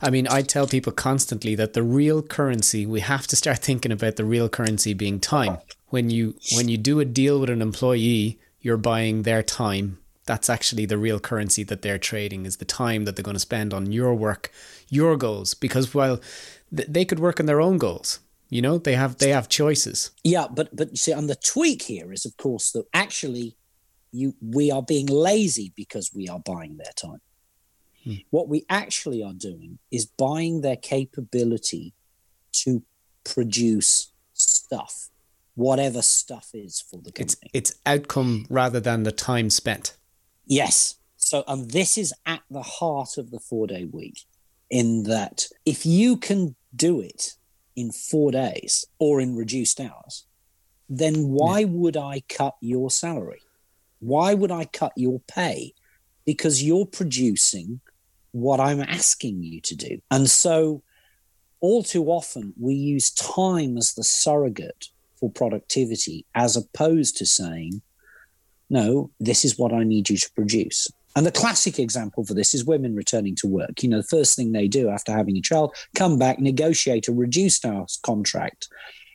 I 0.00 0.10
mean, 0.10 0.26
I 0.28 0.42
tell 0.42 0.66
people 0.66 0.92
constantly 0.92 1.54
that 1.56 1.74
the 1.74 1.82
real 1.82 2.22
currency, 2.22 2.86
we 2.86 3.00
have 3.00 3.26
to 3.28 3.36
start 3.36 3.58
thinking 3.62 3.92
about 3.92 4.16
the 4.16 4.24
real 4.24 4.48
currency 4.48 4.94
being 4.94 5.20
time. 5.20 5.58
When 5.88 6.10
you 6.10 6.34
when 6.56 6.68
you 6.68 6.76
do 6.76 7.00
a 7.00 7.04
deal 7.04 7.38
with 7.38 7.50
an 7.50 7.62
employee, 7.62 8.40
you're 8.60 8.76
buying 8.76 9.22
their 9.22 9.42
time. 9.42 9.98
That's 10.26 10.48
actually 10.48 10.86
the 10.86 10.96
real 10.96 11.20
currency 11.20 11.64
that 11.64 11.82
they're 11.82 11.98
trading 11.98 12.46
is 12.46 12.56
the 12.56 12.64
time 12.64 13.04
that 13.04 13.14
they're 13.14 13.22
going 13.22 13.36
to 13.36 13.40
spend 13.40 13.74
on 13.74 13.92
your 13.92 14.14
work, 14.14 14.50
your 14.88 15.16
goals 15.16 15.52
because 15.52 15.92
while 15.92 16.18
they 16.72 17.04
could 17.04 17.20
work 17.20 17.38
on 17.38 17.46
their 17.46 17.60
own 17.60 17.76
goals, 17.76 18.20
you 18.54 18.62
know, 18.62 18.78
they 18.78 18.94
have 18.94 19.18
they 19.18 19.30
have 19.30 19.48
choices. 19.48 20.12
Yeah, 20.22 20.46
but 20.48 20.74
but 20.76 20.96
see 20.96 21.10
and 21.10 21.28
the 21.28 21.34
tweak 21.34 21.82
here 21.82 22.12
is 22.12 22.24
of 22.24 22.36
course 22.36 22.70
that 22.70 22.84
actually 22.94 23.56
you 24.12 24.36
we 24.40 24.70
are 24.70 24.80
being 24.80 25.06
lazy 25.06 25.72
because 25.74 26.12
we 26.14 26.28
are 26.28 26.38
buying 26.38 26.76
their 26.76 26.92
time. 26.94 27.20
Hmm. 28.04 28.12
What 28.30 28.48
we 28.48 28.64
actually 28.70 29.24
are 29.24 29.32
doing 29.32 29.80
is 29.90 30.06
buying 30.06 30.60
their 30.60 30.76
capability 30.76 31.94
to 32.62 32.84
produce 33.24 34.12
stuff, 34.34 35.08
whatever 35.56 36.00
stuff 36.00 36.50
is 36.54 36.80
for 36.80 36.98
the 36.98 37.10
company. 37.10 37.50
It's, 37.52 37.70
it's 37.72 37.80
outcome 37.84 38.46
rather 38.48 38.78
than 38.78 39.02
the 39.02 39.10
time 39.10 39.50
spent. 39.50 39.96
Yes. 40.46 40.94
So, 41.16 41.42
and 41.48 41.72
this 41.72 41.98
is 41.98 42.14
at 42.24 42.42
the 42.48 42.62
heart 42.62 43.18
of 43.18 43.32
the 43.32 43.40
four 43.40 43.66
day 43.66 43.84
week, 43.84 44.20
in 44.70 45.02
that 45.04 45.46
if 45.66 45.84
you 45.84 46.16
can 46.16 46.54
do 46.76 47.00
it 47.00 47.34
in 47.76 47.90
four 47.90 48.30
days 48.30 48.86
or 48.98 49.20
in 49.20 49.36
reduced 49.36 49.80
hours, 49.80 50.26
then 50.88 51.28
why 51.28 51.60
yeah. 51.60 51.66
would 51.66 51.96
I 51.96 52.22
cut 52.28 52.54
your 52.60 52.90
salary? 52.90 53.40
Why 54.00 54.34
would 54.34 54.50
I 54.50 54.66
cut 54.66 54.92
your 54.96 55.20
pay? 55.26 55.74
Because 56.24 56.62
you're 56.62 56.86
producing 56.86 57.80
what 58.32 58.60
I'm 58.60 58.80
asking 58.80 59.42
you 59.42 59.60
to 59.62 59.76
do. 59.76 60.00
And 60.10 60.28
so, 60.28 60.82
all 61.60 61.82
too 61.82 62.06
often, 62.06 62.52
we 62.60 62.74
use 62.74 63.10
time 63.10 63.78
as 63.78 63.94
the 63.94 64.04
surrogate 64.04 64.88
for 65.16 65.30
productivity 65.30 66.26
as 66.34 66.56
opposed 66.56 67.16
to 67.16 67.26
saying, 67.26 67.80
no, 68.68 69.10
this 69.20 69.44
is 69.44 69.58
what 69.58 69.72
I 69.72 69.84
need 69.84 70.10
you 70.10 70.16
to 70.16 70.30
produce. 70.34 70.88
And 71.16 71.24
the 71.24 71.32
classic 71.32 71.78
example 71.78 72.24
for 72.24 72.34
this 72.34 72.54
is 72.54 72.64
women 72.64 72.94
returning 72.94 73.36
to 73.36 73.46
work. 73.46 73.82
You 73.82 73.88
know, 73.88 73.98
the 73.98 74.08
first 74.08 74.36
thing 74.36 74.52
they 74.52 74.66
do 74.66 74.88
after 74.88 75.12
having 75.12 75.36
a 75.36 75.40
child, 75.40 75.74
come 75.94 76.18
back, 76.18 76.40
negotiate 76.40 77.08
a 77.08 77.12
reduced 77.12 77.64
hours 77.64 77.98
contract 78.02 78.68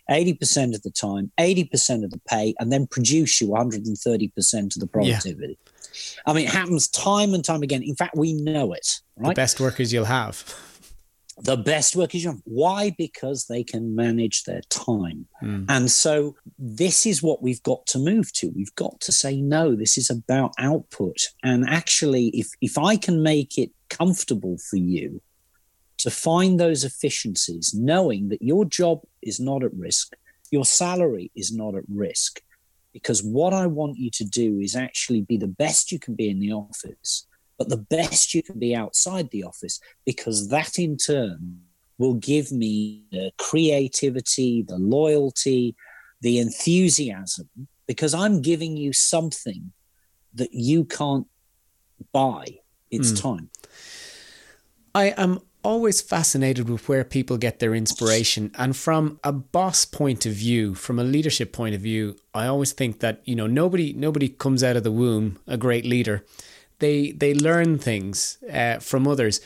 80% 0.10 0.76
of 0.76 0.82
the 0.82 0.90
time, 0.90 1.32
80% 1.40 2.04
of 2.04 2.10
the 2.10 2.20
pay, 2.28 2.56
and 2.60 2.72
then 2.72 2.88
produce 2.88 3.40
you 3.40 3.50
130% 3.50 4.76
of 4.76 4.80
the 4.80 4.88
productivity. 4.88 5.58
Yeah. 5.62 6.22
I 6.26 6.34
mean, 6.34 6.46
it 6.46 6.52
happens 6.52 6.88
time 6.88 7.34
and 7.34 7.46
time 7.46 7.62
again. 7.62 7.84
In 7.84 7.96
fact, 7.96 8.16
we 8.16 8.34
know 8.34 8.74
it. 8.74 9.02
Right? 9.18 9.30
The 9.30 9.36
best 9.36 9.60
workers 9.60 9.94
you'll 9.94 10.06
have. 10.06 10.56
The 11.42 11.58
best 11.58 11.96
workers 11.96 12.24
you'll 12.24 12.34
have. 12.34 12.42
Why? 12.46 12.96
Because 12.98 13.48
they 13.48 13.64
can 13.64 13.96
manage 13.96 14.44
their 14.44 14.62
time. 14.70 15.26
Mm. 15.42 15.66
And 15.70 15.90
so 15.90 16.36
this 16.58 17.06
is 17.06 17.24
what 17.24 17.42
we've 17.42 17.64
got 17.64 17.86
to 17.88 18.00
move 18.00 18.34
to. 18.34 18.52
We've 18.56 18.76
got 18.76 19.00
to 19.02 19.12
say, 19.12 19.42
no, 19.42 19.76
this 19.76 19.98
is 19.98 20.10
about 20.10 20.54
output. 20.60 21.18
And 21.44 21.68
actually, 21.68 22.28
if, 22.30 22.48
if 22.62 22.78
I 22.78 22.98
can 22.98 23.24
make 23.24 23.58
it 23.58 23.72
comfortable 23.90 24.58
for 24.70 24.78
you 24.78 25.22
to 26.00 26.12
find 26.12 26.60
those 26.60 26.84
efficiencies, 26.84 27.74
knowing 27.74 28.30
that 28.30 28.42
your 28.42 28.66
job 28.66 29.02
is 29.22 29.40
not 29.40 29.64
at 29.64 29.74
risk, 29.74 30.14
your 30.52 30.66
salary 30.66 31.32
is 31.36 31.54
not 31.54 31.76
at 31.76 31.84
risk, 31.88 32.42
because 32.92 33.24
what 33.24 33.54
I 33.54 33.68
want 33.68 33.98
you 33.98 34.10
to 34.12 34.26
do 34.26 34.60
is 34.60 34.76
actually 34.76 35.22
be 35.22 35.38
the 35.38 35.48
best 35.48 35.92
you 35.92 36.00
can 36.00 36.16
be 36.16 36.30
in 36.30 36.40
the 36.40 36.54
office, 36.54 37.28
but 37.60 37.70
the 37.70 37.78
best 37.78 38.34
you 38.34 38.42
can 38.42 38.58
be 38.58 38.74
outside 38.76 39.30
the 39.30 39.44
office, 39.44 39.80
because 40.06 40.48
that 40.50 40.80
in 40.80 40.98
turn 40.98 41.60
will 42.00 42.16
give 42.16 42.52
me 42.52 43.04
the 43.12 43.32
creativity, 43.38 44.64
the 44.64 44.80
loyalty, 44.80 45.76
the 46.22 46.40
enthusiasm, 46.40 47.50
because 47.86 48.14
I'm 48.14 48.42
giving 48.42 48.78
you 48.78 48.94
something 48.94 49.74
that 50.34 50.54
you 50.54 50.86
can't 50.86 51.28
buy. 52.12 52.46
It's 52.90 53.12
mm. 53.12 53.22
time. 53.22 53.50
I 54.96 55.14
am 55.18 55.42
always 55.64 56.02
fascinated 56.02 56.70
with 56.70 56.88
where 56.88 57.04
people 57.04 57.38
get 57.38 57.60
their 57.60 57.76
inspiration. 57.76 58.52
And 58.58 58.76
from 58.76 59.20
a 59.24 59.32
boss 59.32 59.86
point 59.86 60.26
of 60.26 60.34
view, 60.34 60.74
from 60.76 61.00
a 61.00 61.04
leadership 61.04 61.52
point 61.52 61.76
of 61.76 61.82
view, 61.82 62.16
I 62.34 62.48
always 62.48 62.72
think 62.72 63.02
that, 63.02 63.22
you 63.26 63.36
know, 63.36 63.48
nobody 63.48 63.94
nobody 63.94 64.30
comes 64.30 64.64
out 64.64 64.78
of 64.78 64.84
the 64.84 64.92
womb 64.92 65.40
a 65.48 65.58
great 65.58 65.86
leader. 65.86 66.24
They 66.80 67.12
they 67.12 67.34
learn 67.34 67.78
things 67.78 68.38
uh, 68.52 68.80
from 68.80 69.08
others. 69.08 69.42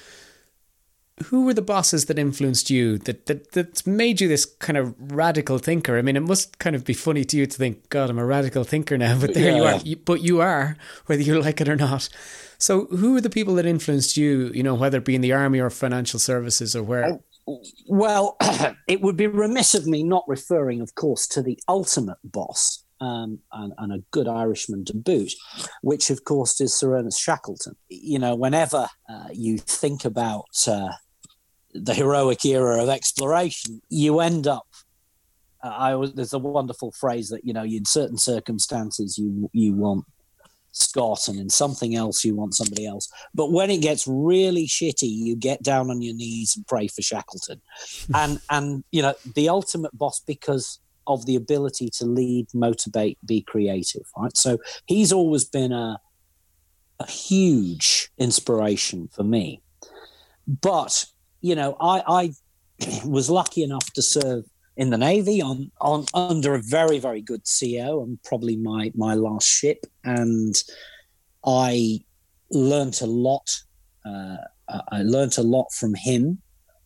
Who 1.25 1.45
were 1.45 1.53
the 1.53 1.61
bosses 1.61 2.05
that 2.05 2.17
influenced 2.17 2.71
you 2.71 2.97
that, 2.99 3.27
that 3.27 3.51
that 3.51 3.85
made 3.85 4.19
you 4.19 4.27
this 4.27 4.45
kind 4.45 4.77
of 4.77 4.95
radical 4.99 5.59
thinker? 5.59 5.97
I 5.97 6.01
mean, 6.01 6.17
it 6.17 6.21
must 6.21 6.57
kind 6.57 6.75
of 6.75 6.83
be 6.83 6.93
funny 6.93 7.23
to 7.25 7.37
you 7.37 7.45
to 7.45 7.57
think, 7.57 7.89
God, 7.89 8.09
I'm 8.09 8.17
a 8.17 8.25
radical 8.25 8.63
thinker 8.63 8.97
now, 8.97 9.19
but 9.21 9.33
there 9.33 9.51
yeah. 9.51 9.57
you 9.57 9.63
are. 9.63 9.77
You, 9.77 9.95
but 9.97 10.21
you 10.21 10.41
are, 10.41 10.75
whether 11.05 11.21
you 11.21 11.39
like 11.39 11.61
it 11.61 11.69
or 11.69 11.75
not. 11.75 12.09
So, 12.57 12.85
who 12.87 13.15
are 13.15 13.21
the 13.21 13.29
people 13.29 13.55
that 13.55 13.65
influenced 13.65 14.17
you? 14.17 14.51
You 14.53 14.63
know, 14.63 14.73
whether 14.73 14.97
it 14.97 15.05
be 15.05 15.15
in 15.15 15.21
the 15.21 15.33
army 15.33 15.59
or 15.59 15.69
financial 15.69 16.19
services 16.19 16.75
or 16.75 16.83
where? 16.83 17.19
Well, 17.87 18.37
it 18.87 19.01
would 19.01 19.17
be 19.17 19.27
remiss 19.27 19.75
of 19.75 19.85
me 19.85 20.03
not 20.03 20.23
referring, 20.27 20.81
of 20.81 20.95
course, 20.95 21.27
to 21.27 21.41
the 21.41 21.59
ultimate 21.67 22.17
boss 22.23 22.82
um, 22.99 23.39
and, 23.51 23.73
and, 23.77 23.93
a 23.93 24.03
good 24.11 24.27
Irishman 24.27 24.85
to 24.85 24.95
boot, 24.95 25.33
which 25.81 26.09
of 26.09 26.23
course 26.23 26.59
is 26.61 26.73
Sir 26.73 26.95
Ernest 26.97 27.19
Shackleton. 27.19 27.75
You 27.89 28.19
know, 28.19 28.35
whenever 28.35 28.87
uh, 29.09 29.27
you 29.31 29.57
think 29.57 30.05
about 30.05 30.45
uh, 30.67 30.89
the 31.73 31.93
heroic 31.93 32.45
era 32.45 32.81
of 32.81 32.89
exploration, 32.89 33.81
you 33.89 34.19
end 34.19 34.47
up. 34.47 34.67
Uh, 35.63 35.69
I 35.69 35.95
was, 35.95 36.13
there's 36.13 36.33
a 36.33 36.39
wonderful 36.39 36.91
phrase 36.91 37.29
that 37.29 37.45
you 37.45 37.53
know, 37.53 37.63
in 37.63 37.85
certain 37.85 38.17
circumstances, 38.17 39.17
you 39.17 39.49
you 39.53 39.73
want 39.73 40.05
Scott, 40.71 41.27
and 41.27 41.39
in 41.39 41.49
something 41.49 41.95
else, 41.95 42.23
you 42.23 42.35
want 42.35 42.55
somebody 42.55 42.85
else. 42.85 43.09
But 43.33 43.51
when 43.51 43.69
it 43.69 43.81
gets 43.81 44.07
really 44.07 44.67
shitty, 44.67 45.09
you 45.09 45.35
get 45.35 45.61
down 45.61 45.89
on 45.89 46.01
your 46.01 46.15
knees 46.15 46.55
and 46.55 46.65
pray 46.67 46.87
for 46.87 47.01
Shackleton, 47.01 47.61
and 48.13 48.39
and 48.49 48.83
you 48.91 49.01
know 49.01 49.13
the 49.35 49.49
ultimate 49.49 49.97
boss 49.97 50.19
because 50.19 50.79
of 51.07 51.25
the 51.25 51.35
ability 51.35 51.89
to 51.97 52.05
lead, 52.05 52.47
motivate, 52.53 53.17
be 53.25 53.41
creative. 53.41 54.03
Right. 54.17 54.35
So 54.35 54.57
he's 54.85 55.11
always 55.11 55.45
been 55.45 55.71
a 55.71 55.99
a 56.99 57.07
huge 57.09 58.09
inspiration 58.17 59.09
for 59.13 59.23
me. 59.23 59.61
But 60.47 61.05
you 61.41 61.55
know, 61.55 61.75
I, 61.79 62.03
I 62.07 62.99
was 63.05 63.29
lucky 63.29 63.63
enough 63.63 63.91
to 63.93 64.01
serve 64.01 64.45
in 64.75 64.89
the 64.89 64.97
Navy 64.97 65.41
on, 65.41 65.71
on 65.81 66.05
under 66.13 66.55
a 66.55 66.61
very, 66.61 66.99
very 66.99 67.21
good 67.21 67.41
CO 67.43 68.01
and 68.01 68.21
probably 68.23 68.55
my, 68.55 68.91
my 68.95 69.13
last 69.13 69.47
ship. 69.47 69.85
And 70.03 70.55
I 71.45 71.99
learned 72.49 72.99
a 73.01 73.05
lot. 73.05 73.49
Uh, 74.05 74.37
I 74.91 75.03
learned 75.03 75.37
a 75.37 75.43
lot 75.43 75.71
from 75.73 75.93
him. 75.93 76.41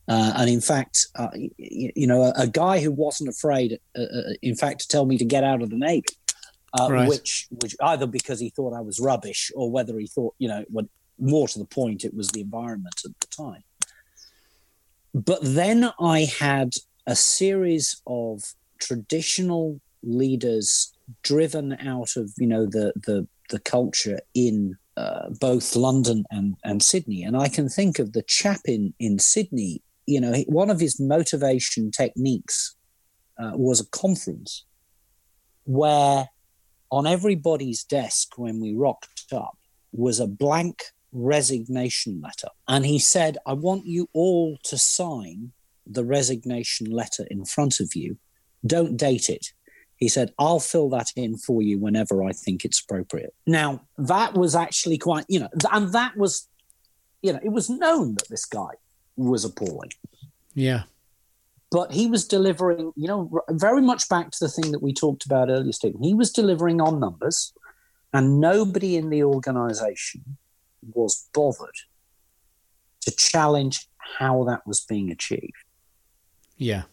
Uh, 0.08 0.34
and 0.38 0.50
in 0.50 0.62
fact, 0.62 1.08
uh, 1.16 1.30
you, 1.34 1.92
you, 1.96 2.08
know, 2.08 2.24
a, 2.24 2.34
a, 2.38 2.48
guy 2.48 2.80
who 2.80 2.92
wasn't 2.92 3.30
afraid, 3.30 3.78
uh, 3.98 4.02
uh, 4.02 4.34
in 4.42 4.56
fact, 4.56 4.80
to 4.80 4.88
tell 4.88 5.06
me 5.06 5.18
to 5.18 5.26
get 5.26 5.44
out 5.44 5.62
of 5.62 5.70
the 5.70 5.76
Navy, 5.76 6.06
uh, 6.80 6.88
right. 6.90 7.10
which, 7.10 7.48
which 7.62 7.76
either 7.82 8.08
because 8.08 8.40
he 8.40 8.50
thought 8.50 8.74
I 8.74 8.80
was 8.80 9.00
rubbish 9.00 9.52
or 9.54 9.70
whether 9.70 10.00
he 10.00 10.08
thought, 10.08 10.34
you 10.40 10.48
know, 10.48 10.64
what, 10.70 10.86
more 11.20 11.48
to 11.48 11.60
the 11.60 11.66
point, 11.66 12.06
it 12.06 12.14
was 12.14 12.30
the 12.30 12.42
environment 12.42 13.02
at 13.04 13.12
the 13.20 13.28
time. 13.28 13.64
But 15.14 15.40
then 15.42 15.92
I 16.00 16.22
had 16.40 16.74
a 17.06 17.16
series 17.16 18.02
of 18.06 18.44
traditional 18.80 19.82
leaders 20.04 20.94
driven 21.24 21.74
out 21.88 22.16
of 22.16 22.32
you 22.38 22.48
know 22.48 22.66
the 22.66 22.94
the 22.96 23.28
the 23.50 23.60
culture 23.60 24.20
in 24.34 24.78
uh, 24.98 25.30
both 25.40 25.76
London 25.76 26.26
and 26.32 26.56
and 26.64 26.84
Sydney, 26.84 27.24
and 27.24 27.38
I 27.38 27.48
can 27.48 27.70
think 27.70 28.00
of 28.00 28.14
the 28.14 28.24
chap 28.24 28.62
in 28.66 28.94
in 29.00 29.20
Sydney. 29.20 29.82
You 30.08 30.22
know, 30.22 30.34
one 30.48 30.70
of 30.70 30.80
his 30.80 31.00
motivation 31.00 31.92
techniques 31.92 32.76
uh, 33.38 33.52
was 33.54 33.80
a 33.80 33.90
conference 33.90 34.66
where 35.66 36.30
on 36.90 37.06
everybody's 37.06 37.84
desk 37.84 38.38
when 38.38 38.62
we 38.62 38.74
rocked 38.74 39.34
up 39.34 39.58
was 39.92 40.20
a 40.20 40.28
blank 40.28 40.84
resignation 41.12 42.22
letter. 42.22 42.48
And 42.68 42.86
he 42.86 43.00
said, 43.00 43.38
I 43.46 43.54
want 43.54 43.86
you 43.86 44.10
all 44.14 44.58
to 44.64 44.78
sign 44.78 45.52
the 45.86 46.04
resignation 46.04 46.90
letter 46.90 47.26
in 47.30 47.46
front 47.46 47.80
of 47.80 47.96
you. 47.96 48.18
Don't 48.66 48.98
date 48.98 49.30
it. 49.30 49.48
He 49.98 50.10
said, 50.10 50.32
I'll 50.38 50.60
fill 50.60 50.90
that 50.90 51.08
in 51.16 51.38
for 51.38 51.62
you 51.62 51.80
whenever 51.80 52.24
I 52.24 52.32
think 52.32 52.64
it's 52.64 52.82
appropriate. 52.82 53.34
Now, 53.46 53.82
that 53.98 54.36
was 54.36 54.56
actually 54.56 55.00
quite, 55.00 55.26
you 55.28 55.40
know, 55.40 55.50
and 55.72 55.92
that 55.94 56.16
was, 56.16 56.48
you 57.22 57.34
know, 57.34 57.40
it 57.44 57.50
was 57.50 57.70
known 57.70 58.14
that 58.16 58.30
this 58.30 58.46
guy 58.46 58.70
was 59.18 59.44
appalling. 59.44 59.92
Yeah. 60.54 60.84
But 61.70 61.92
he 61.92 62.08
was 62.08 62.26
delivering, 62.26 62.94
you 62.96 63.08
know, 63.08 63.42
very 63.50 63.82
much 63.82 64.08
back 64.08 64.32
to 64.32 64.38
the 64.40 64.50
thing 64.50 64.72
that 64.72 64.82
we 64.82 64.94
talked 64.94 65.26
about 65.26 65.50
earlier, 65.50 65.74
Stephen. 65.74 66.02
He 66.02 66.14
was 66.14 66.32
delivering 66.32 66.80
on 66.80 67.00
numbers, 67.00 67.54
and 68.14 68.40
nobody 68.40 68.96
in 68.96 69.10
the 69.10 69.24
organization 69.24 70.38
was 70.94 71.28
bothered 71.34 71.76
to 73.02 73.12
challenge 73.12 73.88
how 73.98 74.46
that 74.46 74.66
was 74.66 74.80
being 74.82 75.12
achieved. 75.12 75.54
Yeah. 76.58 76.84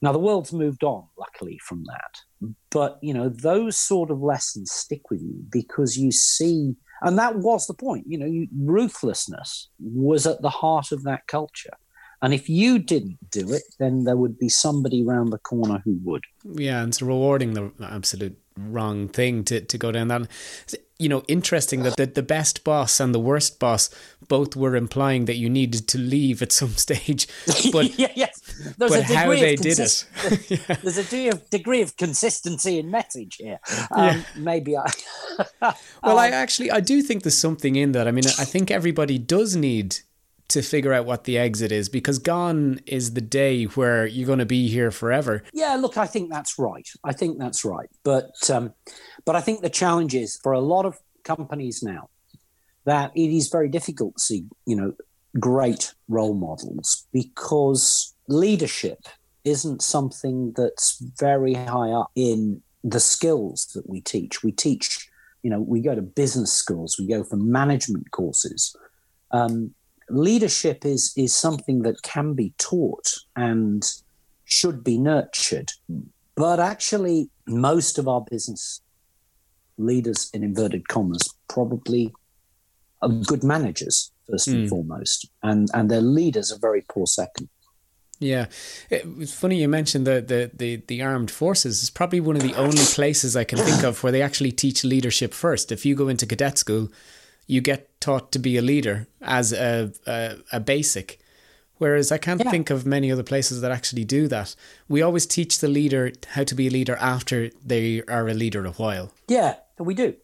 Now 0.00 0.12
the 0.12 0.18
world's 0.18 0.52
moved 0.52 0.82
on, 0.82 1.04
luckily, 1.18 1.58
from 1.58 1.84
that. 1.84 2.54
But 2.70 2.98
you 3.02 3.14
know, 3.14 3.28
those 3.28 3.76
sort 3.76 4.10
of 4.10 4.20
lessons 4.22 4.72
stick 4.72 5.10
with 5.10 5.20
you 5.22 5.44
because 5.50 5.96
you 5.96 6.10
see, 6.10 6.74
and 7.02 7.18
that 7.18 7.36
was 7.36 7.66
the 7.66 7.74
point. 7.74 8.06
You 8.06 8.18
know, 8.18 8.26
you, 8.26 8.48
ruthlessness 8.56 9.68
was 9.80 10.26
at 10.26 10.40
the 10.42 10.50
heart 10.50 10.92
of 10.92 11.02
that 11.04 11.26
culture. 11.26 11.76
And 12.22 12.32
if 12.32 12.48
you 12.48 12.78
didn't 12.78 13.18
do 13.30 13.52
it, 13.52 13.64
then 13.80 14.04
there 14.04 14.16
would 14.16 14.38
be 14.38 14.48
somebody 14.48 15.04
round 15.04 15.32
the 15.32 15.38
corner 15.38 15.82
who 15.84 15.98
would. 16.04 16.22
Yeah, 16.44 16.80
and 16.80 16.90
it's 16.90 17.02
rewarding 17.02 17.54
the 17.54 17.72
absolute 17.82 18.38
wrong 18.56 19.08
thing 19.08 19.42
to, 19.44 19.60
to 19.60 19.78
go 19.78 19.90
down 19.90 20.08
that. 20.08 20.28
You 20.98 21.08
know, 21.08 21.24
interesting 21.26 21.82
that 21.82 21.96
the, 21.96 22.06
the 22.06 22.22
best 22.22 22.62
boss 22.62 23.00
and 23.00 23.12
the 23.12 23.18
worst 23.18 23.58
boss 23.58 23.90
both 24.28 24.54
were 24.54 24.76
implying 24.76 25.24
that 25.24 25.34
you 25.34 25.50
needed 25.50 25.88
to 25.88 25.98
leave 25.98 26.42
at 26.42 26.52
some 26.52 26.68
stage. 26.76 27.26
But 27.72 27.98
yeah, 27.98 28.12
yes, 28.14 28.40
there's 28.78 28.90
but 28.90 29.02
how 29.04 29.30
they 29.30 29.56
did 29.56 29.78
it. 29.78 30.06
yeah. 30.48 30.76
There's 30.82 30.98
a 30.98 31.04
degree 31.04 31.28
of, 31.28 31.50
degree 31.50 31.82
of 31.82 31.96
consistency 31.96 32.78
in 32.78 32.90
message 32.90 33.36
here. 33.36 33.60
Um, 33.90 34.06
yeah. 34.06 34.22
Maybe 34.36 34.76
I. 34.76 34.90
well, 35.60 35.74
um, 36.02 36.18
I 36.18 36.30
actually 36.30 36.70
I 36.70 36.80
do 36.80 37.02
think 37.02 37.22
there's 37.22 37.38
something 37.38 37.76
in 37.76 37.92
that. 37.92 38.08
I 38.08 38.10
mean, 38.10 38.26
I 38.26 38.44
think 38.44 38.70
everybody 38.70 39.18
does 39.18 39.56
need 39.56 39.98
to 40.48 40.62
figure 40.62 40.92
out 40.92 41.06
what 41.06 41.24
the 41.24 41.38
exit 41.38 41.72
is 41.72 41.88
because 41.88 42.18
gone 42.18 42.78
is 42.84 43.14
the 43.14 43.22
day 43.22 43.64
where 43.64 44.06
you're 44.06 44.26
going 44.26 44.38
to 44.38 44.46
be 44.46 44.68
here 44.68 44.90
forever. 44.90 45.42
Yeah, 45.54 45.76
look, 45.76 45.96
I 45.96 46.06
think 46.06 46.30
that's 46.30 46.58
right. 46.58 46.86
I 47.02 47.12
think 47.12 47.38
that's 47.38 47.64
right. 47.64 47.88
But 48.04 48.50
um, 48.50 48.74
but 49.24 49.36
I 49.36 49.40
think 49.40 49.62
the 49.62 49.70
challenge 49.70 50.14
is 50.14 50.38
for 50.42 50.52
a 50.52 50.60
lot 50.60 50.84
of 50.84 50.98
companies 51.24 51.82
now 51.82 52.10
that 52.84 53.12
it 53.14 53.34
is 53.34 53.48
very 53.48 53.68
difficult 53.68 54.16
to 54.16 54.22
see, 54.22 54.44
you 54.66 54.76
know, 54.76 54.92
great 55.38 55.94
role 56.08 56.34
models 56.34 57.06
because 57.12 58.11
leadership 58.28 58.98
isn't 59.44 59.82
something 59.82 60.52
that's 60.56 61.02
very 61.18 61.54
high 61.54 61.90
up 61.90 62.10
in 62.14 62.62
the 62.84 63.00
skills 63.00 63.66
that 63.74 63.88
we 63.88 64.00
teach. 64.00 64.42
We 64.42 64.52
teach, 64.52 65.08
you 65.42 65.50
know, 65.50 65.60
we 65.60 65.80
go 65.80 65.94
to 65.94 66.02
business 66.02 66.52
schools, 66.52 66.96
we 66.98 67.06
go 67.06 67.24
for 67.24 67.36
management 67.36 68.10
courses. 68.10 68.76
Um, 69.30 69.74
leadership 70.08 70.84
is 70.84 71.12
is 71.16 71.34
something 71.34 71.82
that 71.82 72.02
can 72.02 72.34
be 72.34 72.52
taught 72.58 73.14
and 73.36 73.82
should 74.44 74.84
be 74.84 74.98
nurtured. 74.98 75.72
But 76.34 76.60
actually, 76.60 77.30
most 77.46 77.98
of 77.98 78.08
our 78.08 78.20
business 78.20 78.80
leaders, 79.78 80.30
in 80.34 80.42
inverted 80.42 80.88
commas, 80.88 81.32
probably 81.48 82.12
are 83.00 83.08
good 83.08 83.42
managers 83.42 84.12
first 84.30 84.48
mm. 84.48 84.52
and 84.52 84.62
hmm. 84.62 84.68
foremost, 84.68 85.28
and 85.42 85.68
and 85.74 85.90
their 85.90 86.00
leaders 86.00 86.52
are 86.52 86.58
very 86.58 86.84
poor 86.88 87.06
second. 87.06 87.48
Yeah, 88.22 88.46
it's 88.88 89.34
funny 89.34 89.60
you 89.60 89.68
mentioned 89.68 90.06
the, 90.06 90.20
the 90.20 90.50
the 90.54 90.76
the 90.86 91.02
armed 91.02 91.30
forces. 91.30 91.82
It's 91.82 91.90
probably 91.90 92.20
one 92.20 92.36
of 92.36 92.42
the 92.42 92.54
only 92.54 92.84
places 92.84 93.36
I 93.36 93.42
can 93.42 93.58
think 93.58 93.82
of 93.82 94.02
where 94.02 94.12
they 94.12 94.22
actually 94.22 94.52
teach 94.52 94.84
leadership 94.84 95.34
first. 95.34 95.72
If 95.72 95.84
you 95.84 95.96
go 95.96 96.06
into 96.06 96.24
cadet 96.24 96.56
school, 96.56 96.88
you 97.48 97.60
get 97.60 98.00
taught 98.00 98.30
to 98.32 98.38
be 98.38 98.56
a 98.56 98.62
leader 98.62 99.08
as 99.20 99.52
a 99.52 99.92
a, 100.06 100.36
a 100.52 100.60
basic. 100.60 101.18
Whereas 101.78 102.12
I 102.12 102.18
can't 102.18 102.40
yeah. 102.44 102.50
think 102.50 102.70
of 102.70 102.86
many 102.86 103.10
other 103.10 103.24
places 103.24 103.60
that 103.60 103.72
actually 103.72 104.04
do 104.04 104.28
that. 104.28 104.54
We 104.88 105.02
always 105.02 105.26
teach 105.26 105.58
the 105.58 105.66
leader 105.66 106.12
how 106.28 106.44
to 106.44 106.54
be 106.54 106.68
a 106.68 106.70
leader 106.70 106.96
after 107.00 107.50
they 107.64 108.02
are 108.02 108.28
a 108.28 108.34
leader 108.34 108.64
a 108.64 108.70
while. 108.70 109.10
Yeah, 109.26 109.56
we 109.80 109.94
do. 109.94 110.14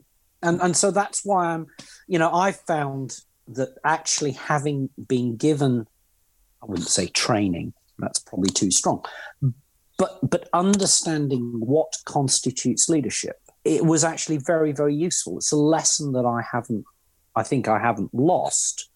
And 0.41 0.63
and 0.63 0.77
so 0.77 0.93
that's 0.93 1.25
why 1.25 1.47
I'm 1.47 1.67
you 2.07 2.21
know, 2.21 2.33
I 2.33 2.53
found 2.53 3.19
that 3.49 3.71
actually 3.85 4.33
having 4.33 4.91
been 5.09 5.37
given 5.37 5.89
I 6.63 6.67
wouldn't 6.67 6.89
say 6.89 7.07
training, 7.07 7.73
that's 7.99 8.19
probably 8.19 8.51
too 8.51 8.71
strong. 8.71 9.05
But 9.99 10.19
but 10.31 10.49
understanding 10.53 11.55
what 11.59 11.93
constitutes 12.05 12.89
leadership, 12.89 13.41
it 13.65 13.85
was 13.85 14.05
actually 14.05 14.39
very, 14.39 14.73
very 14.73 14.95
useful. 14.95 15.39
It's 15.39 15.53
a 15.53 15.57
lesson 15.57 16.13
that 16.13 16.25
I 16.25 16.43
haven't 16.53 16.85
I 17.35 17.43
think 17.43 17.69
I 17.69 17.79
haven't 17.79 18.15
lost 18.15 18.91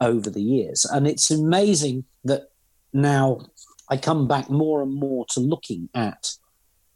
over 0.00 0.30
the 0.30 0.42
years. 0.42 0.84
And 0.84 1.06
it's 1.06 1.30
amazing 1.30 2.04
that 2.24 2.50
now 2.92 3.40
I 3.88 3.96
come 3.96 4.28
back 4.28 4.50
more 4.50 4.82
and 4.82 4.94
more 4.94 5.26
to 5.30 5.40
looking 5.40 5.88
at 5.94 6.30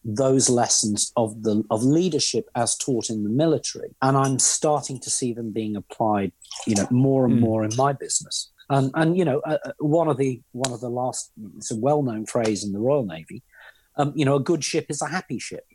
those 0.05 0.48
lessons 0.48 1.12
of 1.16 1.42
the 1.42 1.62
of 1.70 1.82
leadership 1.82 2.48
as 2.55 2.76
taught 2.76 3.09
in 3.09 3.22
the 3.22 3.30
military 3.30 3.94
and 4.03 4.16
i'm 4.16 4.36
starting 4.36 4.98
to 4.98 5.09
see 5.09 5.32
them 5.32 5.53
being 5.53 5.76
applied 5.76 6.32
you 6.66 6.74
know 6.74 6.88
more 6.90 7.24
and 7.24 7.34
mm. 7.34 7.40
more 7.40 7.64
in 7.64 7.70
my 7.76 7.92
business 7.92 8.50
and 8.73 8.91
and 8.95 9.16
you 9.18 9.25
know 9.25 9.39
uh, 9.41 9.59
uh, 9.64 9.73
one 9.79 10.09
of 10.09 10.16
the 10.16 10.41
one 10.53 10.73
of 10.73 10.81
the 10.81 10.89
last 11.01 11.31
it's 11.59 11.70
a 11.70 11.77
well-known 11.77 12.25
phrase 12.27 12.64
in 12.64 12.73
the 12.73 12.79
royal 12.89 13.07
navy 13.07 13.43
um, 13.99 14.12
you 14.16 14.25
know 14.25 14.37
a 14.37 14.41
good 14.51 14.62
ship 14.64 14.87
is 14.89 15.01
a 15.03 15.09
happy 15.09 15.39
ship 15.39 15.66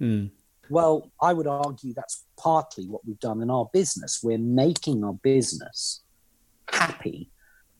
mm. 0.00 0.30
Well, 0.70 1.10
I 1.22 1.32
would 1.32 1.46
argue 1.46 1.94
that's 1.94 2.26
partly 2.36 2.84
what 2.86 3.02
we've 3.06 3.18
done 3.18 3.40
in 3.40 3.50
our 3.50 3.70
business. 3.72 4.20
We're 4.22 4.36
making 4.66 5.02
our 5.02 5.14
business 5.14 6.02
happy 6.70 7.30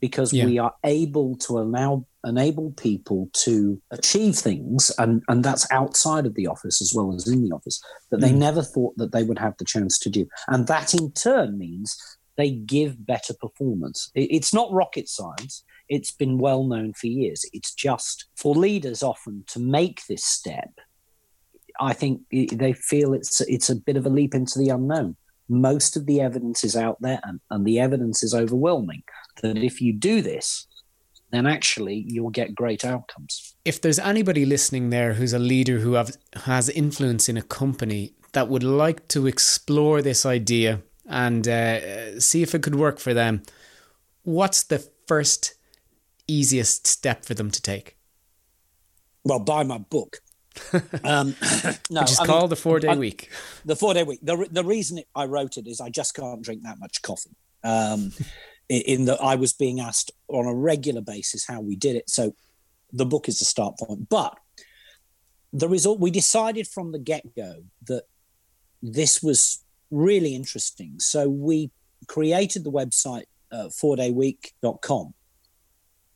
because 0.01 0.33
Yeah. 0.33 0.47
we 0.47 0.59
are 0.59 0.75
able 0.85 1.37
to 1.37 1.59
allow 1.59 2.07
enable 2.25 2.71
people 2.73 3.29
to 3.33 3.81
achieve 3.91 4.37
things 4.37 4.91
and 4.99 5.23
and 5.29 5.45
that's 5.45 5.71
outside 5.71 6.25
of 6.27 6.35
the 6.35 6.47
office 6.47 6.81
as 6.81 6.93
well 6.95 7.15
as 7.15 7.29
in 7.29 7.45
the 7.45 7.53
office 7.53 7.81
that 8.11 8.21
they 8.21 8.33
Mm. 8.33 8.39
never 8.39 8.63
thought 8.63 8.97
that 8.97 9.13
they 9.13 9.23
would 9.23 9.39
have 9.39 9.55
the 9.59 9.65
chance 9.65 9.99
to 10.01 10.11
do 10.11 10.27
and 10.49 10.67
that 10.67 10.95
in 10.95 11.13
turn 11.13 11.59
means 11.59 11.97
they 12.39 12.53
give 12.53 13.05
better 13.05 13.35
performance. 13.35 14.11
It's 14.15 14.55
not 14.55 14.73
rocket 14.73 15.09
science. 15.09 15.65
It's 15.91 16.13
been 16.13 16.39
well 16.39 16.65
known 16.65 16.95
for 16.95 17.09
years. 17.09 17.45
It's 17.53 17.75
just 17.75 18.27
for 18.37 18.55
leaders 18.55 19.03
often 19.03 19.45
to 19.49 19.59
make 19.59 20.07
this 20.07 20.25
step 20.25 20.71
i 21.81 21.93
think 21.93 22.23
they 22.31 22.73
feel 22.73 23.13
it's 23.13 23.41
it's 23.43 23.71
a 23.71 23.77
bit 23.77 23.97
of 23.97 24.07
a 24.07 24.09
leap 24.09 24.35
into 24.35 24.59
the 24.59 24.69
unknown. 24.69 25.17
Most 25.51 25.97
of 25.97 26.05
the 26.05 26.21
evidence 26.21 26.63
is 26.63 26.77
out 26.77 26.99
there 27.01 27.21
and, 27.25 27.41
and 27.51 27.65
the 27.67 27.81
evidence 27.81 28.23
is 28.23 28.35
overwhelming 28.35 29.03
that 29.43 29.57
if 29.57 29.81
you 29.81 29.95
do 29.95 30.21
this 30.21 30.67
then 31.31 31.47
actually 31.47 32.05
you'll 32.07 32.31
get 32.31 32.55
great 32.55 32.85
outcomes. 32.85 33.55
If 33.65 33.81
there's 33.81 33.99
anybody 33.99 34.45
listening 34.45 34.91
there 34.91 35.15
who's 35.15 35.33
a 35.35 35.39
leader 35.39 35.79
who 35.79 35.93
have, 35.95 36.17
has 36.45 36.69
influence 36.71 37.29
in 37.29 37.37
a 37.37 37.43
company 37.43 38.15
that 38.33 38.49
would 38.49 38.63
like 38.63 39.09
to 39.09 39.27
explore 39.27 40.01
this 40.03 40.25
idea 40.25 40.83
and 41.09 41.47
uh, 41.49 42.21
see 42.21 42.43
if 42.43 42.55
it 42.55 42.63
could 42.63 42.75
work 42.75 42.99
for 42.99 43.15
them, 43.15 43.43
what's 44.23 44.63
the 44.63 44.87
first 45.07 45.55
easiest 46.27 46.87
step 46.87 47.25
for 47.25 47.35
them 47.35 47.51
to 47.51 47.63
take? 47.63 47.97
well 49.25 49.41
buy 49.41 49.63
my 49.65 49.79
book 49.79 50.21
um, 51.05 51.35
no, 51.91 52.01
Which 52.01 52.13
is 52.13 52.21
I 52.21 52.27
mean, 52.27 52.49
the 52.49 52.57
four 52.57 52.81
day 52.81 52.89
I- 52.89 52.97
week. 52.97 53.31
the 53.65 53.77
four 53.77 53.95
day 53.95 54.03
week. 54.03 54.21
The, 54.23 54.49
the 54.51 54.65
reason 54.65 55.01
I 55.15 55.25
wrote 55.27 55.57
it 55.57 55.67
is 55.67 55.81
I 55.81 55.89
just 55.89 56.15
can't 56.15 56.43
drink 56.43 56.63
that 56.63 56.79
much 56.79 57.01
coffee. 57.03 57.37
Um, 57.63 58.13
in 58.69 59.05
that 59.07 59.23
I 59.23 59.37
was 59.37 59.53
being 59.53 59.81
asked 59.81 60.11
on 60.29 60.47
a 60.47 60.55
regular 60.55 61.01
basis 61.01 61.47
how 61.47 61.61
we 61.61 61.77
did 61.77 61.97
it. 61.97 62.11
So 62.11 62.35
the 62.93 63.07
book 63.07 63.29
is 63.29 63.39
the 63.39 63.45
start 63.45 63.79
point. 63.79 64.09
But 64.09 64.37
the 65.53 65.69
result, 65.69 66.01
we 66.01 66.11
decided 66.11 66.67
from 66.67 66.93
the 66.93 66.99
get 66.99 67.35
go 67.35 67.65
that 67.87 68.05
this 68.83 69.23
was 69.23 69.65
really 69.91 70.35
interesting. 70.35 70.99
So 70.99 71.29
we 71.29 71.71
created 72.07 72.65
the 72.65 72.73
website 72.73 73.25
uh, 73.51 73.69
fourdayweek.com 73.69 75.15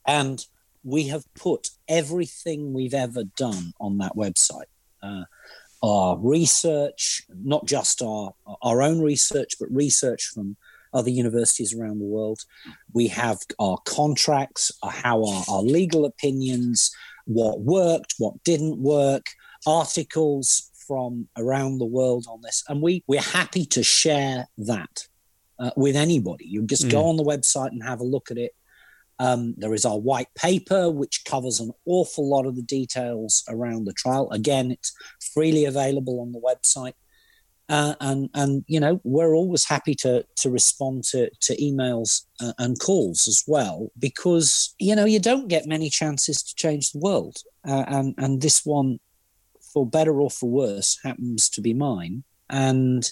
and 0.06 0.46
we 0.84 1.08
have 1.08 1.24
put 1.34 1.70
everything 1.88 2.72
we've 2.72 2.94
ever 2.94 3.24
done 3.24 3.72
on 3.80 3.98
that 3.98 4.16
website. 4.16 4.64
Uh, 5.02 5.24
our 5.82 6.16
research, 6.18 7.22
not 7.42 7.66
just 7.66 8.02
our 8.02 8.34
our 8.62 8.82
own 8.82 9.00
research, 9.00 9.54
but 9.58 9.72
research 9.72 10.26
from 10.26 10.56
other 10.94 11.10
universities 11.10 11.74
around 11.74 11.98
the 11.98 12.04
world. 12.04 12.40
We 12.92 13.08
have 13.08 13.38
our 13.58 13.78
contracts, 13.84 14.70
uh, 14.82 14.90
how 14.90 15.24
our, 15.24 15.44
our 15.48 15.62
legal 15.62 16.04
opinions, 16.04 16.94
what 17.24 17.60
worked, 17.60 18.14
what 18.18 18.42
didn't 18.44 18.78
work, 18.78 19.26
articles 19.66 20.70
from 20.86 21.28
around 21.36 21.78
the 21.78 21.86
world 21.98 22.26
on 22.28 22.40
this, 22.42 22.62
and 22.68 22.80
we 22.82 23.02
we're 23.06 23.20
happy 23.40 23.64
to 23.66 23.82
share 23.82 24.46
that 24.58 25.06
uh, 25.58 25.70
with 25.76 25.96
anybody. 25.96 26.46
You 26.46 26.62
just 26.66 26.88
go 26.90 27.02
Mm. 27.02 27.08
on 27.10 27.16
the 27.16 27.24
website 27.24 27.68
and 27.72 27.82
have 27.82 28.00
a 28.00 28.04
look 28.14 28.30
at 28.30 28.38
it. 28.38 28.52
Um, 29.18 29.54
there 29.56 29.74
is 29.74 29.84
our 29.84 29.98
white 29.98 30.32
paper, 30.34 30.90
which 30.90 31.24
covers 31.24 31.60
an 31.60 31.70
awful 31.86 32.28
lot 32.28 32.46
of 32.46 32.56
the 32.56 32.62
details 32.62 33.44
around 33.48 33.84
the 33.84 33.92
trial. 33.92 34.28
Again, 34.32 34.72
it's 34.72 34.92
freely 35.34 35.64
available 35.64 36.20
on 36.20 36.32
the 36.32 36.40
website. 36.40 36.94
Uh, 37.68 37.94
and 38.00 38.28
and 38.34 38.64
you 38.66 38.80
know 38.80 39.00
we're 39.04 39.34
always 39.36 39.64
happy 39.64 39.94
to 39.94 40.24
to 40.36 40.50
respond 40.50 41.04
to 41.04 41.30
to 41.40 41.56
emails 41.62 42.22
uh, 42.40 42.52
and 42.58 42.78
calls 42.80 43.28
as 43.28 43.44
well 43.46 43.88
because 43.98 44.74
you 44.80 44.94
know 44.96 45.04
you 45.04 45.20
don't 45.20 45.46
get 45.48 45.64
many 45.74 45.88
chances 45.88 46.42
to 46.42 46.52
change 46.56 46.90
the 46.90 46.98
world 46.98 47.36
uh, 47.66 47.84
and 47.86 48.14
and 48.18 48.42
this 48.42 48.66
one 48.66 48.98
for 49.72 49.86
better 49.86 50.20
or 50.20 50.30
for 50.30 50.50
worse 50.50 50.98
happens 51.02 51.48
to 51.50 51.60
be 51.60 51.74
mine. 51.74 52.24
And 52.50 53.08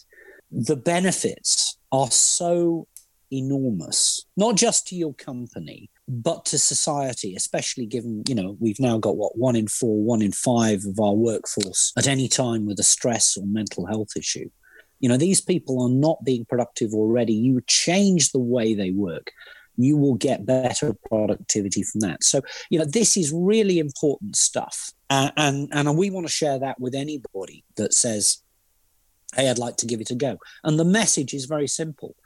the 0.51 0.77
benefits 0.77 1.79
are 1.93 2.11
so 2.11 2.87
enormous 3.33 4.27
not 4.37 4.57
just 4.57 4.89
to 4.89 4.97
your 4.97 5.15
company 5.15 5.89
but 6.09 6.45
to 6.45 6.59
society 6.59 7.35
especially 7.37 7.87
given 7.87 8.23
you 8.27 8.35
know 8.35 8.57
we've 8.59 8.81
now 8.81 8.99
got 8.99 9.17
what 9.17 9.39
one 9.39 9.55
in 9.55 9.69
four 9.69 10.03
one 10.03 10.21
in 10.21 10.33
five 10.33 10.85
of 10.85 10.99
our 10.99 11.15
workforce 11.15 11.93
at 11.97 12.09
any 12.09 12.27
time 12.27 12.67
with 12.67 12.79
a 12.81 12.85
stress 12.85 13.37
or 13.37 13.47
mental 13.47 13.87
health 13.87 14.09
issue. 14.17 14.51
You 14.99 15.09
know 15.09 15.17
these 15.17 15.41
people 15.41 15.81
are 15.83 15.89
not 15.89 16.25
being 16.25 16.45
productive 16.45 16.93
already. 16.93 17.33
You 17.33 17.63
change 17.67 18.33
the 18.33 18.41
way 18.41 18.75
they 18.75 18.91
work 18.91 19.31
you 19.77 19.97
will 19.97 20.15
get 20.15 20.47
better 20.47 20.95
productivity 21.09 21.83
from 21.83 22.01
that. 22.01 22.23
So 22.25 22.43
you 22.71 22.79
know 22.79 22.85
this 22.85 23.17
is 23.17 23.33
really 23.35 23.79
important 23.79 24.37
stuff. 24.37 24.93
Uh, 25.09 25.31
and 25.37 25.69
and 25.73 25.97
we 25.97 26.11
want 26.11 26.27
to 26.27 26.33
share 26.33 26.59
that 26.59 26.81
with 26.81 26.95
anybody 26.95 27.65
that 27.77 27.93
says 27.93 28.43
hey 29.37 29.49
i'd 29.49 29.59
like 29.59 29.77
to 29.77 29.87
give 29.87 30.01
it 30.01 30.11
a 30.11 30.15
go. 30.15 30.39
And 30.65 30.79
the 30.79 30.85
message 30.85 31.35
is 31.35 31.45
very 31.47 31.69
simple. 31.69 32.17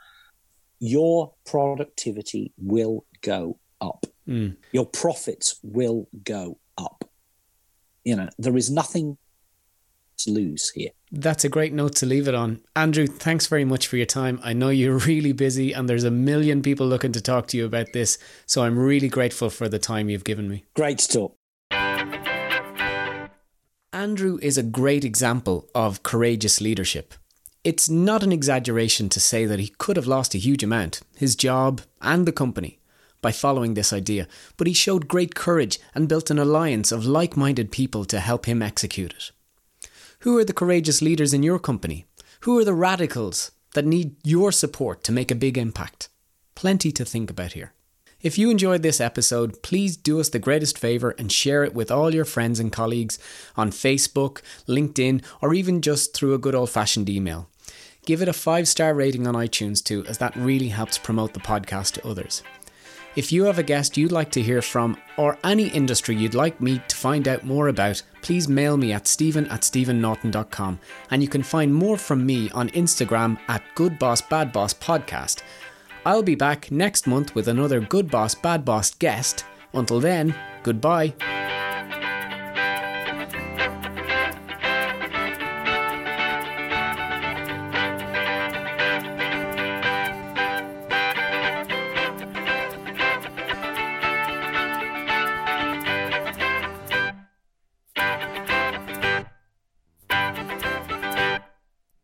Your 0.81 1.33
productivity 1.45 2.53
will 2.59 3.05
go 3.23 3.59
up. 3.81 4.07
Mm. 4.27 4.57
your 4.73 4.87
profits 4.87 5.61
will 5.63 6.09
go 6.23 6.59
up. 6.79 7.05
You 8.05 8.17
know 8.17 8.29
there 8.39 8.57
is 8.57 8.71
nothing 8.71 9.19
to 10.19 10.31
lose 10.31 10.71
here 10.71 10.91
That's 11.13 11.45
a 11.45 11.49
great 11.49 11.73
note 11.73 11.95
to 11.97 12.07
leave 12.07 12.29
it 12.29 12.35
on. 12.35 12.61
Andrew, 12.75 13.07
thanks 13.07 13.47
very 13.47 13.65
much 13.65 13.87
for 13.87 13.97
your 13.97 14.07
time. 14.07 14.41
I 14.43 14.53
know 14.53 14.69
you're 14.71 14.99
really 15.13 15.33
busy 15.33 15.73
and 15.73 15.89
there's 15.89 16.05
a 16.05 16.11
million 16.11 16.63
people 16.63 16.87
looking 16.87 17.13
to 17.13 17.21
talk 17.21 17.47
to 17.49 17.57
you 17.57 17.65
about 17.65 17.93
this, 17.93 18.19
so 18.47 18.63
I'm 18.63 18.79
really 18.79 19.09
grateful 19.09 19.51
for 19.51 19.69
the 19.69 19.79
time 19.79 20.11
you've 20.11 20.25
given 20.25 20.49
me. 20.49 20.65
great 20.75 20.99
to 20.99 21.09
talk 21.09 21.37
Andrew 23.95 24.39
is 24.43 24.59
a 24.59 24.63
great 24.63 25.05
example 25.05 25.69
of 25.75 26.03
courageous 26.03 26.61
leadership. 26.61 27.15
It's 27.63 27.89
not 27.89 28.23
an 28.23 28.33
exaggeration 28.33 29.09
to 29.09 29.21
say 29.21 29.47
that 29.47 29.61
he 29.61 29.73
could 29.79 29.97
have 29.97 30.07
lost 30.07 30.35
a 30.35 30.39
huge 30.39 30.63
amount, 30.63 31.01
his 31.17 31.37
job 31.37 31.81
and 32.03 32.27
the 32.27 32.33
company, 32.33 32.81
by 33.23 33.33
following 33.33 33.73
this 33.73 33.93
idea, 33.93 34.27
but 34.57 34.67
he 34.67 34.75
showed 34.75 35.09
great 35.09 35.35
courage 35.35 35.79
and 35.95 36.09
built 36.09 36.31
an 36.31 36.39
alliance 36.39 36.93
of 36.93 37.07
like 37.07 37.37
minded 37.37 37.71
people 37.73 38.05
to 38.05 38.21
help 38.21 38.47
him 38.47 38.61
execute 38.61 39.13
it. 39.13 39.31
Who 40.25 40.39
are 40.39 40.45
the 40.45 40.55
courageous 40.55 41.03
leaders 41.03 41.35
in 41.35 41.43
your 41.43 41.59
company? 41.59 42.07
Who 42.41 42.59
are 42.59 42.65
the 42.65 42.73
radicals 42.73 43.51
that 43.75 43.85
need 43.85 44.17
your 44.25 44.53
support 44.53 45.05
to 45.05 45.13
make 45.13 45.31
a 45.31 45.35
big 45.35 45.59
impact? 45.59 46.09
Plenty 46.55 46.91
to 46.93 47.05
think 47.05 47.29
about 47.29 47.53
here. 47.53 47.75
If 48.23 48.39
you 48.39 48.49
enjoyed 48.49 48.83
this 48.83 49.03
episode, 49.03 49.63
please 49.63 49.99
do 49.99 50.19
us 50.19 50.31
the 50.31 50.39
greatest 50.39 50.79
favour 50.79 51.11
and 51.19 51.31
share 51.31 51.63
it 51.63 51.75
with 51.75 51.91
all 51.91 52.15
your 52.15 52.25
friends 52.25 52.59
and 52.59 52.73
colleagues 52.73 53.19
on 53.55 53.71
Facebook, 53.71 54.41
LinkedIn, 54.67 55.23
or 55.43 55.53
even 55.53 55.83
just 55.83 56.15
through 56.15 56.33
a 56.33 56.39
good 56.39 56.55
old 56.55 56.71
fashioned 56.71 57.11
email. 57.11 57.51
Give 58.07 58.23
it 58.23 58.29
a 58.29 58.33
five 58.33 58.67
star 58.67 58.95
rating 58.95 59.27
on 59.27 59.35
iTunes 59.35 59.85
too, 59.85 60.07
as 60.07 60.17
that 60.19 60.35
really 60.37 60.69
helps 60.69 60.97
promote 60.97 61.35
the 61.35 61.41
podcast 61.41 61.93
to 61.93 62.09
others. 62.09 62.43
If 63.17 63.31
you 63.31 63.45
have 63.45 63.61
a 63.61 63.63
guest 63.63 63.97
you'd 63.97 64.11
like 64.11 64.33
to 64.33 64.43
hear 64.43 64.61
from, 64.61 64.97
or 65.17 65.39
any 65.45 65.69
industry 65.69 66.17
you'd 66.17 66.35
like 66.35 66.61
me 66.61 66.83
to 66.89 66.97
find 66.97 67.29
out 67.29 67.45
more 67.45 67.69
about, 67.69 68.03
please 68.23 68.49
mail 68.49 68.77
me 68.77 68.93
at 68.93 69.07
stephen 69.07 69.47
at 69.49 69.61
stephennorton.com. 69.61 70.81
And 71.11 71.23
you 71.23 71.29
can 71.29 71.45
find 71.45 71.73
more 71.73 71.97
from 71.97 72.27
me 72.27 72.51
on 72.51 72.71
Instagram 72.71 73.39
at 73.47 73.63
Good 73.77 74.01
Boss 74.01 74.21
Bad 74.21 74.53
Boss 74.53 74.75
Podcast. 74.75 75.43
I'll 76.05 76.25
be 76.25 76.35
back 76.35 76.73
next 76.73 77.07
month 77.07 77.35
with 77.37 77.47
another 77.47 77.81
Good 77.81 78.11
Boss 78.11 78.35
Bad 78.35 78.65
Boss 78.65 78.93
guest. 78.93 79.45
Until 79.73 80.01
then, 80.01 80.35
goodbye. 80.65 81.15